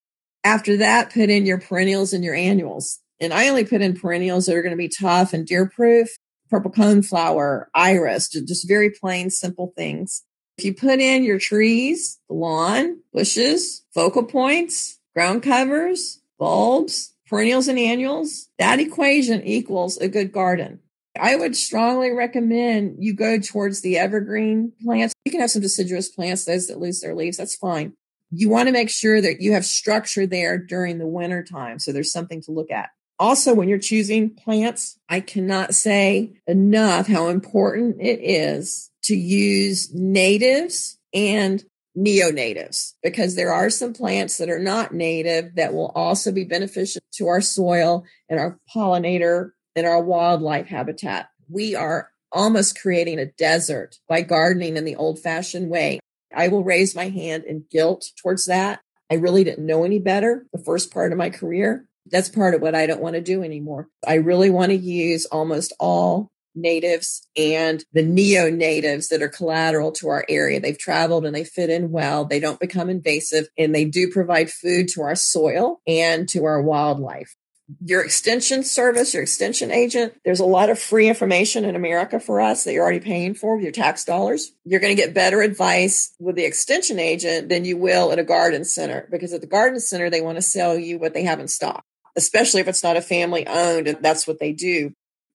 After 0.43 0.77
that, 0.77 1.13
put 1.13 1.30
in 1.30 1.45
your 1.45 1.59
perennials 1.59 2.13
and 2.13 2.23
your 2.23 2.36
annuals. 2.36 2.99
And 3.19 3.34
I 3.34 3.49
only 3.49 3.65
put 3.65 3.82
in 3.82 3.99
perennials 3.99 4.45
that 4.45 4.55
are 4.55 4.61
going 4.61 4.71
to 4.71 4.77
be 4.77 4.89
tough 4.89 5.34
and 5.34 5.45
deer 5.45 5.69
proof, 5.69 6.09
purple 6.49 6.71
coneflower, 6.71 7.65
iris, 7.75 8.30
just 8.30 8.67
very 8.67 8.89
plain, 8.89 9.30
simple 9.30 9.73
things. 9.75 10.23
If 10.57 10.65
you 10.65 10.73
put 10.73 10.99
in 10.99 11.23
your 11.23 11.39
trees, 11.39 12.19
lawn, 12.30 13.01
bushes, 13.13 13.86
focal 13.93 14.23
points, 14.23 14.99
ground 15.13 15.43
covers, 15.43 16.21
bulbs, 16.38 17.13
perennials 17.27 17.67
and 17.67 17.77
annuals, 17.77 18.49
that 18.57 18.80
equation 18.80 19.43
equals 19.43 19.97
a 19.97 20.07
good 20.07 20.32
garden. 20.32 20.80
I 21.20 21.36
would 21.36 21.55
strongly 21.55 22.11
recommend 22.11 22.97
you 22.99 23.13
go 23.13 23.39
towards 23.39 23.82
the 23.82 23.97
evergreen 23.97 24.74
plants. 24.84 25.13
You 25.26 25.32
can 25.32 25.41
have 25.41 25.51
some 25.51 25.61
deciduous 25.61 26.09
plants, 26.09 26.45
those 26.45 26.67
that 26.67 26.80
lose 26.80 27.01
their 27.01 27.15
leaves, 27.15 27.38
that's 27.38 27.55
fine. 27.55 27.93
You 28.32 28.49
want 28.49 28.67
to 28.67 28.74
make 28.74 28.89
sure 28.89 29.22
that 29.22 29.41
you 29.41 29.53
have 29.53 29.65
structure 29.65 30.28
there 30.28 30.57
during 30.57 30.97
the 30.99 31.07
winter 31.07 31.43
time. 31.43 31.80
So 31.80 31.91
there's 31.91 32.11
something 32.11 32.41
to 32.43 32.51
look 32.51 32.72
at. 32.72 32.89
Also, 33.17 33.53
when 33.53 33.67
you're 33.67 33.80
choosing 33.80 34.30
plants, 34.30 34.97
I 35.09 35.20
cannot 35.20 35.76
say 35.76 36.34
enough 36.47 37.07
how 37.07 37.28
important 37.28 37.97
it 37.99 38.20
is 38.22 38.91
to 39.03 39.15
use 39.15 39.93
natives 39.93 40.97
and 41.13 41.63
neo-natives 41.95 42.95
because 43.03 43.36
there 43.36 43.51
are 43.51 43.70
some 43.70 43.93
plants 43.93 44.38
that 44.38 44.49
are 44.49 44.59
not 44.59 44.93
native 44.93 45.55
that 45.55 45.74
will 45.74 45.91
also 45.95 46.32
be 46.32 46.45
beneficial 46.45 47.01
to 47.11 47.28
our 47.28 47.41
soil 47.41 48.05
and 48.30 48.39
our 48.39 48.57
pollinator 48.74 49.51
and 49.76 49.86
our 49.86 50.01
wildlife 50.01 50.67
habitat. 50.67 51.30
We 51.47 51.76
are 51.76 52.11
almost 52.32 52.80
creating 52.80 53.20
a 53.20 53.26
desert 53.26 53.97
by 54.07 54.22
gardening 54.22 54.78
in 54.78 54.86
the 54.86 54.95
old 54.95 55.20
fashioned 55.20 55.70
way. 55.70 55.99
I 56.36 56.47
will 56.47 56.63
raise 56.63 56.95
my 56.95 57.09
hand 57.09 57.45
in 57.45 57.65
guilt 57.72 58.11
towards 58.22 58.45
that. 58.45 58.82
I 59.11 59.15
really 59.15 59.43
didn't 59.43 59.65
know 59.65 59.84
any 59.84 59.99
better 59.99 60.45
the 60.53 60.63
first 60.63 60.93
part 60.93 61.11
of 61.11 61.17
my 61.17 61.30
career. 61.30 61.86
That's 62.05 62.30
part 62.30 62.53
of 62.53 62.61
what 62.61 62.76
I 62.76 62.86
don't 62.86 63.01
want 63.01 63.15
to 63.15 63.22
do 63.22 63.43
anymore. 63.43 63.88
I 64.07 64.15
really 64.15 64.49
want 64.49 64.70
to 64.70 64.78
use 64.78 65.26
almost 65.26 65.74
all 65.80 66.30
natives 66.55 67.28
and 67.36 67.84
the 67.93 68.03
neo 68.03 68.49
natives 68.49 69.09
that 69.09 69.22
are 69.22 69.30
collateral 69.30 69.91
to 69.93 70.09
our 70.09 70.26
area. 70.28 70.59
They've 70.59 70.78
traveled 70.78 71.26
and 71.26 71.36
they 71.36 71.43
fit 71.43 71.70
in 71.70 71.91
well. 71.91 72.26
They 72.26 72.39
don't 72.39 72.59
become 72.59 72.89
invasive 72.89 73.47
and 73.57 73.74
they 73.74 73.86
do 73.86 74.11
provide 74.11 74.51
food 74.51 74.88
to 74.89 75.01
our 75.01 75.15
soil 75.15 75.80
and 75.88 76.28
to 76.30 76.45
our 76.45 76.61
wildlife. 76.61 77.36
Your 77.86 78.03
extension 78.03 78.63
service, 78.63 79.13
your 79.13 79.24
extension 79.24 79.72
agent, 79.72 80.13
there's 80.26 80.39
a 80.39 80.45
lot 80.45 80.70
of 80.70 80.80
free 80.80 81.07
information 81.07 81.65
in 81.65 81.76
America 81.76 82.20
for 82.20 82.41
us 82.41 82.63
that 82.63 82.74
you're 82.74 82.84
already 82.84 82.99
paying 82.99 83.36
for 83.36 83.55
with 83.55 83.63
your 83.63 83.72
tax 83.72 84.03
dollars. 84.05 84.51
You're 84.65 84.80
going 84.80 84.95
to 84.95 85.01
get 85.01 85.13
better 85.13 85.41
advice 85.41 86.15
with 86.20 86.36
the 86.36 86.45
extension 86.45 86.99
agent 86.99 87.49
than 87.49 87.65
you 87.65 87.78
will 87.78 88.11
at 88.11 88.20
a 88.20 88.24
garden 88.24 88.65
center 88.65 89.07
because 89.11 89.34
at 89.34 89.41
the 89.41 89.47
garden 89.47 89.80
center, 89.80 90.09
they 90.09 90.22
want 90.22 90.38
to 90.38 90.41
sell 90.41 90.78
you 90.78 90.97
what 90.97 91.13
they 91.13 91.24
have 91.24 91.39
in 91.39 91.47
stock 91.47 91.84
especially 92.15 92.59
if 92.59 92.67
it's 92.67 92.84
not 92.84 92.97
a 92.97 93.01
family 93.01 93.47
owned 93.47 93.88
and 93.88 94.01
that's 94.01 94.28
what 94.28 94.39
they 94.39 94.51
do 94.51 94.91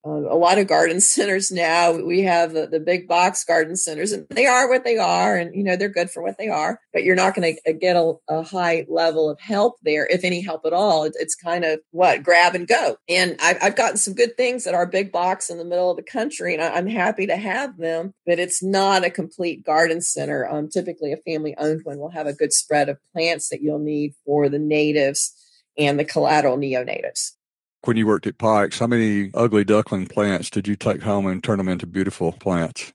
uh, 0.06 0.10
a 0.10 0.36
lot 0.36 0.58
of 0.58 0.66
garden 0.66 1.00
centers 1.00 1.50
now. 1.50 1.92
We 1.92 2.22
have 2.22 2.52
the, 2.52 2.66
the 2.66 2.80
big 2.80 3.08
box 3.08 3.44
garden 3.44 3.76
centers 3.76 4.12
and 4.12 4.26
they 4.30 4.46
are 4.46 4.68
what 4.68 4.84
they 4.84 4.98
are 4.98 5.36
and 5.36 5.54
you 5.54 5.62
know 5.62 5.76
they're 5.76 5.88
good 5.88 6.10
for 6.10 6.22
what 6.22 6.38
they 6.38 6.48
are 6.48 6.80
but 6.92 7.04
you're 7.04 7.16
not 7.16 7.34
going 7.34 7.56
to 7.56 7.70
uh, 7.70 7.74
get 7.80 7.96
a, 7.96 8.14
a, 8.28 8.42
high 8.42 8.84
level 8.88 9.30
of 9.30 9.40
help 9.40 9.76
there 9.82 10.06
if 10.06 10.24
any 10.24 10.40
help 10.40 10.64
at 10.66 10.72
all. 10.72 11.04
It, 11.04 11.14
it's 11.18 11.34
kind 11.34 11.64
of 11.64 11.80
what 11.90 12.22
grab 12.22 12.54
and 12.54 12.68
go. 12.68 12.96
And 13.08 13.36
I've, 13.40 13.58
I've, 13.62 13.74
gotten 13.74 13.96
some 13.96 14.14
good 14.14 14.36
things 14.36 14.66
at 14.66 14.74
our 14.74 14.86
big 14.86 15.10
box 15.10 15.50
in 15.50 15.58
the 15.58 15.64
middle 15.64 15.90
of 15.90 15.96
the 15.96 16.02
country 16.02 16.54
and 16.54 16.62
I, 16.62 16.78
am 16.78 16.86
happy 16.86 17.26
to 17.26 17.36
have 17.36 17.76
them 17.78 18.12
but 18.26 18.38
it's 18.38 18.62
not 18.62 19.04
a 19.04 19.10
complete 19.10 19.64
garden 19.64 20.00
center. 20.00 20.48
Um, 20.48 20.68
typically 20.68 21.12
a 21.12 21.16
family 21.16 21.54
owned 21.58 21.80
one 21.84 21.98
will 21.98 22.10
have 22.10 22.26
a 22.26 22.32
good 22.32 22.52
spread 22.52 22.88
of 22.88 22.98
plants 23.12 23.48
that 23.48 23.62
you'll 23.62 23.78
need 23.78 24.14
for 24.24 24.48
the 24.48 24.58
natives 24.58 25.34
and 25.76 25.98
the 25.98 26.04
collateral 26.04 26.56
neonatives 26.56 27.32
when 27.86 27.96
you 27.96 28.06
worked 28.06 28.26
at 28.26 28.38
Pikes, 28.38 28.78
how 28.78 28.86
many 28.86 29.30
ugly 29.34 29.64
duckling 29.64 30.06
plants 30.06 30.50
did 30.50 30.66
you 30.68 30.76
take 30.76 31.02
home 31.02 31.26
and 31.26 31.42
turn 31.42 31.58
them 31.58 31.68
into 31.68 31.86
beautiful 31.86 32.32
plants? 32.32 32.92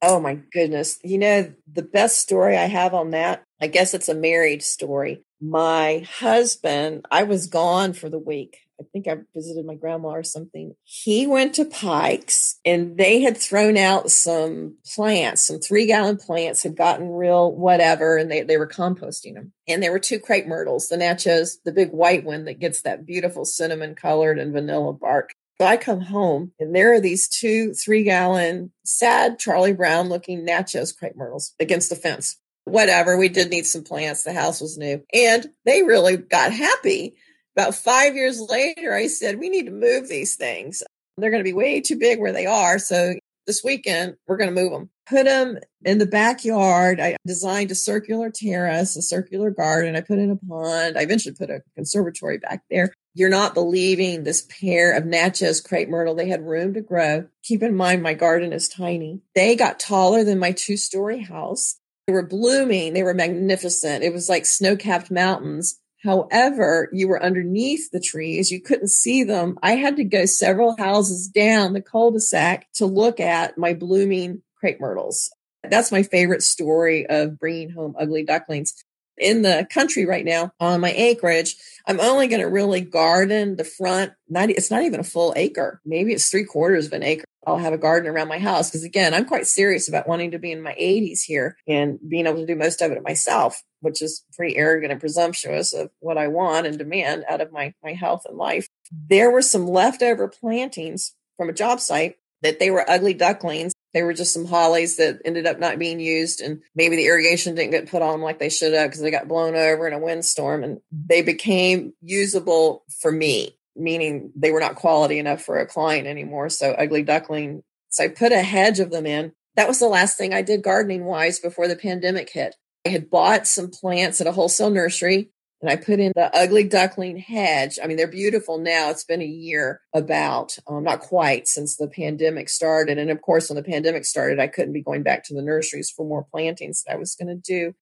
Oh 0.00 0.20
my 0.20 0.38
goodness. 0.52 0.98
You 1.02 1.18
know, 1.18 1.52
the 1.72 1.82
best 1.82 2.20
story 2.20 2.56
I 2.56 2.66
have 2.66 2.94
on 2.94 3.10
that, 3.10 3.42
I 3.60 3.66
guess 3.66 3.94
it's 3.94 4.08
a 4.08 4.14
married 4.14 4.62
story. 4.62 5.24
My 5.40 6.06
husband, 6.18 7.06
I 7.10 7.24
was 7.24 7.46
gone 7.48 7.92
for 7.92 8.08
the 8.08 8.18
week. 8.18 8.58
I 8.80 8.84
think 8.92 9.08
I 9.08 9.16
visited 9.34 9.66
my 9.66 9.74
grandma 9.74 10.08
or 10.08 10.22
something. 10.22 10.74
He 10.84 11.26
went 11.26 11.54
to 11.54 11.64
Pikes 11.64 12.60
and 12.64 12.96
they 12.96 13.20
had 13.20 13.36
thrown 13.36 13.76
out 13.76 14.10
some 14.10 14.76
plants, 14.94 15.44
some 15.44 15.58
three 15.58 15.86
gallon 15.86 16.16
plants 16.16 16.62
had 16.62 16.76
gotten 16.76 17.10
real 17.10 17.54
whatever, 17.54 18.16
and 18.16 18.30
they, 18.30 18.42
they 18.42 18.56
were 18.56 18.68
composting 18.68 19.34
them. 19.34 19.52
And 19.66 19.82
there 19.82 19.92
were 19.92 19.98
two 19.98 20.20
crepe 20.20 20.46
myrtles, 20.46 20.88
the 20.88 20.96
Natchez, 20.96 21.58
the 21.64 21.72
big 21.72 21.90
white 21.90 22.24
one 22.24 22.44
that 22.44 22.60
gets 22.60 22.82
that 22.82 23.04
beautiful 23.04 23.44
cinnamon 23.44 23.94
colored 23.94 24.38
and 24.38 24.52
vanilla 24.52 24.92
bark. 24.92 25.32
So 25.60 25.66
I 25.66 25.76
come 25.76 26.02
home 26.02 26.52
and 26.60 26.74
there 26.74 26.94
are 26.94 27.00
these 27.00 27.28
two 27.28 27.74
three 27.74 28.04
gallon 28.04 28.70
sad 28.84 29.40
Charlie 29.40 29.72
Brown 29.72 30.08
looking 30.08 30.44
Natchez 30.44 30.92
crepe 30.92 31.16
myrtles 31.16 31.54
against 31.58 31.90
the 31.90 31.96
fence. 31.96 32.36
Whatever. 32.64 33.16
We 33.16 33.28
did 33.28 33.50
need 33.50 33.66
some 33.66 33.82
plants. 33.82 34.22
The 34.22 34.32
house 34.32 34.60
was 34.60 34.78
new 34.78 35.02
and 35.12 35.48
they 35.64 35.82
really 35.82 36.16
got 36.16 36.52
happy 36.52 37.16
about 37.58 37.74
five 37.74 38.14
years 38.14 38.40
later, 38.40 38.94
I 38.94 39.08
said, 39.08 39.40
we 39.40 39.48
need 39.48 39.66
to 39.66 39.72
move 39.72 40.08
these 40.08 40.36
things. 40.36 40.80
They're 41.16 41.30
going 41.32 41.42
to 41.42 41.48
be 41.48 41.52
way 41.52 41.80
too 41.80 41.98
big 41.98 42.20
where 42.20 42.32
they 42.32 42.46
are. 42.46 42.78
So 42.78 43.14
this 43.48 43.64
weekend, 43.64 44.14
we're 44.28 44.36
going 44.36 44.54
to 44.54 44.62
move 44.62 44.70
them. 44.70 44.90
Put 45.08 45.24
them 45.24 45.58
in 45.84 45.98
the 45.98 46.06
backyard. 46.06 47.00
I 47.00 47.16
designed 47.26 47.72
a 47.72 47.74
circular 47.74 48.30
terrace, 48.30 48.96
a 48.96 49.02
circular 49.02 49.50
garden. 49.50 49.96
I 49.96 50.02
put 50.02 50.20
in 50.20 50.30
a 50.30 50.36
pond. 50.36 50.96
I 50.96 51.00
eventually 51.00 51.34
put 51.34 51.50
a 51.50 51.62
conservatory 51.74 52.38
back 52.38 52.62
there. 52.70 52.92
You're 53.14 53.28
not 53.28 53.54
believing 53.54 54.22
this 54.22 54.46
pair 54.60 54.96
of 54.96 55.04
Natchez 55.04 55.60
crepe 55.60 55.88
myrtle. 55.88 56.14
They 56.14 56.28
had 56.28 56.46
room 56.46 56.74
to 56.74 56.80
grow. 56.80 57.26
Keep 57.42 57.64
in 57.64 57.74
mind, 57.74 58.04
my 58.04 58.14
garden 58.14 58.52
is 58.52 58.68
tiny. 58.68 59.22
They 59.34 59.56
got 59.56 59.80
taller 59.80 60.22
than 60.22 60.38
my 60.38 60.52
two 60.52 60.76
story 60.76 61.22
house. 61.22 61.80
They 62.06 62.12
were 62.12 62.26
blooming. 62.26 62.92
They 62.92 63.02
were 63.02 63.14
magnificent. 63.14 64.04
It 64.04 64.12
was 64.12 64.28
like 64.28 64.46
snow 64.46 64.76
capped 64.76 65.10
mountains 65.10 65.80
However, 66.04 66.88
you 66.92 67.08
were 67.08 67.22
underneath 67.22 67.90
the 67.90 68.00
trees. 68.00 68.50
You 68.50 68.60
couldn't 68.60 68.90
see 68.90 69.24
them. 69.24 69.58
I 69.62 69.72
had 69.72 69.96
to 69.96 70.04
go 70.04 70.26
several 70.26 70.76
houses 70.76 71.28
down 71.28 71.72
the 71.72 71.82
cul-de-sac 71.82 72.68
to 72.74 72.86
look 72.86 73.18
at 73.20 73.58
my 73.58 73.74
blooming 73.74 74.42
crepe 74.56 74.80
myrtles. 74.80 75.30
That's 75.68 75.92
my 75.92 76.02
favorite 76.02 76.42
story 76.42 77.06
of 77.06 77.38
bringing 77.38 77.70
home 77.70 77.94
ugly 77.98 78.24
ducklings. 78.24 78.74
In 79.20 79.42
the 79.42 79.66
country 79.72 80.06
right 80.06 80.24
now 80.24 80.52
on 80.60 80.80
my 80.80 80.92
acreage, 80.92 81.56
I'm 81.88 81.98
only 81.98 82.28
going 82.28 82.40
to 82.40 82.48
really 82.48 82.80
garden 82.80 83.56
the 83.56 83.64
front. 83.64 84.12
Not, 84.28 84.50
it's 84.50 84.70
not 84.70 84.84
even 84.84 85.00
a 85.00 85.04
full 85.04 85.32
acre. 85.34 85.80
Maybe 85.84 86.12
it's 86.12 86.30
three 86.30 86.44
quarters 86.44 86.86
of 86.86 86.92
an 86.92 87.02
acre. 87.02 87.24
I'll 87.44 87.58
have 87.58 87.72
a 87.72 87.78
garden 87.78 88.08
around 88.08 88.28
my 88.28 88.38
house. 88.38 88.70
Cause 88.70 88.84
again, 88.84 89.14
I'm 89.14 89.24
quite 89.24 89.46
serious 89.46 89.88
about 89.88 90.06
wanting 90.06 90.32
to 90.32 90.38
be 90.38 90.52
in 90.52 90.62
my 90.62 90.76
80s 90.80 91.22
here 91.22 91.56
and 91.66 91.98
being 92.06 92.26
able 92.26 92.40
to 92.40 92.46
do 92.46 92.54
most 92.54 92.80
of 92.80 92.92
it 92.92 93.02
myself, 93.02 93.60
which 93.80 94.02
is 94.02 94.24
pretty 94.34 94.56
arrogant 94.56 94.92
and 94.92 95.00
presumptuous 95.00 95.72
of 95.72 95.90
what 96.00 96.18
I 96.18 96.28
want 96.28 96.66
and 96.66 96.78
demand 96.78 97.24
out 97.28 97.40
of 97.40 97.52
my, 97.52 97.74
my 97.82 97.92
health 97.92 98.22
and 98.28 98.36
life. 98.36 98.68
There 98.92 99.30
were 99.30 99.42
some 99.42 99.66
leftover 99.66 100.28
plantings 100.28 101.14
from 101.36 101.48
a 101.48 101.54
job 101.54 101.80
site 101.80 102.16
that 102.42 102.60
they 102.60 102.70
were 102.70 102.88
ugly 102.88 103.14
ducklings. 103.14 103.72
They 103.94 104.02
were 104.02 104.12
just 104.12 104.34
some 104.34 104.44
hollies 104.44 104.96
that 104.96 105.20
ended 105.24 105.46
up 105.46 105.58
not 105.58 105.78
being 105.78 105.98
used 105.98 106.40
and 106.40 106.62
maybe 106.74 106.96
the 106.96 107.06
irrigation 107.06 107.54
didn't 107.54 107.70
get 107.70 107.90
put 107.90 108.02
on 108.02 108.20
like 108.20 108.38
they 108.38 108.50
should 108.50 108.74
have 108.74 108.90
because 108.90 109.00
they 109.00 109.10
got 109.10 109.28
blown 109.28 109.56
over 109.56 109.86
in 109.86 109.94
a 109.94 109.98
windstorm 109.98 110.62
and 110.62 110.80
they 110.92 111.22
became 111.22 111.94
usable 112.00 112.84
for 113.00 113.10
me 113.10 113.58
meaning 113.78 114.32
they 114.34 114.50
were 114.50 114.60
not 114.60 114.74
quality 114.74 115.18
enough 115.18 115.42
for 115.42 115.58
a 115.58 115.66
client 115.66 116.06
anymore. 116.06 116.48
So 116.50 116.72
ugly 116.72 117.02
duckling. 117.02 117.62
So 117.88 118.04
I 118.04 118.08
put 118.08 118.32
a 118.32 118.42
hedge 118.42 118.80
of 118.80 118.90
them 118.90 119.06
in. 119.06 119.32
That 119.54 119.68
was 119.68 119.78
the 119.78 119.88
last 119.88 120.18
thing 120.18 120.34
I 120.34 120.42
did 120.42 120.62
gardening 120.62 121.04
wise 121.04 121.38
before 121.38 121.68
the 121.68 121.76
pandemic 121.76 122.30
hit. 122.30 122.56
I 122.88 122.90
had 122.90 123.10
bought 123.10 123.46
some 123.46 123.68
plants 123.68 124.18
at 124.22 124.26
a 124.26 124.32
wholesale 124.32 124.70
nursery 124.70 125.28
and 125.60 125.70
I 125.70 125.76
put 125.76 126.00
in 126.00 126.12
the 126.14 126.34
ugly 126.34 126.64
duckling 126.64 127.18
hedge. 127.18 127.78
I 127.82 127.86
mean, 127.86 127.98
they're 127.98 128.06
beautiful 128.06 128.56
now. 128.56 128.88
It's 128.88 129.04
been 129.04 129.20
a 129.20 129.26
year 129.26 129.82
about, 129.94 130.56
um, 130.66 130.84
not 130.84 131.00
quite 131.00 131.48
since 131.48 131.76
the 131.76 131.86
pandemic 131.86 132.48
started. 132.48 132.96
And 132.96 133.10
of 133.10 133.20
course, 133.20 133.50
when 133.50 133.56
the 133.56 133.62
pandemic 133.62 134.06
started, 134.06 134.40
I 134.40 134.46
couldn't 134.46 134.72
be 134.72 134.82
going 134.82 135.02
back 135.02 135.24
to 135.24 135.34
the 135.34 135.42
nurseries 135.42 135.90
for 135.90 136.06
more 136.06 136.26
plantings 136.32 136.82
that 136.84 136.94
I 136.94 136.96
was 136.96 137.14
going 137.14 137.28
to 137.28 137.34
do 137.34 137.74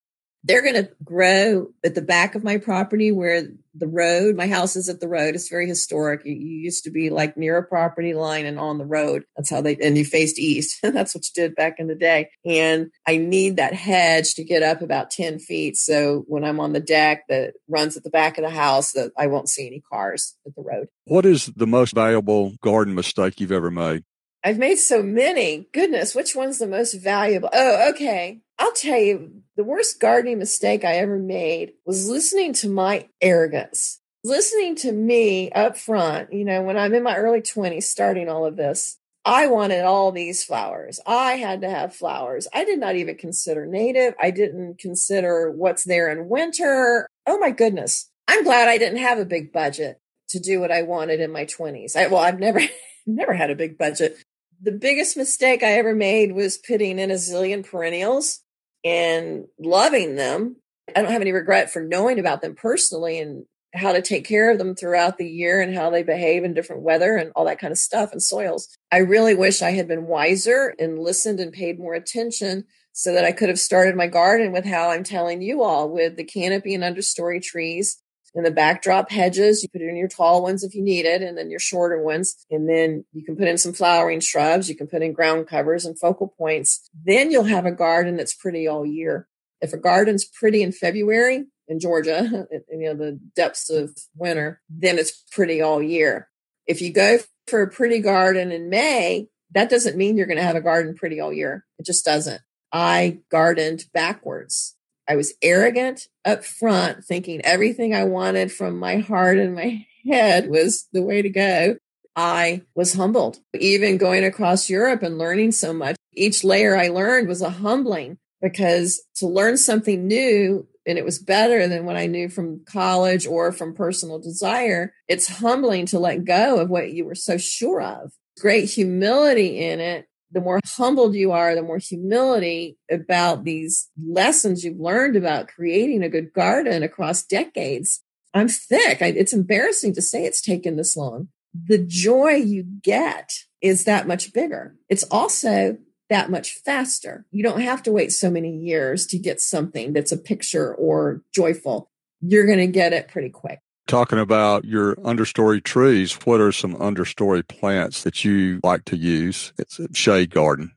they're 0.44 0.62
going 0.62 0.74
to 0.74 0.90
grow 1.02 1.68
at 1.84 1.94
the 1.94 2.02
back 2.02 2.34
of 2.34 2.44
my 2.44 2.58
property 2.58 3.10
where 3.10 3.48
the 3.74 3.86
road, 3.88 4.36
my 4.36 4.46
house 4.46 4.76
is 4.76 4.88
at 4.88 5.00
the 5.00 5.08
road. 5.08 5.34
It's 5.34 5.48
very 5.48 5.66
historic. 5.66 6.24
You, 6.24 6.34
used 6.34 6.84
to 6.84 6.90
be 6.90 7.10
like 7.10 7.36
near 7.36 7.58
a 7.58 7.62
property 7.62 8.14
line 8.14 8.46
and 8.46 8.58
on 8.58 8.78
the 8.78 8.84
road. 8.84 9.24
That's 9.36 9.50
how 9.50 9.60
they, 9.60 9.76
and 9.76 9.98
you 9.98 10.04
faced 10.04 10.38
east. 10.38 10.78
That's 10.82 11.14
what 11.14 11.24
you 11.26 11.42
did 11.42 11.56
back 11.56 11.76
in 11.78 11.88
the 11.88 11.94
day. 11.94 12.30
And 12.44 12.90
I 13.06 13.16
need 13.16 13.56
that 13.56 13.74
hedge 13.74 14.34
to 14.34 14.44
get 14.44 14.62
up 14.62 14.82
about 14.82 15.10
10 15.10 15.38
feet. 15.38 15.76
So 15.76 16.24
when 16.28 16.44
I'm 16.44 16.60
on 16.60 16.72
the 16.72 16.80
deck 16.80 17.24
that 17.28 17.54
runs 17.68 17.96
at 17.96 18.04
the 18.04 18.10
back 18.10 18.38
of 18.38 18.44
the 18.44 18.50
house, 18.50 18.92
that 18.92 19.12
I 19.18 19.26
won't 19.26 19.48
see 19.48 19.66
any 19.66 19.82
cars 19.92 20.36
at 20.46 20.54
the 20.54 20.62
road. 20.62 20.88
What 21.04 21.26
is 21.26 21.46
the 21.46 21.66
most 21.66 21.94
valuable 21.94 22.54
garden 22.62 22.94
mistake 22.94 23.40
you've 23.40 23.52
ever 23.52 23.70
made? 23.70 24.04
I've 24.44 24.58
made 24.58 24.76
so 24.76 25.02
many. 25.02 25.66
Goodness, 25.72 26.14
which 26.14 26.36
one's 26.36 26.58
the 26.58 26.68
most 26.68 26.94
valuable? 26.94 27.50
Oh, 27.52 27.90
okay. 27.90 28.42
I'll 28.58 28.72
tell 28.72 28.98
you, 28.98 29.42
the 29.56 29.64
worst 29.64 30.00
gardening 30.00 30.38
mistake 30.38 30.84
I 30.84 30.96
ever 30.96 31.18
made 31.18 31.72
was 31.84 32.08
listening 32.08 32.52
to 32.54 32.68
my 32.68 33.08
arrogance. 33.20 34.00
Listening 34.24 34.74
to 34.76 34.92
me 34.92 35.50
up 35.52 35.76
front, 35.76 36.32
you 36.32 36.44
know, 36.44 36.62
when 36.62 36.76
I'm 36.76 36.94
in 36.94 37.02
my 37.02 37.16
early 37.16 37.42
20s 37.42 37.84
starting 37.84 38.28
all 38.28 38.44
of 38.44 38.56
this, 38.56 38.98
I 39.24 39.46
wanted 39.46 39.84
all 39.84 40.10
these 40.10 40.44
flowers. 40.44 41.00
I 41.06 41.34
had 41.34 41.60
to 41.62 41.70
have 41.70 41.94
flowers. 41.94 42.48
I 42.52 42.64
did 42.64 42.78
not 42.78 42.96
even 42.96 43.16
consider 43.16 43.66
native. 43.66 44.14
I 44.20 44.30
didn't 44.30 44.78
consider 44.78 45.50
what's 45.50 45.84
there 45.84 46.10
in 46.10 46.28
winter. 46.28 47.08
Oh 47.26 47.38
my 47.38 47.50
goodness. 47.50 48.10
I'm 48.28 48.44
glad 48.44 48.68
I 48.68 48.78
didn't 48.78 48.98
have 48.98 49.18
a 49.18 49.24
big 49.24 49.52
budget 49.52 50.00
to 50.30 50.40
do 50.40 50.60
what 50.60 50.72
I 50.72 50.82
wanted 50.82 51.20
in 51.20 51.30
my 51.30 51.44
20s. 51.44 51.94
I, 51.96 52.06
well, 52.08 52.22
I've 52.22 52.40
never, 52.40 52.60
never 53.06 53.34
had 53.34 53.50
a 53.50 53.56
big 53.56 53.78
budget 53.78 54.18
the 54.60 54.72
biggest 54.72 55.16
mistake 55.16 55.62
I 55.62 55.72
ever 55.72 55.94
made 55.94 56.32
was 56.32 56.58
putting 56.58 56.98
in 56.98 57.10
a 57.10 57.14
zillion 57.14 57.64
perennials 57.64 58.40
and 58.84 59.46
loving 59.58 60.16
them. 60.16 60.56
I 60.94 61.00
don't 61.02 61.10
have 61.10 61.22
any 61.22 61.32
regret 61.32 61.72
for 61.72 61.82
knowing 61.82 62.18
about 62.18 62.42
them 62.42 62.54
personally 62.54 63.18
and 63.18 63.44
how 63.74 63.92
to 63.92 64.00
take 64.00 64.26
care 64.26 64.50
of 64.50 64.58
them 64.58 64.74
throughout 64.74 65.18
the 65.18 65.28
year 65.28 65.60
and 65.60 65.74
how 65.74 65.90
they 65.90 66.02
behave 66.02 66.44
in 66.44 66.54
different 66.54 66.82
weather 66.82 67.16
and 67.16 67.32
all 67.34 67.44
that 67.44 67.58
kind 67.58 67.72
of 67.72 67.78
stuff 67.78 68.12
and 68.12 68.22
soils. 68.22 68.68
I 68.90 68.98
really 68.98 69.34
wish 69.34 69.60
I 69.60 69.72
had 69.72 69.88
been 69.88 70.06
wiser 70.06 70.74
and 70.78 70.98
listened 70.98 71.40
and 71.40 71.52
paid 71.52 71.78
more 71.78 71.94
attention 71.94 72.64
so 72.92 73.12
that 73.12 73.24
I 73.24 73.32
could 73.32 73.50
have 73.50 73.58
started 73.58 73.94
my 73.94 74.06
garden 74.06 74.52
with 74.52 74.64
how 74.64 74.90
I'm 74.90 75.04
telling 75.04 75.42
you 75.42 75.62
all 75.62 75.90
with 75.90 76.16
the 76.16 76.24
canopy 76.24 76.74
and 76.74 76.82
understory 76.82 77.42
trees 77.42 78.02
in 78.36 78.44
the 78.44 78.50
backdrop 78.50 79.10
hedges. 79.10 79.62
You 79.62 79.68
put 79.70 79.80
in 79.80 79.96
your 79.96 80.08
tall 80.08 80.42
ones 80.42 80.62
if 80.62 80.74
you 80.74 80.82
need 80.82 81.06
it, 81.06 81.22
and 81.22 81.36
then 81.36 81.50
your 81.50 81.58
shorter 81.58 82.00
ones. 82.00 82.36
And 82.50 82.68
then 82.68 83.04
you 83.12 83.24
can 83.24 83.34
put 83.34 83.48
in 83.48 83.58
some 83.58 83.72
flowering 83.72 84.20
shrubs. 84.20 84.68
You 84.68 84.76
can 84.76 84.86
put 84.86 85.02
in 85.02 85.14
ground 85.14 85.48
covers 85.48 85.84
and 85.84 85.98
focal 85.98 86.32
points. 86.38 86.88
Then 87.04 87.30
you'll 87.30 87.44
have 87.44 87.66
a 87.66 87.72
garden 87.72 88.16
that's 88.16 88.34
pretty 88.34 88.68
all 88.68 88.86
year. 88.86 89.26
If 89.60 89.72
a 89.72 89.78
garden's 89.78 90.26
pretty 90.26 90.62
in 90.62 90.70
February 90.70 91.46
in 91.66 91.80
Georgia, 91.80 92.46
you 92.70 92.86
know, 92.86 92.94
the 92.94 93.18
depths 93.34 93.70
of 93.70 93.96
winter, 94.14 94.60
then 94.68 94.98
it's 94.98 95.24
pretty 95.32 95.62
all 95.62 95.82
year. 95.82 96.28
If 96.66 96.82
you 96.82 96.92
go 96.92 97.18
for 97.46 97.62
a 97.62 97.70
pretty 97.70 98.00
garden 98.00 98.52
in 98.52 98.68
May, 98.68 99.28
that 99.52 99.70
doesn't 99.70 99.96
mean 99.96 100.16
you're 100.16 100.26
going 100.26 100.36
to 100.36 100.42
have 100.42 100.56
a 100.56 100.60
garden 100.60 100.94
pretty 100.94 101.20
all 101.20 101.32
year. 101.32 101.64
It 101.78 101.86
just 101.86 102.04
doesn't. 102.04 102.42
I 102.72 103.20
gardened 103.30 103.84
backwards. 103.94 104.75
I 105.08 105.16
was 105.16 105.34
arrogant 105.42 106.08
up 106.24 106.44
front, 106.44 107.04
thinking 107.04 107.40
everything 107.42 107.94
I 107.94 108.04
wanted 108.04 108.50
from 108.50 108.78
my 108.78 108.98
heart 108.98 109.38
and 109.38 109.54
my 109.54 109.86
head 110.06 110.48
was 110.48 110.88
the 110.92 111.02
way 111.02 111.22
to 111.22 111.28
go. 111.28 111.76
I 112.16 112.62
was 112.74 112.94
humbled. 112.94 113.38
Even 113.54 113.98
going 113.98 114.24
across 114.24 114.70
Europe 114.70 115.02
and 115.02 115.18
learning 115.18 115.52
so 115.52 115.72
much, 115.72 115.96
each 116.14 116.42
layer 116.42 116.76
I 116.76 116.88
learned 116.88 117.28
was 117.28 117.42
a 117.42 117.50
humbling 117.50 118.18
because 118.40 119.02
to 119.16 119.26
learn 119.26 119.56
something 119.56 120.06
new 120.06 120.66
and 120.86 120.98
it 120.98 121.04
was 121.04 121.18
better 121.18 121.68
than 121.68 121.84
what 121.84 121.96
I 121.96 122.06
knew 122.06 122.28
from 122.28 122.64
college 122.64 123.26
or 123.26 123.52
from 123.52 123.74
personal 123.74 124.18
desire, 124.18 124.94
it's 125.08 125.28
humbling 125.28 125.86
to 125.86 125.98
let 125.98 126.24
go 126.24 126.58
of 126.58 126.70
what 126.70 126.92
you 126.92 127.04
were 127.04 127.14
so 127.14 127.36
sure 127.36 127.82
of. 127.82 128.12
Great 128.40 128.70
humility 128.70 129.58
in 129.64 129.80
it 129.80 130.06
the 130.30 130.40
more 130.40 130.60
humbled 130.64 131.14
you 131.14 131.32
are, 131.32 131.54
the 131.54 131.62
more 131.62 131.78
humility 131.78 132.76
about 132.90 133.44
these 133.44 133.88
lessons 134.02 134.64
you've 134.64 134.80
learned 134.80 135.16
about 135.16 135.48
creating 135.48 136.02
a 136.02 136.08
good 136.08 136.32
garden 136.32 136.82
across 136.82 137.24
decades. 137.24 138.02
I'm 138.34 138.48
thick. 138.48 139.02
I, 139.02 139.06
it's 139.06 139.32
embarrassing 139.32 139.94
to 139.94 140.02
say 140.02 140.24
it's 140.24 140.42
taken 140.42 140.76
this 140.76 140.96
long. 140.96 141.28
The 141.54 141.78
joy 141.78 142.32
you 142.32 142.64
get 142.82 143.32
is 143.62 143.84
that 143.84 144.06
much 144.06 144.32
bigger. 144.32 144.76
It's 144.88 145.04
also 145.04 145.78
that 146.10 146.30
much 146.30 146.52
faster. 146.64 147.24
You 147.30 147.42
don't 147.42 147.60
have 147.60 147.82
to 147.84 147.92
wait 147.92 148.12
so 148.12 148.30
many 148.30 148.56
years 148.56 149.06
to 149.08 149.18
get 149.18 149.40
something 149.40 149.92
that's 149.92 150.12
a 150.12 150.18
picture 150.18 150.74
or 150.74 151.22
joyful. 151.34 151.90
You're 152.20 152.46
going 152.46 152.58
to 152.58 152.66
get 152.66 152.92
it 152.92 153.08
pretty 153.08 153.30
quick 153.30 153.60
talking 153.86 154.18
about 154.18 154.64
your 154.64 154.96
understory 154.96 155.62
trees, 155.62 156.12
what 156.24 156.40
are 156.40 156.52
some 156.52 156.74
understory 156.76 157.46
plants 157.46 158.02
that 158.02 158.24
you 158.24 158.60
like 158.62 158.84
to 158.86 158.96
use? 158.96 159.52
It's 159.58 159.78
a 159.78 159.92
shade 159.94 160.30
garden. 160.30 160.72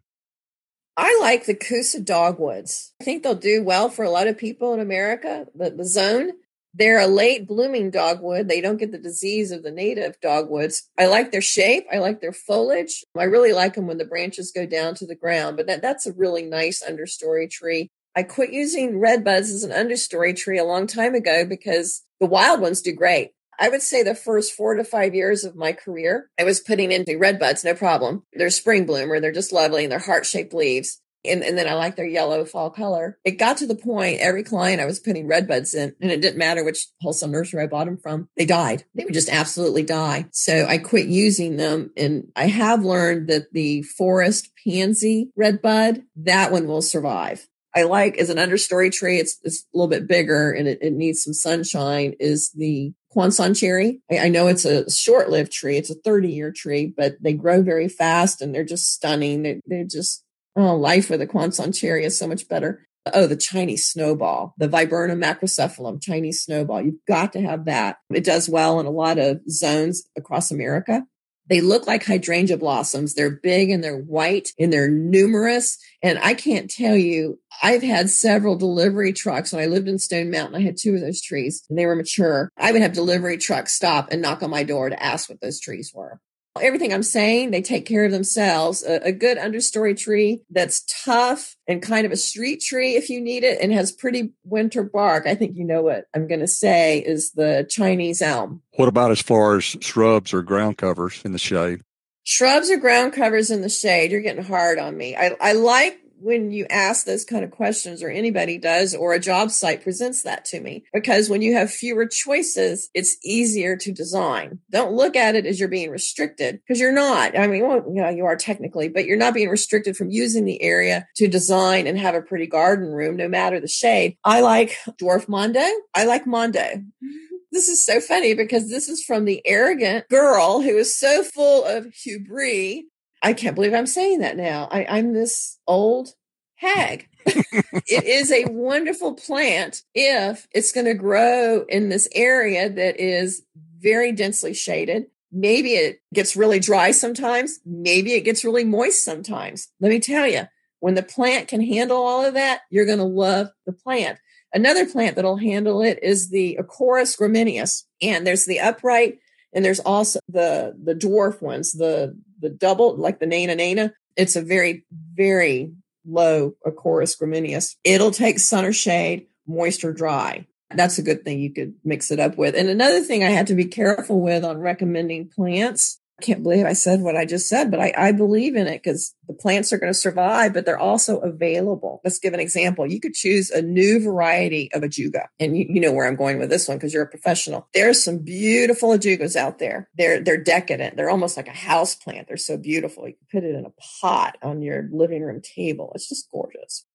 I 0.97 1.17
like 1.21 1.45
the 1.45 1.55
Kousa 1.55 2.03
dogwoods. 2.03 2.93
I 2.99 3.05
think 3.05 3.23
they'll 3.23 3.35
do 3.35 3.63
well 3.63 3.89
for 3.89 4.03
a 4.03 4.09
lot 4.09 4.27
of 4.27 4.37
people 4.37 4.73
in 4.73 4.81
America. 4.81 5.47
The, 5.55 5.69
the 5.69 5.85
zone, 5.85 6.31
they're 6.73 6.99
a 6.99 7.07
late 7.07 7.47
blooming 7.47 7.89
dogwood. 7.89 8.47
They 8.47 8.59
don't 8.59 8.77
get 8.77 8.91
the 8.91 8.97
disease 8.97 9.51
of 9.51 9.63
the 9.63 9.71
native 9.71 10.19
dogwoods. 10.21 10.89
I 10.97 11.07
like 11.07 11.31
their 11.31 11.41
shape. 11.41 11.85
I 11.91 11.99
like 11.99 12.19
their 12.19 12.33
foliage. 12.33 13.03
I 13.17 13.23
really 13.23 13.53
like 13.53 13.75
them 13.75 13.87
when 13.87 13.97
the 13.97 14.05
branches 14.05 14.51
go 14.51 14.65
down 14.65 14.93
to 14.95 15.05
the 15.05 15.15
ground, 15.15 15.57
but 15.57 15.67
that, 15.67 15.81
that's 15.81 16.05
a 16.05 16.13
really 16.13 16.43
nice 16.43 16.83
understory 16.83 17.49
tree. 17.49 17.91
I 18.15 18.23
quit 18.23 18.51
using 18.51 18.99
red 18.99 19.23
buds 19.23 19.51
as 19.51 19.63
an 19.63 19.71
understory 19.71 20.35
tree 20.35 20.57
a 20.57 20.65
long 20.65 20.87
time 20.87 21.15
ago 21.15 21.45
because 21.45 22.03
the 22.19 22.27
wild 22.27 22.61
ones 22.61 22.81
do 22.81 22.91
great. 22.91 23.31
I 23.59 23.69
would 23.69 23.81
say 23.81 24.03
the 24.03 24.15
first 24.15 24.53
four 24.53 24.75
to 24.75 24.83
five 24.83 25.13
years 25.13 25.43
of 25.43 25.55
my 25.55 25.73
career, 25.73 26.29
I 26.39 26.45
was 26.45 26.61
putting 26.61 26.91
into 26.91 27.17
red 27.17 27.39
buds, 27.39 27.63
no 27.63 27.73
problem. 27.73 28.23
They're 28.33 28.49
spring 28.49 28.85
bloomer. 28.85 29.19
They're 29.19 29.33
just 29.33 29.51
lovely 29.51 29.83
and 29.83 29.91
they're 29.91 29.99
heart 29.99 30.25
shaped 30.25 30.53
leaves. 30.53 31.01
And, 31.25 31.43
and, 31.43 31.57
then 31.57 31.67
I 31.67 31.73
like 31.73 31.97
their 31.97 32.07
yellow 32.07 32.45
fall 32.45 32.69
color. 32.69 33.19
It 33.25 33.31
got 33.31 33.57
to 33.57 33.67
the 33.67 33.75
point 33.75 34.21
every 34.21 34.41
client 34.41 34.79
I 34.79 34.85
was 34.85 35.01
putting 35.01 35.27
red 35.27 35.49
buds 35.49 35.73
in, 35.73 35.93
and 35.99 36.11
it 36.11 36.21
didn't 36.21 36.37
matter 36.37 36.63
which 36.63 36.87
wholesale 37.01 37.27
nursery 37.27 37.61
I 37.61 37.67
bought 37.67 37.87
them 37.87 37.97
from, 37.97 38.29
they 38.37 38.45
died. 38.45 38.85
They 38.95 39.03
would 39.03 39.13
just 39.13 39.27
absolutely 39.27 39.83
die. 39.83 40.27
So 40.31 40.65
I 40.65 40.77
quit 40.77 41.07
using 41.07 41.57
them. 41.57 41.91
And 41.97 42.31
I 42.37 42.47
have 42.47 42.85
learned 42.85 43.27
that 43.27 43.51
the 43.51 43.81
forest 43.81 44.49
pansy 44.65 45.31
red 45.35 45.61
bud, 45.61 46.03
that 46.15 46.53
one 46.53 46.67
will 46.67 46.81
survive. 46.81 47.49
I 47.75 47.83
like 47.83 48.17
as 48.17 48.29
an 48.29 48.37
understory 48.37 48.91
tree, 48.91 49.19
it's, 49.19 49.37
it's 49.43 49.61
a 49.61 49.77
little 49.77 49.89
bit 49.89 50.07
bigger 50.07 50.51
and 50.51 50.67
it, 50.67 50.79
it 50.81 50.93
needs 50.93 51.23
some 51.23 51.33
sunshine 51.33 52.15
is 52.19 52.51
the 52.51 52.93
Kwanzan 53.15 53.57
cherry. 53.57 54.01
I, 54.11 54.19
I 54.19 54.29
know 54.29 54.47
it's 54.47 54.65
a 54.65 54.89
short 54.89 55.29
lived 55.29 55.51
tree. 55.51 55.77
It's 55.77 55.89
a 55.89 55.95
30 55.95 56.31
year 56.31 56.51
tree, 56.51 56.93
but 56.95 57.15
they 57.21 57.33
grow 57.33 57.61
very 57.61 57.87
fast 57.87 58.41
and 58.41 58.53
they're 58.53 58.63
just 58.63 58.93
stunning. 58.93 59.43
They're, 59.43 59.59
they're 59.65 59.83
just, 59.83 60.23
oh, 60.55 60.75
life 60.75 61.09
with 61.09 61.21
a 61.21 61.27
Kwanzan 61.27 61.77
cherry 61.77 62.05
is 62.05 62.17
so 62.17 62.27
much 62.27 62.47
better. 62.47 62.85
Oh, 63.13 63.27
the 63.27 63.37
Chinese 63.37 63.85
snowball, 63.85 64.53
the 64.57 64.67
Viburnum 64.67 65.21
macrocephalum, 65.21 66.01
Chinese 66.01 66.43
snowball. 66.43 66.81
You've 66.81 67.05
got 67.07 67.33
to 67.33 67.41
have 67.41 67.65
that. 67.65 67.97
It 68.13 68.23
does 68.23 68.49
well 68.49 68.79
in 68.79 68.85
a 68.85 68.91
lot 68.91 69.17
of 69.17 69.39
zones 69.49 70.03
across 70.17 70.51
America. 70.51 71.05
They 71.49 71.61
look 71.61 71.87
like 71.87 72.05
hydrangea 72.05 72.57
blossoms. 72.57 73.15
They're 73.15 73.31
big 73.31 73.71
and 73.71 73.83
they're 73.83 73.97
white 73.97 74.49
and 74.59 74.71
they're 74.71 74.89
numerous. 74.89 75.77
And 76.03 76.19
I 76.19 76.35
can't 76.35 76.69
tell 76.69 76.95
you, 76.95 77.39
I've 77.63 77.81
had 77.81 78.09
several 78.09 78.55
delivery 78.55 79.13
trucks. 79.13 79.51
When 79.51 79.61
I 79.61 79.65
lived 79.65 79.87
in 79.87 79.97
Stone 79.99 80.29
Mountain, 80.29 80.55
I 80.55 80.63
had 80.63 80.77
two 80.77 80.95
of 80.95 81.01
those 81.01 81.21
trees 81.21 81.65
and 81.69 81.77
they 81.77 81.85
were 81.85 81.95
mature. 81.95 82.51
I 82.57 82.71
would 82.71 82.81
have 82.81 82.93
delivery 82.93 83.37
trucks 83.37 83.73
stop 83.73 84.09
and 84.11 84.21
knock 84.21 84.43
on 84.43 84.51
my 84.51 84.63
door 84.63 84.89
to 84.89 85.03
ask 85.03 85.27
what 85.27 85.41
those 85.41 85.59
trees 85.59 85.91
were 85.93 86.19
everything 86.61 86.93
I'm 86.93 87.03
saying, 87.03 87.51
they 87.51 87.61
take 87.61 87.85
care 87.85 88.05
of 88.05 88.11
themselves. 88.11 88.83
A, 88.83 89.07
a, 89.07 89.11
good 89.11 89.37
understory 89.37 89.97
tree 89.97 90.41
that's 90.49 90.83
tough 91.03 91.55
and 91.67 91.81
kind 91.81 92.05
of 92.05 92.11
a 92.11 92.17
street 92.17 92.61
tree 92.61 92.95
if 92.95 93.09
you 93.09 93.21
need 93.21 93.43
it 93.43 93.59
and 93.61 93.71
has 93.73 93.91
pretty 93.91 94.33
winter 94.43 94.83
bark. 94.83 95.27
I 95.27 95.35
think 95.35 95.57
you 95.57 95.65
know 95.65 95.81
what 95.81 96.05
I'm 96.15 96.27
going 96.27 96.39
to 96.39 96.47
say 96.47 96.99
is 96.99 97.31
the 97.31 97.67
Chinese 97.69 98.21
elm. 98.21 98.61
What 98.75 98.87
about 98.87 99.11
as 99.11 99.21
far 99.21 99.57
as 99.57 99.63
shrubs 99.63 100.33
or 100.33 100.41
ground 100.41 100.77
covers 100.77 101.21
in 101.25 101.31
the 101.31 101.39
shade? 101.39 101.81
Shrubs 102.23 102.69
or 102.69 102.77
ground 102.77 103.13
covers 103.13 103.49
in 103.49 103.61
the 103.61 103.69
shade, 103.69 104.11
you're 104.11 104.21
getting 104.21 104.43
hard 104.43 104.77
on 104.77 104.95
me. 104.95 105.15
I, 105.15 105.35
I 105.41 105.53
like 105.53 105.99
when 106.21 106.51
you 106.51 106.65
ask 106.69 107.05
those 107.05 107.25
kind 107.25 107.43
of 107.43 107.51
questions 107.51 108.03
or 108.03 108.09
anybody 108.09 108.57
does 108.57 108.95
or 108.95 109.13
a 109.13 109.19
job 109.19 109.51
site 109.51 109.83
presents 109.83 110.23
that 110.23 110.45
to 110.45 110.59
me. 110.59 110.83
Because 110.93 111.29
when 111.29 111.41
you 111.41 111.53
have 111.53 111.71
fewer 111.71 112.05
choices 112.05 112.89
it's 112.93 113.17
easier 113.23 113.75
to 113.77 113.91
design. 113.91 114.59
Don't 114.71 114.93
look 114.93 115.15
at 115.15 115.35
it 115.35 115.45
as 115.45 115.59
you're 115.59 115.69
being 115.69 115.91
restricted 115.91 116.59
because 116.65 116.79
you're 116.79 116.91
not. 116.91 117.37
I 117.37 117.47
mean 117.47 117.67
well, 117.67 117.83
you 117.87 118.01
know 118.01 118.09
you 118.09 118.25
are 118.25 118.35
technically 118.35 118.89
but 118.89 119.05
you're 119.05 119.17
not 119.17 119.33
being 119.33 119.49
restricted 119.49 119.95
from 119.95 120.09
using 120.09 120.45
the 120.45 120.61
area 120.61 121.07
to 121.15 121.27
design 121.27 121.87
and 121.87 121.97
have 121.97 122.15
a 122.15 122.21
pretty 122.21 122.47
garden 122.47 122.89
room 122.89 123.15
no 123.15 123.27
matter 123.27 123.59
the 123.59 123.67
shade. 123.67 124.17
I 124.23 124.41
like 124.41 124.77
dwarf 125.01 125.27
mondo. 125.27 125.65
I 125.93 126.05
like 126.05 126.25
mondo. 126.25 126.59
Mm-hmm. 126.59 127.29
This 127.51 127.67
is 127.67 127.83
so 127.83 127.99
funny 127.99 128.35
because 128.35 128.69
this 128.69 128.87
is 128.87 129.03
from 129.03 129.25
the 129.25 129.41
arrogant 129.45 130.07
girl 130.09 130.61
who 130.61 130.77
is 130.77 130.97
so 130.97 131.23
full 131.23 131.65
of 131.65 131.87
hubris 131.93 132.83
I 133.21 133.33
can't 133.33 133.55
believe 133.55 133.73
I'm 133.73 133.87
saying 133.87 134.19
that 134.19 134.37
now. 134.37 134.67
I, 134.71 134.85
I'm 134.85 135.13
this 135.13 135.57
old 135.67 136.13
hag. 136.55 137.07
it 137.25 138.03
is 138.03 138.31
a 138.31 138.45
wonderful 138.45 139.13
plant 139.13 139.83
if 139.93 140.47
it's 140.51 140.71
going 140.71 140.85
to 140.85 140.93
grow 140.93 141.65
in 141.67 141.89
this 141.89 142.07
area 142.13 142.69
that 142.69 142.99
is 142.99 143.43
very 143.79 144.11
densely 144.11 144.53
shaded. 144.53 145.05
Maybe 145.31 145.73
it 145.73 146.01
gets 146.13 146.35
really 146.35 146.59
dry 146.59 146.91
sometimes. 146.91 147.59
Maybe 147.65 148.13
it 148.13 148.21
gets 148.21 148.43
really 148.43 148.63
moist 148.63 149.03
sometimes. 149.03 149.69
Let 149.79 149.89
me 149.89 149.99
tell 149.99 150.27
you, 150.27 150.43
when 150.79 150.95
the 150.95 151.03
plant 151.03 151.47
can 151.47 151.61
handle 151.61 151.97
all 151.97 152.25
of 152.25 152.33
that, 152.33 152.61
you're 152.69 152.85
going 152.85 152.97
to 152.99 153.03
love 153.03 153.49
the 153.65 153.73
plant. 153.73 154.17
Another 154.53 154.85
plant 154.85 155.15
that'll 155.15 155.37
handle 155.37 155.81
it 155.81 155.99
is 156.01 156.29
the 156.29 156.57
Acorus 156.59 157.17
gramineus. 157.19 157.83
And 158.01 158.25
there's 158.25 158.45
the 158.45 158.59
upright 158.59 159.19
and 159.53 159.63
there's 159.63 159.79
also 159.79 160.19
the 160.27 160.75
the 160.81 160.95
dwarf 160.95 161.41
ones, 161.41 161.73
the 161.73 162.17
the 162.39 162.49
double, 162.49 162.95
like 162.95 163.19
the 163.19 163.25
Nana 163.25 163.55
Nana. 163.55 163.93
It's 164.15 164.35
a 164.35 164.41
very, 164.41 164.85
very 165.13 165.71
low 166.05 166.55
Acorus 166.65 167.19
gramineus. 167.19 167.75
It'll 167.83 168.11
take 168.11 168.39
sun 168.39 168.65
or 168.65 168.73
shade, 168.73 169.27
moisture 169.47 169.93
dry. 169.93 170.45
That's 170.71 170.99
a 170.99 171.03
good 171.03 171.23
thing 171.23 171.39
you 171.39 171.51
could 171.51 171.73
mix 171.83 172.11
it 172.11 172.19
up 172.19 172.37
with. 172.37 172.55
And 172.55 172.69
another 172.69 173.01
thing 173.01 173.23
I 173.23 173.29
had 173.29 173.47
to 173.47 173.55
be 173.55 173.65
careful 173.65 174.21
with 174.21 174.43
on 174.43 174.59
recommending 174.59 175.27
plants 175.29 175.98
I 176.19 176.21
can't 176.21 176.43
believe 176.43 176.65
I 176.65 176.73
said 176.73 176.99
what 176.99 177.15
I 177.15 177.23
just 177.23 177.47
said, 177.47 177.71
but 177.71 177.79
I, 177.79 177.93
I 177.95 178.11
believe 178.11 178.57
in 178.57 178.67
it 178.67 178.83
because 178.83 179.15
the 179.29 179.33
plants 179.33 179.71
are 179.71 179.77
going 179.77 179.93
to 179.93 179.97
survive, 179.97 180.53
but 180.53 180.65
they're 180.65 180.77
also 180.77 181.19
available. 181.19 182.01
Let's 182.03 182.19
give 182.19 182.33
an 182.33 182.41
example. 182.41 182.85
You 182.85 182.99
could 182.99 183.13
choose 183.13 183.49
a 183.49 183.61
new 183.61 184.03
variety 184.03 184.69
of 184.73 184.81
ajuga. 184.81 185.27
And 185.39 185.57
you, 185.57 185.65
you 185.69 185.79
know 185.79 185.93
where 185.93 186.05
I'm 186.05 186.17
going 186.17 186.37
with 186.37 186.49
this 186.49 186.67
one 186.67 186.75
because 186.75 186.93
you're 186.93 187.03
a 187.03 187.09
professional. 187.09 187.69
There's 187.73 188.03
some 188.03 188.17
beautiful 188.17 188.89
ajugas 188.89 189.37
out 189.37 189.59
there. 189.59 189.87
They're, 189.97 190.21
they're 190.21 190.43
decadent. 190.43 190.97
They're 190.97 191.09
almost 191.09 191.37
like 191.37 191.47
a 191.47 191.51
house 191.51 191.95
plant. 191.95 192.27
They're 192.27 192.35
so 192.35 192.57
beautiful. 192.57 193.07
You 193.07 193.13
can 193.13 193.41
put 193.41 193.47
it 193.47 193.55
in 193.55 193.65
a 193.65 193.71
pot 194.01 194.37
on 194.43 194.61
your 194.61 194.89
living 194.91 195.21
room 195.21 195.41
table. 195.41 195.93
It's 195.95 196.09
just 196.09 196.29
gorgeous. 196.31 196.85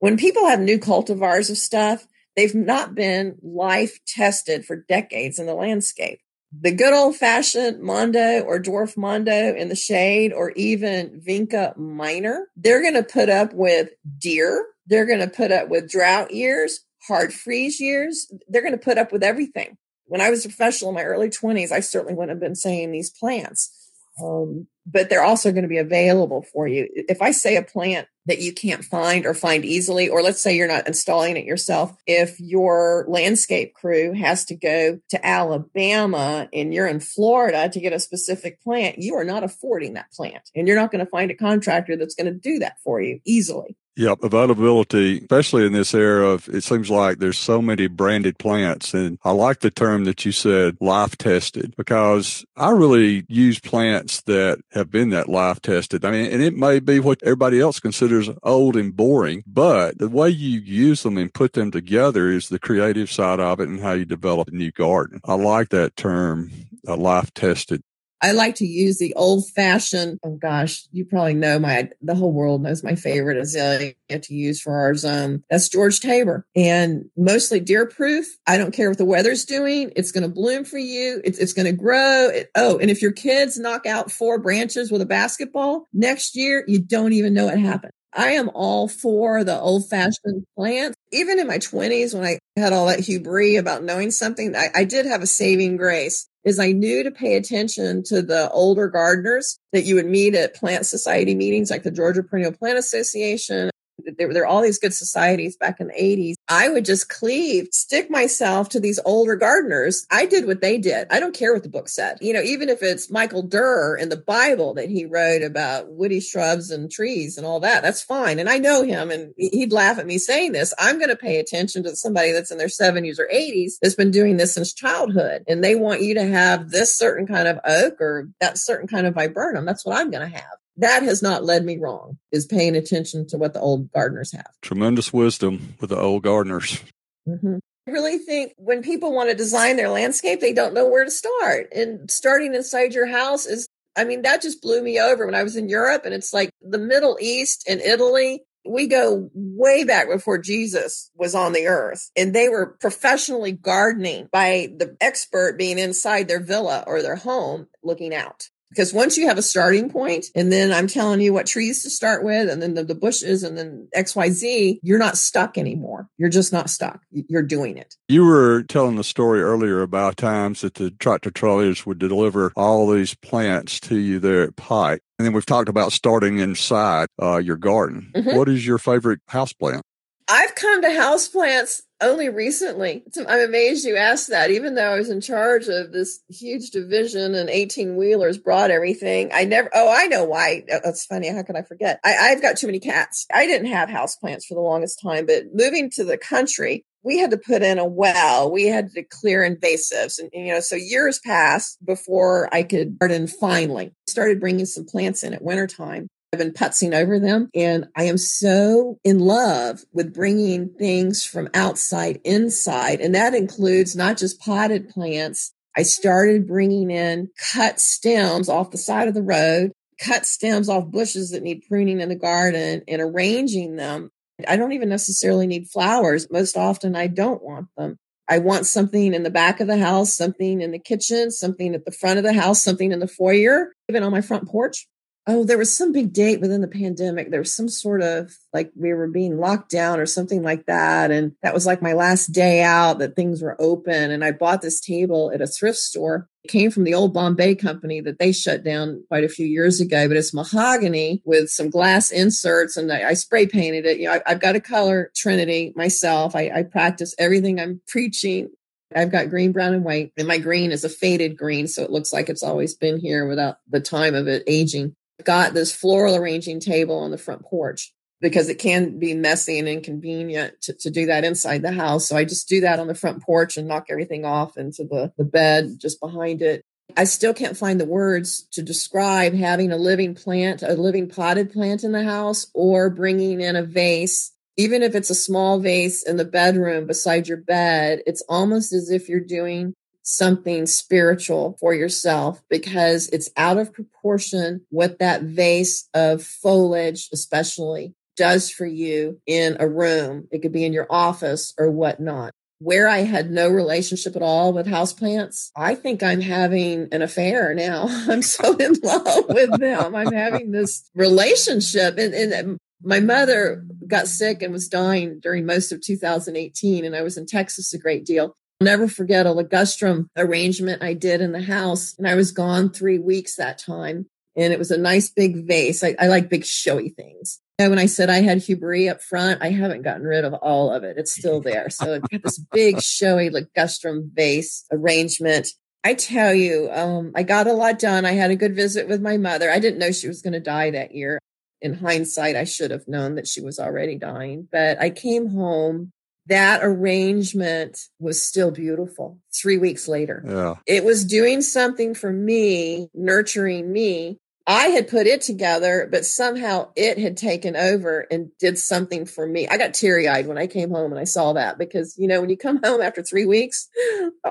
When 0.00 0.18
people 0.18 0.46
have 0.46 0.60
new 0.60 0.78
cultivars 0.78 1.48
of 1.48 1.56
stuff, 1.56 2.06
they've 2.36 2.54
not 2.54 2.94
been 2.94 3.36
life 3.42 3.98
tested 4.06 4.66
for 4.66 4.76
decades 4.76 5.38
in 5.38 5.46
the 5.46 5.54
landscape 5.54 6.20
the 6.60 6.72
good 6.72 6.92
old 6.92 7.16
fashioned 7.16 7.82
Mondo 7.82 8.40
or 8.40 8.60
dwarf 8.60 8.96
Mondo 8.96 9.54
in 9.54 9.68
the 9.68 9.76
shade, 9.76 10.32
or 10.32 10.50
even 10.52 11.20
Vinca 11.26 11.76
minor, 11.76 12.46
they're 12.56 12.82
going 12.82 12.94
to 12.94 13.02
put 13.02 13.28
up 13.28 13.52
with 13.52 13.90
deer. 14.18 14.66
They're 14.86 15.06
going 15.06 15.20
to 15.20 15.28
put 15.28 15.50
up 15.50 15.68
with 15.68 15.90
drought 15.90 16.32
years, 16.32 16.80
hard 17.08 17.32
freeze 17.32 17.80
years. 17.80 18.30
They're 18.48 18.62
going 18.62 18.72
to 18.72 18.78
put 18.78 18.98
up 18.98 19.12
with 19.12 19.22
everything. 19.22 19.76
When 20.06 20.20
I 20.20 20.30
was 20.30 20.44
a 20.44 20.48
professional 20.48 20.90
in 20.90 20.96
my 20.96 21.04
early 21.04 21.30
20s, 21.30 21.72
I 21.72 21.80
certainly 21.80 22.14
wouldn't 22.14 22.30
have 22.30 22.40
been 22.40 22.54
saying 22.54 22.92
these 22.92 23.10
plants. 23.10 23.73
Um, 24.22 24.68
but 24.86 25.08
they're 25.08 25.24
also 25.24 25.50
going 25.50 25.62
to 25.62 25.68
be 25.68 25.78
available 25.78 26.42
for 26.42 26.68
you. 26.68 26.88
If 26.94 27.22
I 27.22 27.30
say 27.30 27.56
a 27.56 27.62
plant 27.62 28.06
that 28.26 28.40
you 28.40 28.52
can't 28.52 28.84
find 28.84 29.26
or 29.26 29.34
find 29.34 29.64
easily, 29.64 30.08
or 30.08 30.22
let's 30.22 30.40
say 30.40 30.56
you're 30.56 30.68
not 30.68 30.86
installing 30.86 31.36
it 31.36 31.46
yourself, 31.46 31.96
if 32.06 32.38
your 32.38 33.06
landscape 33.08 33.74
crew 33.74 34.12
has 34.12 34.44
to 34.46 34.54
go 34.54 34.98
to 35.10 35.26
Alabama 35.26 36.48
and 36.52 36.72
you're 36.72 36.86
in 36.86 37.00
Florida 37.00 37.68
to 37.68 37.80
get 37.80 37.92
a 37.92 37.98
specific 37.98 38.62
plant, 38.62 38.98
you 38.98 39.14
are 39.14 39.24
not 39.24 39.42
affording 39.42 39.94
that 39.94 40.12
plant 40.12 40.50
and 40.54 40.68
you're 40.68 40.78
not 40.78 40.90
going 40.90 41.04
to 41.04 41.10
find 41.10 41.30
a 41.30 41.34
contractor 41.34 41.96
that's 41.96 42.14
going 42.14 42.26
to 42.26 42.38
do 42.38 42.58
that 42.58 42.76
for 42.84 43.00
you 43.00 43.20
easily. 43.24 43.76
Yep, 43.96 44.24
availability, 44.24 45.18
especially 45.18 45.66
in 45.66 45.72
this 45.72 45.94
era 45.94 46.26
of 46.26 46.48
it 46.48 46.64
seems 46.64 46.90
like 46.90 47.18
there's 47.18 47.38
so 47.38 47.62
many 47.62 47.86
branded 47.86 48.38
plants. 48.38 48.92
And 48.92 49.18
I 49.22 49.30
like 49.30 49.60
the 49.60 49.70
term 49.70 50.04
that 50.04 50.24
you 50.24 50.32
said, 50.32 50.76
life 50.80 51.16
tested, 51.16 51.74
because 51.76 52.44
I 52.56 52.70
really 52.70 53.24
use 53.28 53.60
plants 53.60 54.22
that 54.22 54.60
have 54.72 54.90
been 54.90 55.10
that 55.10 55.28
life 55.28 55.62
tested. 55.62 56.04
I 56.04 56.10
mean, 56.10 56.32
and 56.32 56.42
it 56.42 56.56
may 56.56 56.80
be 56.80 56.98
what 56.98 57.22
everybody 57.22 57.60
else 57.60 57.78
considers 57.78 58.28
old 58.42 58.74
and 58.76 58.96
boring, 58.96 59.44
but 59.46 59.98
the 59.98 60.08
way 60.08 60.28
you 60.28 60.58
use 60.58 61.04
them 61.04 61.16
and 61.16 61.32
put 61.32 61.52
them 61.52 61.70
together 61.70 62.28
is 62.30 62.48
the 62.48 62.58
creative 62.58 63.12
side 63.12 63.38
of 63.38 63.60
it 63.60 63.68
and 63.68 63.80
how 63.80 63.92
you 63.92 64.04
develop 64.04 64.48
a 64.48 64.52
new 64.52 64.72
garden. 64.72 65.20
I 65.24 65.34
like 65.34 65.68
that 65.68 65.94
term, 65.94 66.50
a 66.84 66.96
life 66.96 67.32
tested. 67.32 67.82
I 68.24 68.32
like 68.32 68.54
to 68.56 68.66
use 68.66 68.96
the 68.96 69.12
old 69.16 69.50
fashioned, 69.50 70.18
oh 70.24 70.38
gosh, 70.40 70.86
you 70.92 71.04
probably 71.04 71.34
know 71.34 71.58
my, 71.58 71.90
the 72.00 72.14
whole 72.14 72.32
world 72.32 72.62
knows 72.62 72.82
my 72.82 72.94
favorite 72.94 73.36
azalea 73.36 73.92
to 74.08 74.34
use 74.34 74.62
for 74.62 74.74
our 74.74 74.94
zone. 74.94 75.34
Um, 75.34 75.44
that's 75.50 75.68
George 75.68 76.00
Taber 76.00 76.46
and 76.56 77.10
mostly 77.18 77.60
deer 77.60 77.84
proof. 77.84 78.26
I 78.46 78.56
don't 78.56 78.72
care 78.72 78.88
what 78.88 78.96
the 78.96 79.04
weather's 79.04 79.44
doing. 79.44 79.92
It's 79.94 80.10
going 80.10 80.22
to 80.22 80.30
bloom 80.30 80.64
for 80.64 80.78
you. 80.78 81.20
It's, 81.22 81.38
it's 81.38 81.52
going 81.52 81.66
to 81.66 81.72
grow. 81.72 82.30
It, 82.30 82.50
oh, 82.54 82.78
and 82.78 82.90
if 82.90 83.02
your 83.02 83.12
kids 83.12 83.58
knock 83.58 83.84
out 83.84 84.10
four 84.10 84.38
branches 84.38 84.90
with 84.90 85.02
a 85.02 85.06
basketball 85.06 85.86
next 85.92 86.34
year, 86.34 86.64
you 86.66 86.78
don't 86.78 87.12
even 87.12 87.34
know 87.34 87.48
it 87.48 87.58
happened. 87.58 87.92
I 88.14 88.30
am 88.32 88.50
all 88.54 88.88
for 88.88 89.44
the 89.44 89.60
old 89.60 89.90
fashioned 89.90 90.46
plants. 90.56 90.96
Even 91.12 91.38
in 91.38 91.46
my 91.46 91.58
20s, 91.58 92.14
when 92.14 92.24
I 92.24 92.38
had 92.56 92.72
all 92.72 92.86
that 92.86 93.00
hubris 93.00 93.58
about 93.58 93.84
knowing 93.84 94.10
something, 94.10 94.56
I, 94.56 94.68
I 94.74 94.84
did 94.84 95.04
have 95.04 95.22
a 95.22 95.26
saving 95.26 95.76
grace 95.76 96.26
is 96.44 96.58
I 96.58 96.72
knew 96.72 97.02
to 97.02 97.10
pay 97.10 97.36
attention 97.36 98.02
to 98.04 98.22
the 98.22 98.50
older 98.50 98.88
gardeners 98.88 99.58
that 99.72 99.84
you 99.84 99.94
would 99.94 100.06
meet 100.06 100.34
at 100.34 100.54
plant 100.54 100.86
society 100.86 101.34
meetings 101.34 101.70
like 101.70 101.82
the 101.82 101.90
Georgia 101.90 102.22
Perennial 102.22 102.52
Plant 102.52 102.78
Association 102.78 103.70
there, 104.04 104.32
there 104.32 104.42
were 104.42 104.46
all 104.46 104.62
these 104.62 104.78
good 104.78 104.94
societies 104.94 105.56
back 105.56 105.80
in 105.80 105.88
the 105.88 105.94
80s. 105.94 106.34
I 106.48 106.68
would 106.68 106.84
just 106.84 107.08
cleave, 107.08 107.68
stick 107.72 108.10
myself 108.10 108.68
to 108.70 108.80
these 108.80 109.00
older 109.04 109.36
gardeners. 109.36 110.06
I 110.10 110.26
did 110.26 110.46
what 110.46 110.60
they 110.60 110.78
did. 110.78 111.08
I 111.10 111.20
don't 111.20 111.34
care 111.34 111.52
what 111.52 111.62
the 111.62 111.68
book 111.68 111.88
said. 111.88 112.18
You 112.20 112.32
know, 112.32 112.42
even 112.42 112.68
if 112.68 112.82
it's 112.82 113.10
Michael 113.10 113.42
Dirr 113.42 113.96
in 113.96 114.08
the 114.08 114.16
Bible 114.16 114.74
that 114.74 114.90
he 114.90 115.04
wrote 115.04 115.42
about 115.42 115.90
woody 115.90 116.20
shrubs 116.20 116.70
and 116.70 116.90
trees 116.90 117.38
and 117.38 117.46
all 117.46 117.60
that, 117.60 117.82
that's 117.82 118.02
fine. 118.02 118.38
And 118.38 118.48
I 118.48 118.58
know 118.58 118.82
him 118.82 119.10
and 119.10 119.32
he'd 119.36 119.72
laugh 119.72 119.98
at 119.98 120.06
me 120.06 120.18
saying 120.18 120.52
this. 120.52 120.74
I'm 120.78 120.98
going 120.98 121.10
to 121.10 121.16
pay 121.16 121.38
attention 121.38 121.82
to 121.84 121.96
somebody 121.96 122.32
that's 122.32 122.50
in 122.50 122.58
their 122.58 122.68
70s 122.68 123.18
or 123.18 123.28
80s 123.32 123.74
that's 123.80 123.94
been 123.94 124.10
doing 124.10 124.36
this 124.36 124.54
since 124.54 124.72
childhood. 124.72 125.44
And 125.48 125.62
they 125.62 125.74
want 125.74 126.02
you 126.02 126.14
to 126.14 126.26
have 126.26 126.70
this 126.70 126.96
certain 126.96 127.26
kind 127.26 127.48
of 127.48 127.58
oak 127.64 128.00
or 128.00 128.28
that 128.40 128.58
certain 128.58 128.88
kind 128.88 129.06
of 129.06 129.14
viburnum. 129.14 129.64
That's 129.64 129.84
what 129.84 129.96
I'm 129.96 130.10
going 130.10 130.28
to 130.28 130.36
have 130.36 130.58
that 130.76 131.02
has 131.02 131.22
not 131.22 131.44
led 131.44 131.64
me 131.64 131.78
wrong 131.78 132.18
is 132.32 132.46
paying 132.46 132.76
attention 132.76 133.26
to 133.26 133.36
what 133.36 133.54
the 133.54 133.60
old 133.60 133.90
gardeners 133.92 134.32
have 134.32 134.50
tremendous 134.62 135.12
wisdom 135.12 135.74
with 135.80 135.90
the 135.90 135.98
old 135.98 136.22
gardeners 136.22 136.82
mm-hmm. 137.28 137.58
I 137.86 137.90
really 137.90 138.18
think 138.18 138.54
when 138.56 138.82
people 138.82 139.12
want 139.12 139.28
to 139.28 139.36
design 139.36 139.76
their 139.76 139.90
landscape, 139.90 140.40
they 140.40 140.54
don't 140.54 140.74
know 140.74 140.88
where 140.88 141.04
to 141.04 141.10
start. 141.10 141.68
And 141.74 142.10
starting 142.10 142.54
inside 142.54 142.94
your 142.94 143.06
house 143.06 143.44
is, 143.46 143.68
I 143.94 144.04
mean, 144.04 144.22
that 144.22 144.42
just 144.42 144.62
blew 144.62 144.82
me 144.82 144.98
over 144.98 145.26
when 145.26 145.34
I 145.34 145.42
was 145.42 145.56
in 145.56 145.68
Europe. 145.68 146.02
And 146.04 146.14
it's 146.14 146.32
like 146.32 146.50
the 146.62 146.78
Middle 146.78 147.18
East 147.20 147.64
and 147.68 147.80
Italy. 147.80 148.42
We 148.66 148.86
go 148.86 149.28
way 149.34 149.84
back 149.84 150.08
before 150.08 150.38
Jesus 150.38 151.10
was 151.14 151.34
on 151.34 151.52
the 151.52 151.66
earth, 151.66 152.10
and 152.16 152.34
they 152.34 152.48
were 152.48 152.78
professionally 152.80 153.52
gardening 153.52 154.28
by 154.32 154.72
the 154.78 154.96
expert 155.02 155.58
being 155.58 155.78
inside 155.78 156.28
their 156.28 156.40
villa 156.40 156.82
or 156.86 157.02
their 157.02 157.16
home 157.16 157.66
looking 157.82 158.14
out. 158.14 158.48
Because 158.74 158.92
once 158.92 159.16
you 159.16 159.28
have 159.28 159.38
a 159.38 159.42
starting 159.42 159.88
point, 159.88 160.26
and 160.34 160.50
then 160.50 160.72
I'm 160.72 160.88
telling 160.88 161.20
you 161.20 161.32
what 161.32 161.46
trees 161.46 161.84
to 161.84 161.90
start 161.90 162.24
with, 162.24 162.48
and 162.50 162.60
then 162.60 162.74
the, 162.74 162.82
the 162.82 162.94
bushes, 162.96 163.44
and 163.44 163.56
then 163.56 163.86
XYZ, 163.94 164.80
you're 164.82 164.98
not 164.98 165.16
stuck 165.16 165.56
anymore. 165.56 166.08
You're 166.18 166.28
just 166.28 166.52
not 166.52 166.68
stuck. 166.68 167.00
You're 167.10 167.42
doing 167.42 167.76
it. 167.76 167.94
You 168.08 168.24
were 168.24 168.64
telling 168.64 168.96
the 168.96 169.04
story 169.04 169.40
earlier 169.40 169.80
about 169.80 170.16
times 170.16 170.62
that 170.62 170.74
the 170.74 170.90
tractor 170.90 171.30
trailers 171.30 171.86
would 171.86 172.00
deliver 172.00 172.52
all 172.56 172.90
these 172.90 173.14
plants 173.14 173.78
to 173.80 173.96
you 173.96 174.18
there 174.18 174.42
at 174.42 174.56
Pike. 174.56 175.02
And 175.18 175.26
then 175.26 175.32
we've 175.32 175.46
talked 175.46 175.68
about 175.68 175.92
starting 175.92 176.38
inside 176.38 177.06
uh, 177.22 177.36
your 177.36 177.56
garden. 177.56 178.10
Mm-hmm. 178.14 178.36
What 178.36 178.48
is 178.48 178.66
your 178.66 178.78
favorite 178.78 179.20
house 179.28 179.52
plant? 179.52 179.82
I've 180.28 180.54
come 180.54 180.82
to 180.82 180.88
houseplants 180.88 181.82
only 182.04 182.28
recently. 182.28 183.02
I'm 183.16 183.40
amazed 183.40 183.84
you 183.84 183.96
asked 183.96 184.28
that. 184.28 184.50
Even 184.50 184.74
though 184.74 184.92
I 184.92 184.98
was 184.98 185.10
in 185.10 185.20
charge 185.20 185.68
of 185.68 185.92
this 185.92 186.20
huge 186.28 186.70
division 186.70 187.34
and 187.34 187.48
18 187.48 187.96
wheelers 187.96 188.38
brought 188.38 188.70
everything, 188.70 189.30
I 189.32 189.44
never, 189.44 189.70
oh, 189.74 189.92
I 189.92 190.06
know 190.06 190.24
why. 190.24 190.64
Oh, 190.70 190.80
that's 190.84 191.06
funny. 191.06 191.28
How 191.28 191.42
could 191.42 191.56
I 191.56 191.62
forget? 191.62 192.00
I, 192.04 192.16
I've 192.16 192.42
got 192.42 192.56
too 192.56 192.66
many 192.66 192.78
cats. 192.78 193.26
I 193.32 193.46
didn't 193.46 193.68
have 193.68 193.88
houseplants 193.88 194.44
for 194.44 194.54
the 194.54 194.60
longest 194.60 195.00
time, 195.02 195.26
but 195.26 195.44
moving 195.52 195.90
to 195.90 196.04
the 196.04 196.18
country, 196.18 196.84
we 197.02 197.18
had 197.18 197.30
to 197.30 197.38
put 197.38 197.62
in 197.62 197.78
a 197.78 197.86
well. 197.86 198.50
We 198.50 198.66
had 198.66 198.90
to 198.92 199.02
clear 199.02 199.40
invasives. 199.40 200.18
And, 200.18 200.30
you 200.32 200.52
know, 200.52 200.60
so 200.60 200.76
years 200.76 201.20
passed 201.24 201.84
before 201.84 202.48
I 202.52 202.62
could 202.62 202.98
garden 202.98 203.26
finally. 203.26 203.92
Started 204.06 204.40
bringing 204.40 204.66
some 204.66 204.86
plants 204.86 205.22
in 205.22 205.34
at 205.34 205.42
wintertime. 205.42 206.08
I've 206.34 206.38
been 206.38 206.52
putzing 206.52 207.00
over 207.00 207.20
them 207.20 207.48
and 207.54 207.86
I 207.96 208.04
am 208.04 208.18
so 208.18 208.98
in 209.04 209.20
love 209.20 209.84
with 209.92 210.12
bringing 210.12 210.70
things 210.70 211.24
from 211.24 211.48
outside 211.54 212.20
inside. 212.24 213.00
And 213.00 213.14
that 213.14 213.34
includes 213.34 213.94
not 213.94 214.16
just 214.16 214.40
potted 214.40 214.88
plants. 214.88 215.52
I 215.76 215.84
started 215.84 216.48
bringing 216.48 216.90
in 216.90 217.30
cut 217.52 217.78
stems 217.78 218.48
off 218.48 218.72
the 218.72 218.78
side 218.78 219.06
of 219.06 219.14
the 219.14 219.22
road, 219.22 219.70
cut 220.00 220.26
stems 220.26 220.68
off 220.68 220.90
bushes 220.90 221.30
that 221.30 221.44
need 221.44 221.62
pruning 221.68 222.00
in 222.00 222.08
the 222.08 222.16
garden 222.16 222.82
and 222.88 223.00
arranging 223.00 223.76
them. 223.76 224.10
I 224.48 224.56
don't 224.56 224.72
even 224.72 224.88
necessarily 224.88 225.46
need 225.46 225.68
flowers. 225.68 226.28
Most 226.32 226.56
often 226.56 226.96
I 226.96 227.06
don't 227.06 227.44
want 227.44 227.68
them. 227.76 227.96
I 228.28 228.38
want 228.38 228.66
something 228.66 229.14
in 229.14 229.22
the 229.22 229.30
back 229.30 229.60
of 229.60 229.68
the 229.68 229.78
house, 229.78 230.12
something 230.12 230.60
in 230.60 230.72
the 230.72 230.80
kitchen, 230.80 231.30
something 231.30 231.76
at 231.76 231.84
the 231.84 231.92
front 231.92 232.18
of 232.18 232.24
the 232.24 232.32
house, 232.32 232.60
something 232.60 232.90
in 232.90 232.98
the 232.98 233.06
foyer, 233.06 233.68
even 233.88 234.02
on 234.02 234.10
my 234.10 234.20
front 234.20 234.48
porch 234.48 234.84
oh, 235.26 235.44
there 235.44 235.56
was 235.56 235.74
some 235.74 235.92
big 235.92 236.12
date 236.12 236.40
within 236.40 236.60
the 236.60 236.68
pandemic. 236.68 237.30
There 237.30 237.40
was 237.40 237.54
some 237.54 237.68
sort 237.68 238.02
of 238.02 238.36
like 238.52 238.72
we 238.76 238.92
were 238.92 239.06
being 239.06 239.38
locked 239.38 239.70
down 239.70 239.98
or 239.98 240.06
something 240.06 240.42
like 240.42 240.66
that. 240.66 241.10
And 241.10 241.32
that 241.42 241.54
was 241.54 241.64
like 241.64 241.80
my 241.80 241.94
last 241.94 242.28
day 242.28 242.62
out 242.62 242.98
that 242.98 243.16
things 243.16 243.40
were 243.40 243.56
open. 243.58 244.10
And 244.10 244.22
I 244.22 244.32
bought 244.32 244.60
this 244.60 244.80
table 244.80 245.30
at 245.32 245.40
a 245.40 245.46
thrift 245.46 245.78
store. 245.78 246.28
It 246.44 246.50
came 246.50 246.70
from 246.70 246.84
the 246.84 246.92
old 246.92 247.14
Bombay 247.14 247.54
company 247.54 248.02
that 248.02 248.18
they 248.18 248.32
shut 248.32 248.62
down 248.62 249.04
quite 249.08 249.24
a 249.24 249.28
few 249.28 249.46
years 249.46 249.80
ago, 249.80 250.08
but 250.08 250.18
it's 250.18 250.34
mahogany 250.34 251.22
with 251.24 251.48
some 251.48 251.70
glass 251.70 252.10
inserts 252.10 252.76
and 252.76 252.92
I, 252.92 253.08
I 253.08 253.14
spray 253.14 253.46
painted 253.46 253.86
it. 253.86 253.98
You 253.98 254.08
know, 254.08 254.20
I, 254.26 254.30
have 254.32 254.40
got 254.40 254.56
a 254.56 254.60
color 254.60 255.10
trinity 255.16 255.72
myself. 255.74 256.36
I, 256.36 256.50
I 256.54 256.62
practice 256.64 257.14
everything 257.18 257.58
I'm 257.58 257.80
preaching 257.86 258.50
I've 258.94 259.10
got 259.10 259.28
green, 259.28 259.50
brown, 259.50 259.74
and 259.74 259.84
white, 259.84 260.12
and 260.16 260.28
my 260.28 260.38
green 260.38 260.70
is 260.70 260.84
a 260.84 260.88
faded 260.88 261.36
green, 261.36 261.66
so 261.66 261.82
it 261.82 261.90
looks 261.90 262.12
like 262.12 262.28
it's 262.28 262.44
always 262.44 262.74
been 262.74 263.00
here 263.00 263.26
without 263.26 263.56
the 263.68 263.80
time 263.80 264.14
of 264.14 264.28
it 264.28 264.44
aging. 264.46 264.94
Got 265.22 265.54
this 265.54 265.72
floral 265.72 266.16
arranging 266.16 266.60
table 266.60 266.98
on 266.98 267.10
the 267.10 267.18
front 267.18 267.42
porch 267.42 267.92
because 268.20 268.48
it 268.48 268.58
can 268.58 268.98
be 268.98 269.14
messy 269.14 269.58
and 269.58 269.68
inconvenient 269.68 270.60
to, 270.62 270.72
to 270.72 270.90
do 270.90 271.06
that 271.06 271.24
inside 271.24 271.62
the 271.62 271.72
house. 271.72 272.08
So 272.08 272.16
I 272.16 272.24
just 272.24 272.48
do 272.48 272.62
that 272.62 272.80
on 272.80 272.86
the 272.86 272.94
front 272.94 273.22
porch 273.22 273.56
and 273.56 273.68
knock 273.68 273.86
everything 273.90 274.24
off 274.24 274.56
into 274.56 274.84
the, 274.84 275.12
the 275.18 275.24
bed 275.24 275.78
just 275.78 276.00
behind 276.00 276.42
it. 276.42 276.62
I 276.96 277.04
still 277.04 277.34
can't 277.34 277.56
find 277.56 277.80
the 277.80 277.86
words 277.86 278.46
to 278.52 278.62
describe 278.62 279.34
having 279.34 279.72
a 279.72 279.76
living 279.76 280.14
plant, 280.14 280.62
a 280.62 280.74
living 280.74 281.08
potted 281.08 281.52
plant 281.52 281.84
in 281.84 281.92
the 281.92 282.04
house, 282.04 282.46
or 282.54 282.90
bringing 282.90 283.40
in 283.40 283.56
a 283.56 283.62
vase. 283.62 284.32
Even 284.56 284.82
if 284.82 284.94
it's 284.94 285.10
a 285.10 285.14
small 285.14 285.58
vase 285.58 286.02
in 286.02 286.16
the 286.16 286.24
bedroom 286.24 286.86
beside 286.86 287.26
your 287.26 287.38
bed, 287.38 288.02
it's 288.06 288.22
almost 288.28 288.72
as 288.72 288.90
if 288.90 289.08
you're 289.08 289.20
doing 289.20 289.74
something 290.04 290.66
spiritual 290.66 291.56
for 291.58 291.74
yourself 291.74 292.42
because 292.48 293.08
it's 293.08 293.30
out 293.36 293.58
of 293.58 293.72
proportion 293.72 294.60
what 294.68 294.98
that 295.00 295.22
vase 295.22 295.88
of 295.94 296.22
foliage, 296.22 297.08
especially 297.12 297.94
does 298.16 298.50
for 298.50 298.66
you 298.66 299.20
in 299.26 299.56
a 299.58 299.68
room. 299.68 300.28
It 300.30 300.42
could 300.42 300.52
be 300.52 300.64
in 300.64 300.72
your 300.72 300.86
office 300.88 301.52
or 301.58 301.70
whatnot. 301.70 302.32
Where 302.60 302.88
I 302.88 302.98
had 302.98 303.30
no 303.30 303.48
relationship 303.48 304.14
at 304.14 304.22
all 304.22 304.52
with 304.52 304.66
houseplants, 304.66 305.50
I 305.56 305.74
think 305.74 306.02
I'm 306.02 306.20
having 306.20 306.88
an 306.92 307.02
affair 307.02 307.52
now. 307.52 307.86
I'm 308.08 308.22
so 308.22 308.56
in 308.56 308.74
love 308.82 309.24
with 309.28 309.58
them. 309.58 309.94
I'm 309.94 310.12
having 310.12 310.52
this 310.52 310.88
relationship. 310.94 311.98
And, 311.98 312.14
and 312.14 312.32
um, 312.32 312.58
my 312.82 313.00
mother 313.00 313.66
got 313.86 314.06
sick 314.06 314.42
and 314.42 314.52
was 314.52 314.68
dying 314.68 315.18
during 315.20 315.46
most 315.46 315.72
of 315.72 315.80
2018. 315.80 316.84
And 316.84 316.94
I 316.94 317.02
was 317.02 317.16
in 317.16 317.26
Texas 317.26 317.74
a 317.74 317.78
great 317.78 318.06
deal. 318.06 318.36
I'll 318.60 318.66
never 318.66 318.88
forget 318.88 319.26
a 319.26 319.30
ligustrum 319.30 320.08
arrangement 320.16 320.82
I 320.82 320.94
did 320.94 321.20
in 321.20 321.32
the 321.32 321.42
house. 321.42 321.94
And 321.98 322.06
I 322.06 322.14
was 322.14 322.32
gone 322.32 322.70
three 322.70 322.98
weeks 322.98 323.36
that 323.36 323.58
time. 323.58 324.06
And 324.36 324.52
it 324.52 324.58
was 324.58 324.70
a 324.70 324.78
nice 324.78 325.10
big 325.10 325.46
vase. 325.46 325.84
I, 325.84 325.94
I 325.98 326.08
like 326.08 326.28
big 326.28 326.44
showy 326.44 326.88
things. 326.88 327.40
And 327.58 327.70
when 327.70 327.78
I 327.78 327.86
said 327.86 328.10
I 328.10 328.20
had 328.20 328.38
hubris 328.42 328.90
up 328.90 329.00
front, 329.00 329.42
I 329.42 329.50
haven't 329.50 329.82
gotten 329.82 330.02
rid 330.02 330.24
of 330.24 330.34
all 330.34 330.72
of 330.72 330.82
it. 330.82 330.98
It's 330.98 331.14
still 331.14 331.40
there. 331.40 331.70
So 331.70 331.94
I've 331.94 332.08
got 332.08 332.22
this 332.22 332.38
big 332.38 332.80
showy 332.80 333.30
ligustrum 333.30 334.10
vase 334.12 334.64
arrangement. 334.72 335.48
I 335.84 335.94
tell 335.94 336.34
you, 336.34 336.68
um, 336.72 337.12
I 337.14 337.22
got 337.22 337.46
a 337.46 337.52
lot 337.52 337.78
done. 337.78 338.04
I 338.04 338.12
had 338.12 338.30
a 338.30 338.36
good 338.36 338.56
visit 338.56 338.88
with 338.88 339.00
my 339.00 339.18
mother. 339.18 339.50
I 339.50 339.60
didn't 339.60 339.78
know 339.78 339.92
she 339.92 340.08
was 340.08 340.22
going 340.22 340.32
to 340.32 340.40
die 340.40 340.70
that 340.70 340.94
year. 340.94 341.20
In 341.60 341.74
hindsight, 341.74 342.36
I 342.36 342.44
should 342.44 342.72
have 342.72 342.88
known 342.88 343.14
that 343.14 343.28
she 343.28 343.40
was 343.40 343.58
already 343.58 343.96
dying, 343.96 344.48
but 344.50 344.80
I 344.80 344.90
came 344.90 345.28
home. 345.28 345.92
That 346.26 346.60
arrangement 346.62 347.78
was 347.98 348.22
still 348.22 348.50
beautiful 348.50 349.18
three 349.34 349.58
weeks 349.58 349.88
later. 349.88 350.24
Yeah. 350.26 350.54
It 350.66 350.84
was 350.84 351.04
doing 351.04 351.42
something 351.42 351.94
for 351.94 352.12
me, 352.12 352.88
nurturing 352.94 353.70
me 353.70 354.18
I 354.46 354.66
had 354.66 354.88
put 354.88 355.06
it 355.06 355.22
together, 355.22 355.88
but 355.90 356.04
somehow 356.04 356.68
it 356.76 356.98
had 356.98 357.16
taken 357.16 357.56
over 357.56 358.06
and 358.10 358.30
did 358.38 358.58
something 358.58 359.06
for 359.06 359.26
me. 359.26 359.48
I 359.48 359.56
got 359.56 359.72
teary 359.72 360.06
eyed 360.06 360.26
when 360.26 360.36
I 360.36 360.46
came 360.46 360.70
home 360.70 360.92
and 360.92 361.00
I 361.00 361.04
saw 361.04 361.32
that 361.32 361.56
because, 361.56 361.96
you 361.96 362.06
know, 362.08 362.20
when 362.20 362.28
you 362.28 362.36
come 362.36 362.60
home 362.64 362.82
after 362.82 363.02
three 363.02 363.24
weeks, 363.24 363.68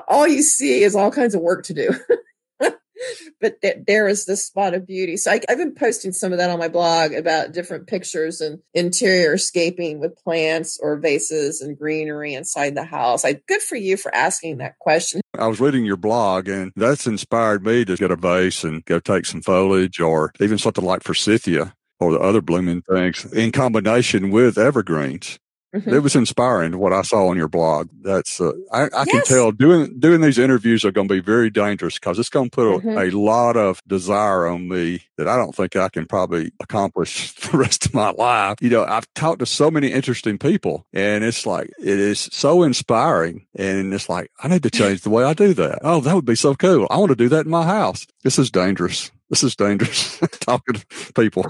all 0.06 0.28
you 0.28 0.42
see 0.42 0.82
is 0.82 0.94
all 0.94 1.10
kinds 1.10 1.34
of 1.34 1.40
work 1.40 1.64
to 1.64 1.74
do. 1.74 1.90
but 3.40 3.60
th- 3.60 3.78
there 3.86 4.08
is 4.08 4.26
this 4.26 4.44
spot 4.44 4.74
of 4.74 4.86
beauty. 4.86 5.16
So 5.16 5.32
I, 5.32 5.40
have 5.48 5.58
been 5.58 5.74
posting 5.74 6.12
some 6.12 6.32
of 6.32 6.38
that 6.38 6.50
on 6.50 6.58
my 6.58 6.68
blog 6.68 7.12
about 7.12 7.52
different 7.52 7.86
pictures 7.86 8.40
and 8.40 8.60
interior 8.72 9.36
scaping 9.38 10.00
with 10.00 10.16
plants 10.16 10.78
or 10.80 10.96
vases 10.98 11.60
and 11.60 11.78
greenery 11.78 12.34
inside 12.34 12.74
the 12.74 12.84
house. 12.84 13.24
I 13.24 13.40
good 13.46 13.62
for 13.62 13.76
you 13.76 13.96
for 13.96 14.14
asking 14.14 14.58
that 14.58 14.78
question. 14.78 15.20
I 15.38 15.46
was 15.46 15.60
reading 15.60 15.84
your 15.84 15.96
blog 15.96 16.48
and 16.48 16.72
that's 16.76 17.06
inspired 17.06 17.64
me 17.64 17.84
to 17.84 17.96
get 17.96 18.10
a 18.10 18.16
vase 18.16 18.64
and 18.64 18.84
go 18.84 18.98
take 18.98 19.26
some 19.26 19.42
foliage 19.42 20.00
or 20.00 20.32
even 20.40 20.58
something 20.58 20.84
like 20.84 21.02
forsythia 21.02 21.74
or 22.00 22.12
the 22.12 22.20
other 22.20 22.40
blooming 22.40 22.82
things 22.82 23.24
in 23.32 23.52
combination 23.52 24.30
with 24.30 24.58
evergreens. 24.58 25.38
Mm-hmm. 25.74 25.92
It 25.92 26.02
was 26.04 26.14
inspiring 26.14 26.78
what 26.78 26.92
I 26.92 27.02
saw 27.02 27.26
on 27.26 27.36
your 27.36 27.48
blog. 27.48 27.88
That's 28.00 28.40
uh, 28.40 28.52
I, 28.72 28.82
I 28.82 28.88
yes. 28.92 29.10
can 29.10 29.22
tell 29.22 29.50
doing 29.50 29.98
doing 29.98 30.20
these 30.20 30.38
interviews 30.38 30.84
are 30.84 30.92
going 30.92 31.08
to 31.08 31.14
be 31.14 31.20
very 31.20 31.50
dangerous 31.50 31.94
because 31.94 32.16
it's 32.18 32.28
going 32.28 32.50
to 32.50 32.54
put 32.54 32.84
mm-hmm. 32.84 32.96
a, 32.96 33.06
a, 33.06 33.10
lot 33.10 33.56
of 33.56 33.82
desire 33.88 34.46
on 34.46 34.68
me 34.68 35.02
that 35.18 35.26
I 35.26 35.36
don't 35.36 35.54
think 35.54 35.74
I 35.74 35.88
can 35.88 36.06
probably 36.06 36.52
accomplish 36.60 37.32
the 37.50 37.58
rest 37.58 37.86
of 37.86 37.94
my 37.94 38.10
life. 38.10 38.58
You 38.60 38.70
know, 38.70 38.84
I've 38.84 39.12
talked 39.14 39.40
to 39.40 39.46
so 39.46 39.68
many 39.68 39.88
interesting 39.88 40.38
people, 40.38 40.86
and 40.92 41.24
it's 41.24 41.44
like 41.44 41.70
it 41.80 41.98
is 41.98 42.20
so 42.20 42.62
inspiring, 42.62 43.46
and 43.56 43.92
it's 43.92 44.08
like 44.08 44.30
I 44.40 44.48
need 44.48 44.62
to 44.62 44.70
change 44.70 45.00
the 45.00 45.10
way 45.10 45.24
I 45.24 45.34
do 45.34 45.54
that. 45.54 45.80
Oh, 45.82 46.00
that 46.00 46.14
would 46.14 46.24
be 46.24 46.36
so 46.36 46.54
cool. 46.54 46.86
I 46.88 46.98
want 46.98 47.10
to 47.10 47.16
do 47.16 47.28
that 47.30 47.46
in 47.46 47.50
my 47.50 47.64
house. 47.64 48.06
This 48.22 48.38
is 48.38 48.50
dangerous. 48.50 49.10
This 49.28 49.42
is 49.42 49.56
dangerous 49.56 50.18
talking 50.40 50.74
to 50.74 51.12
people. 51.14 51.44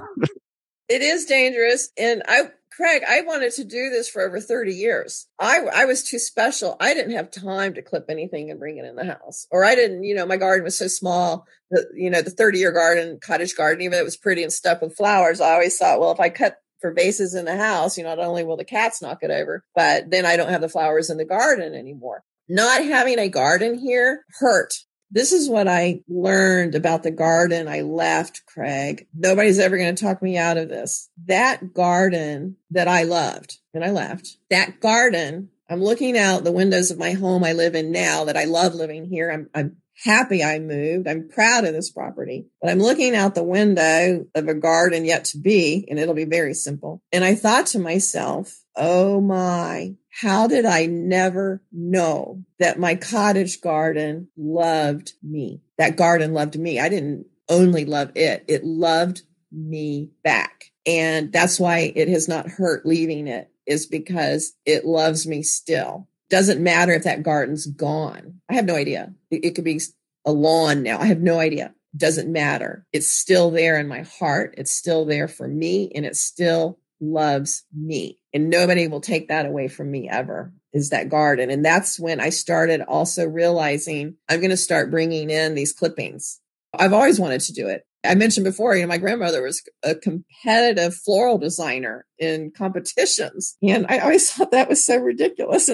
It 0.89 1.03
is 1.03 1.27
dangerous, 1.27 1.91
and 1.99 2.23
I 2.27 2.51
Craig, 2.77 3.03
I 3.09 3.21
wanted 3.21 3.53
to 3.53 3.65
do 3.65 3.91
this 3.91 4.09
for 4.09 4.23
over 4.23 4.41
30 4.41 4.73
years. 4.73 5.29
I, 5.39 5.61
I 5.73 5.85
was 5.85 6.03
too 6.03 6.19
special. 6.19 6.77
I 6.81 6.93
didn't 6.95 7.15
have 7.15 7.31
time 7.31 7.75
to 7.75 7.83
clip 7.83 8.07
anything 8.09 8.51
and 8.51 8.59
bring 8.59 8.79
it 8.79 8.85
in 8.85 8.97
the 8.97 9.05
house. 9.05 9.47
Or 9.51 9.65
I 9.65 9.75
didn't, 9.75 10.03
you 10.03 10.15
know, 10.15 10.27
my 10.27 10.37
garden 10.37 10.65
was 10.65 10.77
so 10.77 10.89
small 10.89 11.47
you 11.95 12.11
know, 12.11 12.23
the 12.23 12.31
30 12.31 12.59
year 12.59 12.73
garden, 12.73 13.19
cottage 13.21 13.57
garden, 13.57 13.83
even 13.83 13.93
though 13.93 14.03
it 14.03 14.05
was 14.05 14.17
pretty 14.17 14.43
and 14.43 14.53
stuck 14.53 14.81
with 14.81 14.97
flowers, 14.97 15.41
I 15.41 15.53
always 15.53 15.77
thought, 15.77 16.01
well, 16.01 16.13
if 16.13 16.21
I 16.21 16.29
cut 16.29 16.57
for 16.81 16.93
vases 16.93 17.35
in 17.35 17.45
the 17.45 17.57
house, 17.57 17.97
you 17.97 18.05
know, 18.05 18.15
not 18.15 18.25
only 18.25 18.45
will 18.45 18.57
the 18.57 18.65
cats 18.65 19.01
knock 19.01 19.19
it 19.23 19.31
over, 19.31 19.65
but 19.75 20.11
then 20.11 20.27
I 20.27 20.37
don't 20.37 20.51
have 20.51 20.61
the 20.61 20.69
flowers 20.69 21.11
in 21.11 21.17
the 21.17 21.25
garden 21.25 21.75
anymore. 21.75 22.23
Not 22.49 22.85
having 22.85 23.19
a 23.19 23.29
garden 23.29 23.79
here 23.79 24.25
hurt 24.39 24.75
this 25.15 25.33
is 25.33 25.49
what 25.49 25.69
I 25.69 26.01
learned 26.09 26.75
about 26.75 27.05
the 27.05 27.13
garden 27.13 27.69
I 27.69 27.83
left, 27.83 28.45
Craig. 28.47 29.07
Nobody's 29.15 29.61
ever 29.61 29.79
going 29.79 29.95
to 29.95 30.05
talk 30.05 30.21
me 30.21 30.37
out 30.37 30.57
of 30.57 30.69
this. 30.69 31.09
That 31.27 31.73
garden 31.73 32.57
that 32.73 32.89
I 32.89 33.05
loved 33.05 33.59
and 33.73 33.85
I 33.85 33.91
left, 33.91 34.39
that 34.51 34.81
garden, 34.81 35.51
I'm 35.71 35.81
looking 35.81 36.19
out 36.19 36.43
the 36.43 36.51
windows 36.51 36.91
of 36.91 36.99
my 36.99 37.13
home 37.13 37.45
I 37.45 37.53
live 37.53 37.77
in 37.77 37.93
now 37.93 38.25
that 38.25 38.37
I 38.37 38.45
love 38.45 38.75
living 38.75 39.05
here. 39.05 39.31
I'm, 39.31 39.49
I'm 39.55 39.77
happy 40.03 40.43
I 40.43 40.59
moved. 40.59 41.07
I'm 41.07 41.29
proud 41.29 41.65
of 41.65 41.75
this 41.75 41.91
property, 41.91 42.49
but 42.61 42.71
I'm 42.71 42.81
looking 42.81 43.15
out 43.15 43.37
the 43.37 43.45
window 43.45 44.27
of 44.35 44.49
a 44.49 44.55
garden 44.55 45.05
yet 45.05 45.27
to 45.27 45.39
be, 45.39 45.87
and 45.89 45.99
it'll 45.99 46.15
be 46.15 46.25
very 46.25 46.55
simple. 46.55 47.03
And 47.13 47.25
I 47.25 47.37
thought 47.37 47.67
to 47.67 47.79
myself, 47.79 48.61
Oh 48.77 49.21
my, 49.21 49.95
how 50.21 50.47
did 50.47 50.65
I 50.65 50.87
never 50.87 51.61
know 51.73 52.45
that 52.61 52.79
my 52.79 52.95
cottage 52.95 53.61
garden 53.61 54.29
loved 54.37 55.13
me? 55.25 55.61
That 55.77 55.97
garden 55.97 56.33
loved 56.33 56.57
me. 56.57 56.79
I 56.79 56.89
didn't 56.89 57.27
only 57.49 57.85
love 57.85 58.13
it. 58.15 58.45
It 58.47 58.65
loved 58.65 59.23
me 59.51 60.13
back. 60.23 60.71
And 60.87 61.33
that's 61.33 61.59
why 61.59 61.93
it 61.97 62.07
has 62.09 62.29
not 62.29 62.49
hurt 62.49 62.87
leaving 62.87 63.27
it 63.27 63.51
is 63.67 63.87
because 63.87 64.55
it 64.65 64.85
loves 64.85 65.27
me 65.27 65.43
still. 65.43 66.07
Doesn't 66.31 66.63
matter 66.63 66.93
if 66.93 67.05
that 67.05 67.25
garden's 67.25 67.67
gone. 67.67 68.41
I 68.49 68.55
have 68.55 68.67
no 68.67 68.77
idea. 68.77 69.13
It, 69.33 69.45
it 69.45 69.55
could 69.57 69.65
be 69.65 69.81
a 70.25 70.31
lawn 70.31 70.85
now. 70.85 71.01
I 71.01 71.07
have 71.07 71.21
no 71.21 71.41
idea. 71.41 71.75
Doesn't 71.97 72.31
matter. 72.31 72.87
It's 72.93 73.11
still 73.11 73.51
there 73.51 73.81
in 73.81 73.89
my 73.89 74.03
heart. 74.03 74.55
It's 74.59 74.73
still 74.73 75.07
there 75.07 75.27
for 75.27 75.49
me 75.49 75.91
and 75.93 76.07
it 76.07 76.15
still 76.15 76.79
loves 77.01 77.65
me 77.77 78.21
and 78.35 78.51
nobody 78.51 78.89
will 78.89 79.01
take 79.01 79.29
that 79.29 79.47
away 79.47 79.69
from 79.69 79.91
me 79.91 80.09
ever 80.11 80.53
is 80.73 80.91
that 80.91 81.09
garden. 81.09 81.51
And 81.51 81.65
that's 81.65 81.99
when 81.99 82.21
i 82.21 82.29
started 82.31 82.83
also 82.83 83.25
realizing 83.25 84.17
i'm 84.29 84.41
going 84.41 84.51
to 84.51 84.57
start 84.57 84.91
bringing 84.91 85.31
in 85.31 85.55
these 85.55 85.73
clippings. 85.73 86.41
I've 86.77 86.93
always 86.93 87.21
wanted 87.21 87.41
to 87.43 87.53
do 87.53 87.69
it. 87.69 87.87
I 88.05 88.17
mentioned 88.17 88.45
before 88.45 88.75
you 88.75 88.83
know 88.83 88.89
my 88.89 88.99
grandmother 88.99 89.43
was 89.43 89.63
a 89.83 89.95
competitive 89.95 90.95
floral 90.95 91.39
designer 91.39 92.05
in 92.19 92.51
competitions 92.51 93.57
and 93.63 93.87
i 93.89 93.99
always 93.99 94.31
thought 94.33 94.51
that 94.51 94.69
was 94.69 94.85
so 94.85 94.97
ridiculous 94.99 95.71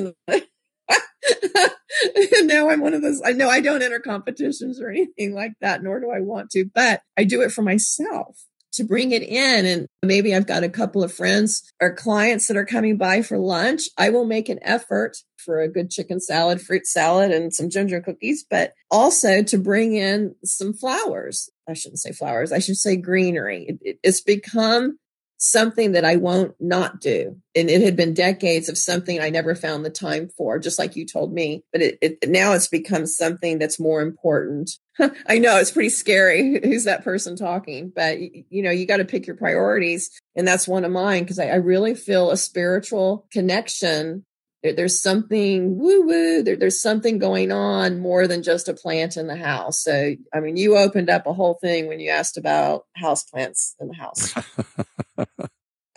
and 2.35 2.49
now 2.49 2.69
I'm 2.71 2.81
one 2.81 2.95
of 2.95 3.03
those. 3.03 3.21
I 3.25 3.33
know 3.33 3.49
I 3.49 3.61
don't 3.61 3.83
enter 3.83 3.99
competitions 3.99 4.81
or 4.81 4.91
anything 4.91 5.35
like 5.35 5.53
that, 5.61 5.83
nor 5.83 6.01
do 6.01 6.11
I 6.11 6.21
want 6.21 6.51
to, 6.51 6.65
but 6.75 7.03
I 7.17 7.25
do 7.25 7.43
it 7.43 7.53
for 7.53 7.63
myself 7.63 8.47
to 8.81 8.87
bring 8.87 9.13
it 9.13 9.23
in. 9.23 9.67
And 9.67 9.87
maybe 10.03 10.35
I've 10.35 10.47
got 10.47 10.65
a 10.65 10.69
couple 10.69 11.05
of 11.05 11.13
friends 11.13 11.63
or 11.81 11.95
clients 11.95 12.49
that 12.49 12.57
are 12.57 12.65
coming 12.65 12.97
by 12.97 13.23
for 13.23 13.39
lunch. 13.39 13.83
I 13.99 14.09
will 14.09 14.25
make 14.25 14.49
an 14.49 14.59
effort 14.63 15.19
for 15.37 15.61
a 15.61 15.69
good 15.69 15.91
chicken 15.91 16.21
salad, 16.21 16.61
fruit 16.61 16.87
salad, 16.87 17.31
and 17.31 17.53
some 17.55 17.71
ginger 17.71 18.01
cookies, 18.01 18.45
but 18.49 18.73
also 18.91 19.43
to 19.43 19.59
bring 19.59 19.95
in 19.95 20.35
some 20.45 20.73
flowers. 20.73 21.51
I 21.69 21.75
shouldn't 21.75 22.01
say 22.01 22.13
flowers. 22.13 22.53
I 22.53 22.59
should 22.59 22.77
say 22.77 22.97
greenery. 22.97 23.67
It, 23.69 23.79
it, 23.83 23.99
it's 24.03 24.21
become 24.21 24.99
something 25.43 25.93
that 25.93 26.05
I 26.05 26.17
won't 26.17 26.55
not 26.61 27.01
do. 27.01 27.35
And 27.57 27.71
it 27.71 27.81
had 27.81 27.97
been 27.97 28.13
decades 28.13 28.69
of 28.69 28.77
something 28.77 29.19
I 29.19 29.31
never 29.31 29.55
found 29.55 29.85
the 29.85 29.91
time 29.91 30.29
for, 30.37 30.59
just 30.59 30.79
like 30.79 30.97
you 30.97 31.07
told 31.07 31.33
me. 31.33 31.65
But 31.73 31.81
it, 31.81 31.99
it 32.03 32.29
now 32.29 32.53
it's 32.53 32.69
become 32.69 33.07
something 33.07 33.59
that's 33.59 33.81
more 33.81 34.03
important. 34.03 34.71
I 35.27 35.39
know 35.39 35.57
it's 35.57 35.71
pretty 35.71 35.89
scary. 35.89 36.61
Who's 36.65 36.85
that 36.85 37.05
person 37.05 37.37
talking? 37.37 37.91
But 37.95 38.21
you 38.21 38.63
know, 38.63 38.71
you 38.71 38.87
got 38.87 38.99
to 38.99 39.07
pick 39.07 39.27
your 39.27 39.37
priorities. 39.37 40.11
And 40.37 40.47
that's 40.47 40.69
one 40.69 40.85
of 40.85 40.93
mine 40.93 41.23
because 41.23 41.39
I, 41.39 41.47
I 41.49 41.57
really 41.57 41.95
feel 41.95 42.31
a 42.31 42.37
spiritual 42.37 43.27
connection 43.33 44.27
There, 44.63 44.75
there's 44.75 45.01
something 45.01 45.79
woo 45.79 46.07
woo. 46.07 46.43
There, 46.43 46.57
there's 46.57 46.83
something 46.83 47.19
going 47.19 47.51
on 47.51 47.99
more 47.99 48.27
than 48.27 48.43
just 48.43 48.69
a 48.69 48.75
plant 48.75 49.17
in 49.17 49.27
the 49.27 49.37
house. 49.37 49.83
So, 49.83 50.17
I 50.35 50.41
mean, 50.41 50.59
you 50.59 50.77
opened 50.77 51.09
up 51.09 51.27
a 51.27 51.33
whole 51.33 51.55
thing 51.63 51.87
when 51.89 51.99
you 51.99 52.11
asked 52.11 52.37
about 52.37 52.85
house 52.95 53.25
plants 53.25 53.75
in 53.81 53.89
the 53.89 53.95
house. 53.95 54.35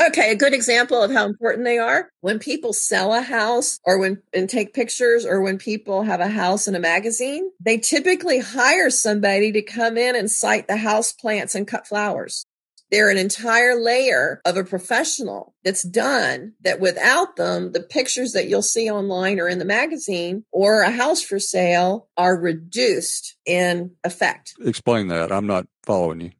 Okay, 0.02 0.32
a 0.32 0.36
good 0.36 0.54
example 0.54 1.02
of 1.02 1.12
how 1.12 1.26
important 1.26 1.66
they 1.66 1.78
are. 1.78 2.10
When 2.22 2.40
people 2.40 2.74
sell 2.74 3.14
a 3.14 3.22
house 3.22 3.80
or 3.86 4.00
when 4.00 4.22
and 4.34 4.50
take 4.50 4.74
pictures 4.74 5.26
or 5.26 5.42
when 5.42 5.58
people 5.58 6.04
have 6.04 6.20
a 6.20 6.28
house 6.28 6.68
in 6.68 6.76
a 6.76 6.80
magazine, 6.80 7.50
they 7.60 7.78
typically 7.78 8.40
hire 8.40 8.90
somebody 8.90 9.52
to 9.54 9.62
come 9.62 9.98
in 9.98 10.16
and 10.16 10.30
site 10.30 10.68
the 10.68 10.78
house 10.78 11.14
plants 11.14 11.56
and 11.56 11.68
cut 11.68 11.88
flowers. 11.88 12.46
They're 12.92 13.10
an 13.10 13.18
entire 13.18 13.80
layer 13.80 14.42
of 14.46 14.58
a 14.58 14.64
professional 14.64 15.56
that's 15.64 15.84
done 15.84 16.54
that 16.62 16.80
without 16.80 17.38
them, 17.38 17.72
the 17.72 17.82
pictures 17.82 18.34
that 18.34 18.48
you'll 18.48 18.62
see 18.62 18.90
online 18.90 19.40
or 19.40 19.48
in 19.48 19.58
the 19.58 19.66
magazine 19.66 20.44
or 20.52 20.82
a 20.82 20.92
house 20.92 21.22
for 21.22 21.40
sale 21.40 22.08
are 22.18 22.38
reduced 22.38 23.36
in 23.46 23.96
effect. 24.04 24.54
Explain 24.64 25.08
that. 25.08 25.32
I'm 25.32 25.48
not 25.48 25.66
following 25.84 26.22
you. 26.22 26.32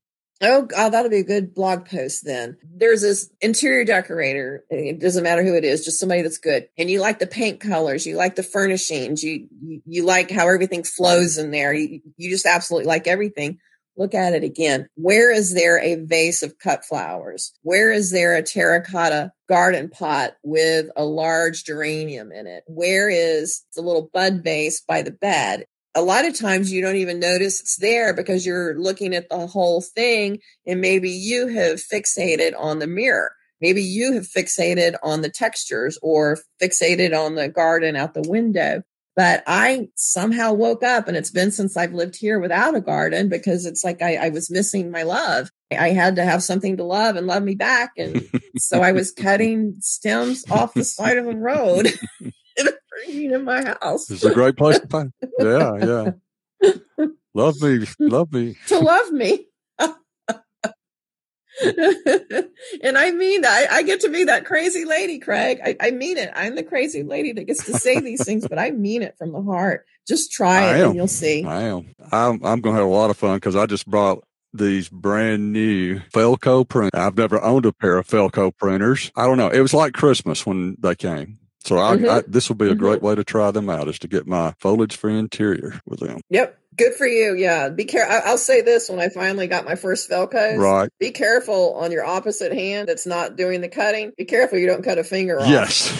Oh, 0.42 0.64
God, 0.64 0.88
oh, 0.88 0.90
that'll 0.90 1.12
be 1.12 1.20
a 1.20 1.24
good 1.24 1.54
blog 1.54 1.86
post 1.86 2.26
then. 2.26 2.58
There's 2.64 3.02
this 3.02 3.30
interior 3.40 3.86
decorator. 3.86 4.66
It 4.70 5.00
doesn't 5.00 5.24
matter 5.24 5.44
who 5.44 5.56
it 5.56 5.64
is, 5.64 5.86
just 5.86 6.00
somebody 6.00 6.22
that's 6.22 6.38
good. 6.38 6.68
And 6.78 6.90
you 6.90 7.00
like 7.00 7.20
the 7.20 7.28
paint 7.28 7.62
colors, 7.62 8.06
you 8.06 8.18
like 8.18 8.36
the 8.36 8.44
furnishings, 8.44 9.24
you 9.24 9.48
you, 9.62 9.82
you 9.86 10.06
like 10.06 10.32
how 10.32 10.50
everything 10.50 10.84
flows 10.84 11.38
in 11.38 11.52
there. 11.52 11.74
You, 11.74 12.02
you 12.18 12.30
just 12.30 12.46
absolutely 12.46 12.88
like 12.88 13.08
everything. 13.08 13.60
Look 13.96 14.16
at 14.16 14.34
it 14.34 14.44
again. 14.44 14.88
Where 14.96 15.32
is 15.32 15.54
there 15.54 15.80
a 15.80 15.96
vase 15.96 16.42
of 16.42 16.58
cut 16.58 16.84
flowers? 16.84 17.54
Where 17.62 17.92
is 17.92 18.10
there 18.10 18.36
a 18.36 18.42
terracotta 18.42 19.32
garden 19.48 19.90
pot 19.90 20.34
with 20.44 20.88
a 20.96 21.06
large 21.06 21.64
geranium 21.64 22.32
in 22.32 22.48
it? 22.48 22.64
Where 22.68 23.10
is 23.10 23.64
the 23.76 23.82
little 23.82 24.10
bud 24.12 24.44
vase 24.44 24.82
by 24.82 25.04
the 25.04 25.12
bed? 25.12 25.66
A 25.96 26.02
lot 26.02 26.26
of 26.26 26.38
times 26.38 26.72
you 26.72 26.82
don't 26.82 26.96
even 26.96 27.20
notice 27.20 27.62
it's 27.62 27.78
there 27.78 28.14
because 28.14 28.46
you're 28.46 28.78
looking 28.80 29.14
at 29.14 29.30
the 29.30 29.48
whole 29.48 29.82
thing 29.82 30.40
and 30.66 30.82
maybe 30.82 31.10
you 31.10 31.48
have 31.48 31.80
fixated 31.80 32.54
on 32.58 32.80
the 32.80 32.88
mirror. 32.88 33.32
Maybe 33.62 33.84
you 33.84 34.14
have 34.14 34.28
fixated 34.28 34.96
on 35.04 35.22
the 35.22 35.30
textures 35.30 35.98
or 36.02 36.40
fixated 36.62 37.18
on 37.18 37.36
the 37.36 37.48
garden 37.48 37.96
out 37.96 38.14
the 38.14 38.28
window. 38.28 38.82
But 39.16 39.44
I 39.46 39.90
somehow 39.96 40.54
woke 40.54 40.84
up 40.84 41.08
and 41.08 41.16
it's 41.16 41.30
been 41.30 41.52
since 41.52 41.78
I've 41.78 41.94
lived 41.94 42.16
here 42.16 42.40
without 42.40 42.76
a 42.76 42.82
garden 42.82 43.30
because 43.30 43.68
it's 43.68 43.84
like 43.84 44.02
I, 44.02 44.16
I 44.16 44.30
was 44.30 44.50
missing 44.50 44.90
my 44.90 45.04
love. 45.04 45.52
I 45.72 45.90
had 45.90 46.16
to 46.16 46.26
have 46.26 46.42
something 46.42 46.78
to 46.78 46.84
love 46.84 47.16
and 47.16 47.28
love 47.28 47.44
me 47.44 47.54
back. 47.54 47.92
And 47.98 48.28
so 48.58 48.82
I 48.82 48.92
was 48.92 49.12
cutting 49.18 49.76
stems 49.82 50.50
off 50.50 50.74
the 50.74 50.84
side 50.84 51.18
of 51.18 51.26
the 51.26 51.38
road. 51.38 51.94
in 53.08 53.44
my 53.44 53.64
house. 53.82 54.10
It's 54.10 54.24
a 54.24 54.34
great 54.34 54.58
place 54.58 54.80
to 54.80 54.88
find. 54.88 55.12
Yeah, 55.40 56.12
yeah. 56.62 57.08
love 57.34 57.62
me, 57.62 57.86
love 58.00 58.32
me. 58.32 58.56
to 58.68 58.80
love 58.80 59.12
me. 59.12 59.48
and 61.64 62.98
I 62.98 63.12
mean 63.12 63.42
that. 63.42 63.68
I, 63.72 63.78
I, 63.78 63.84
get 63.84 64.02
to 64.02 64.10
be 64.10 64.24
that 64.24 64.46
crazy 64.46 64.86
lady, 64.86 65.20
Craig. 65.20 65.60
I, 65.64 65.76
I, 65.80 65.92
mean 65.92 66.18
it. 66.18 66.32
I'm 66.36 66.56
the 66.56 66.64
crazy 66.64 67.04
lady 67.04 67.32
that 67.34 67.44
gets 67.44 67.66
to 67.66 67.78
say 67.78 68.00
these 68.00 68.26
things, 68.26 68.48
but 68.48 68.58
I 68.58 68.72
mean 68.72 69.04
it 69.04 69.16
from 69.20 69.34
the 69.34 69.42
heart. 69.42 69.86
Just 70.08 70.32
try 70.32 70.64
I 70.64 70.78
it 70.78 70.82
am. 70.82 70.88
and 70.88 70.96
you'll 70.96 71.08
see. 71.08 71.44
I 71.44 71.62
am. 71.64 71.94
I'm, 72.12 72.44
I'm 72.44 72.62
going 72.62 72.76
to 72.76 72.82
have 72.82 72.90
a 72.90 72.92
lot 72.92 73.12
of 73.12 73.18
fun 73.18 73.36
because 73.38 73.56
I 73.56 73.68
just 73.68 73.88
brought 73.88 74.24
these 74.52 74.90
brand 74.90 75.54
new 75.54 76.00
Felco 76.12 76.68
print. 76.68 76.96
I've 76.96 77.18
never 77.18 77.42
owned 77.42 77.68
a 77.68 77.72
pair 77.72 77.98
of 77.98 78.08
Felco 78.08 78.52
pruners. 78.52 79.12
I 79.16 79.26
don't 79.28 79.38
know. 79.38 79.50
It 79.50 79.62
was 79.62 79.76
like 79.76 79.94
Christmas 79.94 80.46
when 80.46 80.76
they 80.80 80.96
came. 80.96 81.38
So 81.64 81.78
I, 81.78 81.96
mm-hmm. 81.96 82.10
I, 82.10 82.24
this 82.28 82.50
will 82.50 82.56
be 82.56 82.66
a 82.66 82.70
mm-hmm. 82.70 82.80
great 82.80 83.02
way 83.02 83.16
to 83.16 83.24
try 83.24 83.52
them 83.52 83.70
out 83.70 83.88
is 83.88 84.00
to 84.00 84.08
get 84.08 84.28
my 84.28 84.54
foliage 84.60 84.98
free 84.98 85.18
interior 85.18 85.80
with 85.86 86.02
them. 86.02 86.22
Yep. 86.30 86.60
Good 86.76 86.96
for 86.96 87.06
you. 87.06 87.36
Yeah. 87.36 87.70
Be 87.70 87.86
careful. 87.86 88.20
I'll 88.26 88.38
say 88.38 88.62
this 88.62 88.90
when 88.90 89.00
I 89.00 89.10
finally 89.10 89.48
got 89.48 89.64
my 89.64 89.76
first 89.76 90.10
Felcos. 90.10 90.58
Right. 90.58 90.90
Be 91.00 91.12
careful 91.12 91.76
on 91.76 91.92
your 91.92 92.04
opposite 92.04 92.52
hand 92.52 92.88
that's 92.90 93.06
not 93.06 93.36
doing 93.36 93.62
the 93.62 93.70
cutting. 93.70 94.12
Be 94.18 94.26
careful 94.26 94.58
you 94.58 94.68
don't 94.68 94.84
cut 94.84 94.98
a 94.98 95.04
finger 95.04 95.40
off. 95.40 95.48
Yes. 95.48 95.92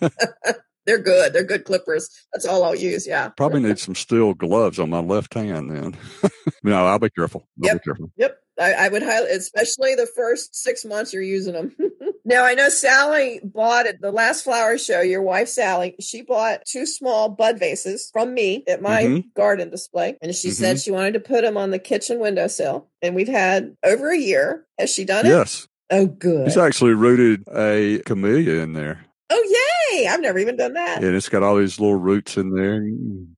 They're 0.86 0.98
good. 0.98 1.32
They're 1.32 1.44
good 1.44 1.64
clippers. 1.64 2.10
That's 2.32 2.46
all 2.46 2.64
I'll 2.64 2.74
use. 2.74 3.06
Yeah. 3.06 3.28
Probably 3.28 3.60
need 3.60 3.78
some 3.78 3.94
steel 3.94 4.34
gloves 4.34 4.78
on 4.78 4.90
my 4.90 4.98
left 4.98 5.34
hand 5.34 5.70
then. 5.70 5.96
no, 6.62 6.86
I'll 6.86 6.98
be 6.98 7.10
careful. 7.10 7.46
I'll 7.62 7.68
yep. 7.68 7.76
be 7.76 7.84
careful. 7.84 8.10
Yep. 8.16 8.41
I, 8.60 8.72
I 8.72 8.88
would 8.88 9.02
highly, 9.02 9.30
especially 9.30 9.94
the 9.94 10.08
first 10.14 10.54
six 10.54 10.84
months 10.84 11.12
you're 11.12 11.22
using 11.22 11.54
them. 11.54 11.76
now 12.24 12.44
I 12.44 12.54
know 12.54 12.68
Sally 12.68 13.40
bought 13.42 13.86
at 13.86 14.00
the 14.00 14.12
last 14.12 14.44
flower 14.44 14.78
show. 14.78 15.00
Your 15.00 15.22
wife 15.22 15.48
Sally, 15.48 15.94
she 16.00 16.22
bought 16.22 16.64
two 16.66 16.86
small 16.86 17.28
bud 17.28 17.58
vases 17.58 18.10
from 18.12 18.34
me 18.34 18.64
at 18.68 18.82
my 18.82 19.04
mm-hmm. 19.04 19.28
garden 19.34 19.70
display, 19.70 20.16
and 20.20 20.34
she 20.34 20.48
mm-hmm. 20.48 20.54
said 20.54 20.80
she 20.80 20.90
wanted 20.90 21.14
to 21.14 21.20
put 21.20 21.42
them 21.42 21.56
on 21.56 21.70
the 21.70 21.78
kitchen 21.78 22.18
windowsill. 22.18 22.88
And 23.00 23.14
we've 23.14 23.28
had 23.28 23.76
over 23.84 24.10
a 24.10 24.18
year. 24.18 24.66
Has 24.78 24.90
she 24.92 25.04
done 25.04 25.26
it? 25.26 25.30
Yes. 25.30 25.68
Oh, 25.90 26.06
good. 26.06 26.46
She's 26.46 26.56
actually 26.56 26.94
rooted 26.94 27.44
a 27.54 28.00
camellia 28.06 28.62
in 28.62 28.72
there. 28.72 29.04
Oh, 29.30 29.90
yay! 29.92 30.06
I've 30.06 30.20
never 30.20 30.38
even 30.38 30.56
done 30.56 30.74
that. 30.74 31.02
And 31.02 31.14
it's 31.14 31.28
got 31.28 31.42
all 31.42 31.56
these 31.56 31.80
little 31.80 31.96
roots 31.96 32.36
in 32.36 32.50
there. 32.50 32.82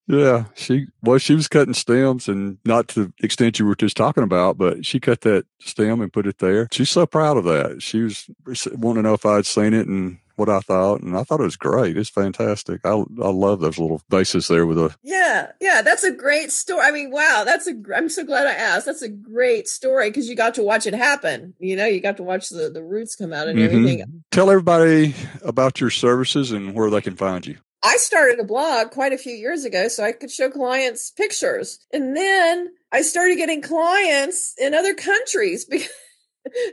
Yeah, 0.07 0.47
she 0.55 0.87
well, 1.03 1.19
she 1.19 1.35
was 1.35 1.49
cutting 1.49 1.75
stems, 1.75 2.29
and 2.29 2.59
not 2.65 2.89
to 2.89 3.05
the 3.05 3.13
extent 3.23 3.59
you 3.59 3.67
were 3.67 3.77
just 3.77 3.97
talking 3.97 4.25
about, 4.25 4.59
but 4.59 4.85
she 4.85 4.99
cut 4.99 5.21
that 5.23 5.47
stem 5.61 6.01
and 6.01 6.13
put 6.13 6.27
it 6.27 6.39
there. 6.39 6.69
She's 6.73 6.91
so 6.91 7.07
proud 7.07 7.37
of 7.37 7.45
that. 7.45 7.83
She 7.83 8.03
was 8.03 8.29
wanting 8.73 9.03
to 9.03 9.09
know 9.09 9.15
if 9.15 9.25
I'd 9.25 9.47
seen 9.47 9.73
it, 9.73 9.87
and 9.87 10.19
what 10.37 10.49
I 10.49 10.61
thought, 10.61 11.01
and 11.01 11.17
I 11.17 11.23
thought 11.23 11.41
it 11.41 11.45
was 11.45 11.57
great. 11.57 11.97
It's 11.97 12.11
fantastic. 12.11 12.81
I 12.85 12.91
I 12.91 13.29
love 13.29 13.61
those 13.61 13.79
little 13.79 14.03
bases 14.09 14.49
there 14.49 14.67
with 14.67 14.79
a 14.79 14.95
yeah 15.03 15.53
yeah. 15.61 15.83
That's 15.83 16.05
a 16.05 16.13
great 16.13 16.51
story. 16.51 16.83
I 16.83 16.91
mean, 16.91 17.11
wow, 17.11 17.43
that's 17.45 17.67
a. 17.67 17.75
I'm 17.95 18.09
so 18.09 18.25
glad 18.25 18.47
I 18.47 18.53
asked. 18.53 18.87
That's 18.87 19.03
a 19.03 19.09
great 19.09 19.69
story 19.69 20.11
because 20.11 20.29
you 20.29 20.37
got 20.37 20.55
to 20.55 20.63
watch 20.63 20.87
it 20.87 20.95
happen. 20.95 21.55
You 21.59 21.77
know, 21.77 21.87
you 21.87 22.01
got 22.01 22.17
to 22.19 22.23
watch 22.23 22.49
the 22.49 22.71
the 22.71 22.83
roots 22.83 23.17
come 23.17 23.33
out 23.33 23.49
and 23.49 23.59
mm-hmm. 23.59 23.77
everything. 23.77 24.25
Tell 24.31 24.51
everybody 24.51 25.15
about 25.43 25.81
your 25.81 25.91
services 25.91 26.53
and 26.53 26.75
where 26.75 26.91
they 26.91 27.01
can 27.01 27.17
find 27.17 27.47
you. 27.47 27.59
I 27.85 27.99
started 27.99 28.41
a 28.41 28.45
blog 28.45 28.93
quite 28.93 29.13
a 29.13 29.19
few 29.19 29.35
years 29.35 29.67
ago 29.67 29.89
so 29.89 30.03
I 30.03 30.13
could 30.13 30.31
show 30.31 30.49
clients 30.49 31.11
pictures. 31.11 31.79
And 31.93 32.17
then 32.17 32.71
I 32.91 33.03
started 33.03 33.37
getting 33.37 33.61
clients 33.61 34.55
in 34.59 34.73
other 34.73 34.95
countries 34.95 35.65
because 35.71 35.91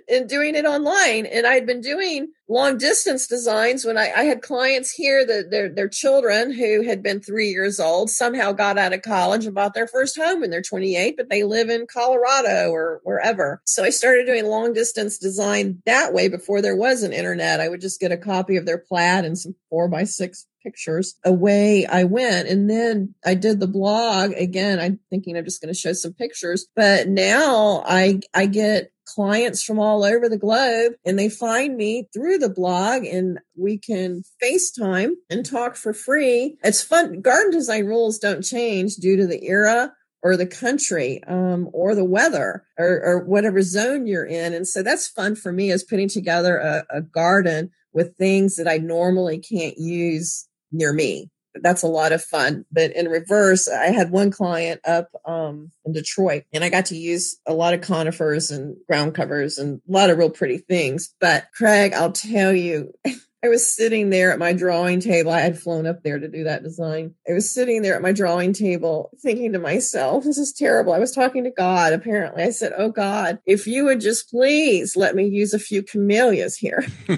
and 0.09 0.27
doing 0.27 0.55
it 0.55 0.65
online. 0.65 1.25
And 1.25 1.45
I'd 1.45 1.65
been 1.65 1.81
doing 1.81 2.31
long 2.47 2.77
distance 2.77 3.27
designs 3.27 3.85
when 3.85 3.97
I, 3.97 4.11
I, 4.11 4.23
had 4.23 4.41
clients 4.41 4.91
here 4.91 5.25
that 5.25 5.51
their, 5.51 5.69
their 5.69 5.87
children 5.87 6.51
who 6.51 6.83
had 6.83 7.01
been 7.01 7.21
three 7.21 7.47
years 7.47 7.79
old 7.79 8.09
somehow 8.09 8.51
got 8.51 8.77
out 8.77 8.91
of 8.91 9.01
college 9.01 9.45
and 9.45 9.55
bought 9.55 9.73
their 9.73 9.87
first 9.87 10.17
home 10.17 10.43
and 10.43 10.51
they're 10.51 10.61
28, 10.61 11.15
but 11.15 11.29
they 11.29 11.43
live 11.43 11.69
in 11.69 11.87
Colorado 11.87 12.69
or 12.71 12.99
wherever. 13.03 13.61
So 13.65 13.83
I 13.83 13.89
started 13.89 14.25
doing 14.25 14.45
long 14.45 14.73
distance 14.73 15.17
design 15.17 15.81
that 15.85 16.13
way 16.13 16.27
before 16.27 16.61
there 16.61 16.75
was 16.75 17.03
an 17.03 17.13
internet. 17.13 17.61
I 17.61 17.69
would 17.69 17.81
just 17.81 18.01
get 18.01 18.11
a 18.11 18.17
copy 18.17 18.57
of 18.57 18.65
their 18.65 18.79
plat 18.79 19.23
and 19.23 19.37
some 19.37 19.55
four 19.69 19.87
by 19.87 20.03
six 20.03 20.45
pictures 20.63 21.15
away 21.25 21.85
I 21.85 22.03
went. 22.03 22.47
And 22.47 22.69
then 22.69 23.15
I 23.25 23.35
did 23.35 23.59
the 23.59 23.67
blog 23.67 24.31
again. 24.33 24.79
I'm 24.79 24.99
thinking 25.09 25.37
I'm 25.37 25.45
just 25.45 25.61
going 25.61 25.73
to 25.73 25.79
show 25.79 25.93
some 25.93 26.13
pictures, 26.13 26.67
but 26.75 27.07
now 27.07 27.83
I, 27.85 28.21
I 28.33 28.45
get 28.45 28.91
clients 29.05 29.63
from 29.63 29.79
all 29.79 30.03
over 30.03 30.29
the 30.29 30.37
globe 30.37 30.93
and 31.05 31.17
they 31.17 31.29
find 31.29 31.75
me 31.75 32.07
through 32.13 32.37
the 32.37 32.49
blog 32.49 33.03
and 33.03 33.39
we 33.57 33.77
can 33.77 34.23
FaceTime 34.41 35.11
and 35.29 35.45
talk 35.45 35.75
for 35.75 35.93
free. 35.93 36.57
It's 36.63 36.81
fun. 36.81 37.21
Garden 37.21 37.51
design 37.51 37.85
rules 37.85 38.19
don't 38.19 38.43
change 38.43 38.95
due 38.95 39.17
to 39.17 39.27
the 39.27 39.45
era 39.45 39.93
or 40.23 40.37
the 40.37 40.47
country 40.47 41.21
um, 41.27 41.69
or 41.73 41.95
the 41.95 42.05
weather 42.05 42.63
or, 42.77 43.01
or, 43.03 43.25
whatever 43.25 43.61
zone 43.61 44.05
you're 44.05 44.25
in. 44.25 44.53
And 44.53 44.67
so 44.67 44.83
that's 44.83 45.07
fun 45.07 45.35
for 45.35 45.51
me 45.51 45.71
is 45.71 45.83
putting 45.83 46.07
together 46.07 46.57
a, 46.57 46.85
a 46.97 47.01
garden 47.01 47.71
with 47.93 48.15
things 48.17 48.55
that 48.55 48.67
I 48.67 48.77
normally 48.77 49.39
can't 49.39 49.77
use 49.77 50.47
near 50.71 50.93
me 50.93 51.29
that's 51.55 51.83
a 51.83 51.87
lot 51.87 52.11
of 52.11 52.23
fun. 52.23 52.65
But 52.71 52.91
in 52.91 53.07
reverse, 53.07 53.67
I 53.67 53.87
had 53.87 54.11
one 54.11 54.31
client 54.31 54.81
up 54.85 55.09
um, 55.25 55.71
in 55.85 55.93
Detroit 55.93 56.43
and 56.53 56.63
I 56.63 56.69
got 56.69 56.87
to 56.87 56.97
use 56.97 57.37
a 57.45 57.53
lot 57.53 57.73
of 57.73 57.81
conifers 57.81 58.51
and 58.51 58.77
ground 58.87 59.15
covers 59.15 59.57
and 59.57 59.81
a 59.87 59.91
lot 59.91 60.09
of 60.09 60.17
real 60.17 60.29
pretty 60.29 60.57
things. 60.57 61.13
But 61.19 61.47
Craig, 61.55 61.93
I'll 61.93 62.11
tell 62.11 62.53
you, 62.53 62.93
I 63.43 63.49
was 63.49 63.73
sitting 63.73 64.11
there 64.11 64.31
at 64.31 64.37
my 64.37 64.53
drawing 64.53 64.99
table. 64.99 65.31
I 65.31 65.39
had 65.39 65.57
flown 65.57 65.87
up 65.87 66.03
there 66.03 66.19
to 66.19 66.27
do 66.27 66.43
that 66.43 66.61
design. 66.61 67.15
I 67.27 67.33
was 67.33 67.51
sitting 67.51 67.81
there 67.81 67.95
at 67.95 68.03
my 68.03 68.11
drawing 68.11 68.53
table 68.53 69.09
thinking 69.19 69.53
to 69.53 69.59
myself, 69.59 70.23
this 70.23 70.37
is 70.37 70.53
terrible. 70.53 70.93
I 70.93 70.99
was 70.99 71.11
talking 71.11 71.45
to 71.45 71.49
God, 71.49 71.91
apparently. 71.91 72.43
I 72.43 72.51
said, 72.51 72.73
Oh 72.77 72.91
God, 72.91 73.39
if 73.47 73.65
you 73.65 73.85
would 73.85 73.99
just 73.99 74.29
please 74.29 74.95
let 74.95 75.15
me 75.15 75.25
use 75.25 75.55
a 75.55 75.59
few 75.59 75.81
camellias 75.81 76.55
here. 76.55 76.85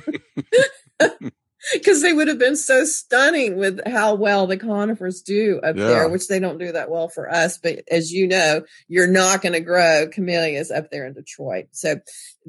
because 1.73 2.01
they 2.01 2.13
would 2.13 2.27
have 2.27 2.39
been 2.39 2.55
so 2.55 2.83
stunning 2.83 3.57
with 3.57 3.79
how 3.87 4.15
well 4.15 4.47
the 4.47 4.57
conifers 4.57 5.21
do 5.21 5.59
up 5.63 5.77
yeah. 5.77 5.87
there, 5.87 6.09
which 6.09 6.27
they 6.27 6.39
don't 6.39 6.57
do 6.57 6.71
that 6.71 6.89
well 6.89 7.07
for 7.07 7.29
us. 7.29 7.57
But 7.57 7.83
as 7.89 8.11
you 8.11 8.27
know, 8.27 8.63
you're 8.87 9.07
not 9.07 9.41
going 9.41 9.53
to 9.53 9.59
grow 9.59 10.07
camellias 10.11 10.71
up 10.71 10.91
there 10.91 11.05
in 11.05 11.13
Detroit. 11.13 11.67
So 11.71 11.95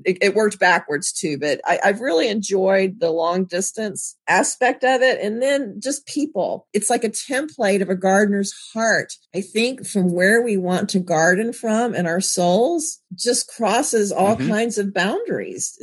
it, 0.04 0.18
it 0.20 0.34
worked 0.34 0.58
backwards 0.58 1.12
too. 1.12 1.38
But 1.38 1.60
I, 1.64 1.78
I've 1.84 2.00
really 2.00 2.28
enjoyed 2.28 2.98
the 2.98 3.10
long 3.10 3.44
distance 3.44 4.16
aspect 4.26 4.82
of 4.84 5.02
it. 5.02 5.20
And 5.20 5.40
then 5.40 5.80
just 5.80 6.06
people. 6.06 6.66
It's 6.72 6.90
like 6.90 7.04
a 7.04 7.10
template 7.10 7.82
of 7.82 7.90
a 7.90 7.96
gardener's 7.96 8.52
heart. 8.72 9.12
I 9.34 9.40
think 9.40 9.86
from 9.86 10.12
where 10.12 10.42
we 10.42 10.56
want 10.56 10.90
to 10.90 10.98
garden 10.98 11.52
from 11.52 11.94
and 11.94 12.06
our 12.06 12.20
souls 12.20 13.00
just 13.14 13.48
crosses 13.48 14.10
all 14.10 14.36
mm-hmm. 14.36 14.48
kinds 14.48 14.78
of 14.78 14.92
boundaries 14.92 15.78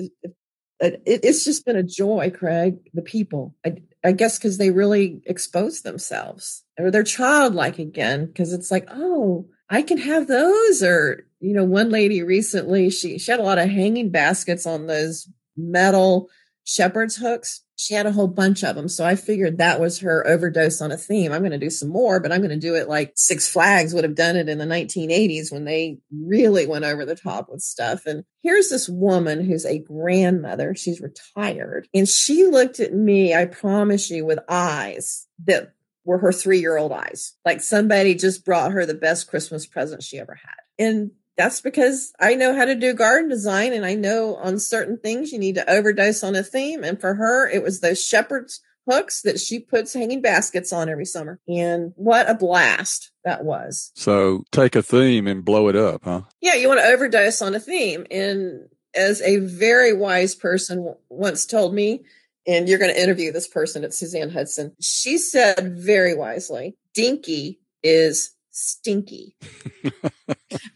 Uh, 0.81 0.91
it, 1.05 1.21
it's 1.23 1.43
just 1.43 1.65
been 1.65 1.75
a 1.75 1.83
joy, 1.83 2.31
Craig. 2.35 2.77
The 2.93 3.01
people, 3.01 3.55
I, 3.65 3.77
I 4.03 4.11
guess, 4.13 4.37
because 4.37 4.57
they 4.57 4.71
really 4.71 5.21
expose 5.25 5.81
themselves 5.81 6.63
or 6.79 6.91
they're 6.91 7.03
childlike 7.03 7.79
again. 7.79 8.25
Because 8.25 8.53
it's 8.53 8.71
like, 8.71 8.87
oh, 8.89 9.47
I 9.69 9.81
can 9.83 9.97
have 9.99 10.27
those. 10.27 10.81
Or 10.81 11.25
you 11.39 11.53
know, 11.53 11.63
one 11.63 11.89
lady 11.89 12.23
recently, 12.23 12.89
she 12.89 13.19
she 13.19 13.31
had 13.31 13.39
a 13.39 13.43
lot 13.43 13.59
of 13.59 13.69
hanging 13.69 14.09
baskets 14.09 14.65
on 14.65 14.87
those 14.87 15.29
metal 15.55 16.29
shepherd's 16.63 17.17
hooks 17.17 17.63
she 17.81 17.95
had 17.95 18.05
a 18.05 18.11
whole 18.11 18.27
bunch 18.27 18.63
of 18.63 18.75
them. 18.75 18.87
So 18.87 19.03
I 19.03 19.15
figured 19.15 19.57
that 19.57 19.79
was 19.79 20.01
her 20.01 20.25
overdose 20.27 20.81
on 20.81 20.91
a 20.91 20.97
theme. 20.97 21.31
I'm 21.31 21.41
going 21.41 21.51
to 21.51 21.57
do 21.57 21.71
some 21.71 21.89
more, 21.89 22.19
but 22.19 22.31
I'm 22.31 22.41
going 22.41 22.51
to 22.51 22.59
do 22.59 22.75
it 22.75 22.87
like 22.87 23.13
Six 23.15 23.47
Flags 23.47 23.91
would 23.93 24.03
have 24.03 24.13
done 24.13 24.35
it 24.35 24.47
in 24.47 24.59
the 24.59 24.65
1980s 24.65 25.51
when 25.51 25.65
they 25.65 25.97
really 26.11 26.67
went 26.67 26.85
over 26.85 27.05
the 27.05 27.15
top 27.15 27.47
with 27.49 27.61
stuff. 27.61 28.05
And 28.05 28.23
here's 28.43 28.69
this 28.69 28.87
woman 28.87 29.43
who's 29.43 29.65
a 29.65 29.79
grandmother. 29.79 30.75
She's 30.75 31.01
retired 31.01 31.87
and 31.91 32.07
she 32.07 32.45
looked 32.45 32.79
at 32.79 32.93
me, 32.93 33.33
I 33.33 33.45
promise 33.45 34.11
you, 34.11 34.27
with 34.27 34.39
eyes 34.47 35.27
that 35.45 35.73
were 36.05 36.19
her 36.19 36.31
three 36.31 36.59
year 36.59 36.77
old 36.77 36.91
eyes. 36.91 37.33
Like 37.43 37.61
somebody 37.61 38.13
just 38.13 38.45
brought 38.45 38.73
her 38.73 38.85
the 38.85 38.93
best 38.93 39.27
Christmas 39.27 39.65
present 39.65 40.03
she 40.03 40.19
ever 40.19 40.35
had. 40.35 40.85
And 40.85 41.11
that's 41.41 41.59
because 41.59 42.13
I 42.19 42.35
know 42.35 42.55
how 42.55 42.65
to 42.65 42.75
do 42.75 42.93
garden 42.93 43.27
design 43.27 43.73
and 43.73 43.83
I 43.83 43.95
know 43.95 44.35
on 44.35 44.59
certain 44.59 44.99
things 44.99 45.31
you 45.31 45.39
need 45.39 45.55
to 45.55 45.67
overdose 45.67 46.23
on 46.23 46.35
a 46.35 46.43
theme. 46.43 46.83
And 46.83 47.01
for 47.01 47.15
her, 47.15 47.49
it 47.49 47.63
was 47.63 47.79
those 47.79 48.03
shepherd's 48.03 48.61
hooks 48.87 49.23
that 49.23 49.39
she 49.39 49.59
puts 49.59 49.93
hanging 49.93 50.21
baskets 50.21 50.71
on 50.71 50.87
every 50.87 51.05
summer. 51.05 51.39
And 51.47 51.93
what 51.95 52.29
a 52.29 52.35
blast 52.35 53.11
that 53.25 53.43
was. 53.43 53.91
So 53.95 54.43
take 54.51 54.75
a 54.75 54.83
theme 54.83 55.25
and 55.25 55.43
blow 55.43 55.67
it 55.67 55.75
up, 55.75 56.03
huh? 56.03 56.21
Yeah, 56.41 56.53
you 56.53 56.67
want 56.67 56.79
to 56.79 56.85
overdose 56.85 57.41
on 57.41 57.55
a 57.55 57.59
theme. 57.59 58.05
And 58.11 58.67
as 58.93 59.19
a 59.21 59.37
very 59.37 59.93
wise 59.93 60.35
person 60.35 60.93
once 61.09 61.47
told 61.47 61.73
me, 61.73 62.03
and 62.45 62.69
you're 62.69 62.79
going 62.79 62.93
to 62.93 63.01
interview 63.01 63.31
this 63.31 63.47
person 63.47 63.83
at 63.83 63.95
Suzanne 63.95 64.29
Hudson, 64.29 64.75
she 64.79 65.17
said 65.17 65.75
very 65.75 66.15
wisely, 66.15 66.75
Dinky 66.93 67.59
is 67.81 68.35
stinky. 68.51 69.35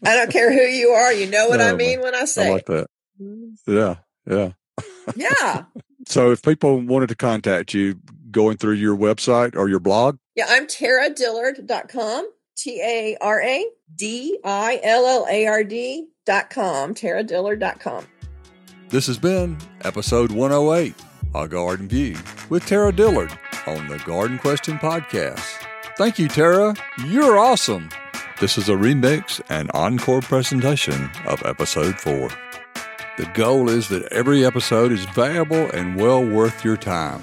I 0.04 0.16
don't 0.16 0.30
care 0.30 0.52
who 0.52 0.60
you 0.60 0.88
are. 0.90 1.12
You 1.12 1.30
know 1.30 1.48
what 1.48 1.58
no, 1.58 1.68
I 1.68 1.74
mean 1.74 2.00
when 2.00 2.14
I 2.14 2.24
say 2.24 2.48
I 2.48 2.52
like 2.52 2.66
that. 2.66 2.88
Yeah. 3.66 3.96
Yeah. 4.26 4.52
Yeah. 5.14 5.64
so 6.06 6.32
if 6.32 6.42
people 6.42 6.80
wanted 6.80 7.08
to 7.10 7.16
contact 7.16 7.74
you 7.74 8.00
going 8.30 8.56
through 8.56 8.74
your 8.74 8.96
website 8.96 9.56
or 9.56 9.68
your 9.68 9.80
blog? 9.80 10.18
Yeah, 10.34 10.46
I'm 10.48 10.66
taradillard.com. 10.66 12.30
T 12.56 12.80
A 12.82 13.16
R 13.20 13.42
A 13.42 13.66
D 13.94 14.38
I 14.44 14.80
L 14.82 15.06
L 15.06 15.26
A 15.30 15.46
R 15.46 15.62
D 15.62 16.08
dot 16.24 16.50
com. 16.50 16.94
taradillard.com. 16.94 18.06
This 18.88 19.06
has 19.08 19.18
been 19.18 19.58
episode 19.82 20.30
108, 20.30 20.94
A 21.34 21.48
Garden 21.48 21.88
View, 21.88 22.16
with 22.48 22.64
Tara 22.66 22.92
Dillard 22.92 23.36
on 23.66 23.88
the 23.88 23.98
Garden 23.98 24.38
Question 24.38 24.78
Podcast. 24.78 25.55
Thank 25.96 26.18
you, 26.18 26.28
Tara. 26.28 26.74
You're 27.06 27.38
awesome. 27.38 27.88
This 28.38 28.58
is 28.58 28.68
a 28.68 28.72
remix 28.72 29.40
and 29.48 29.70
encore 29.72 30.20
presentation 30.20 31.10
of 31.26 31.42
episode 31.46 31.98
4. 31.98 32.28
The 33.16 33.24
goal 33.32 33.70
is 33.70 33.88
that 33.88 34.12
every 34.12 34.44
episode 34.44 34.92
is 34.92 35.06
valuable 35.06 35.70
and 35.70 35.96
well 35.96 36.22
worth 36.22 36.62
your 36.62 36.76
time 36.76 37.22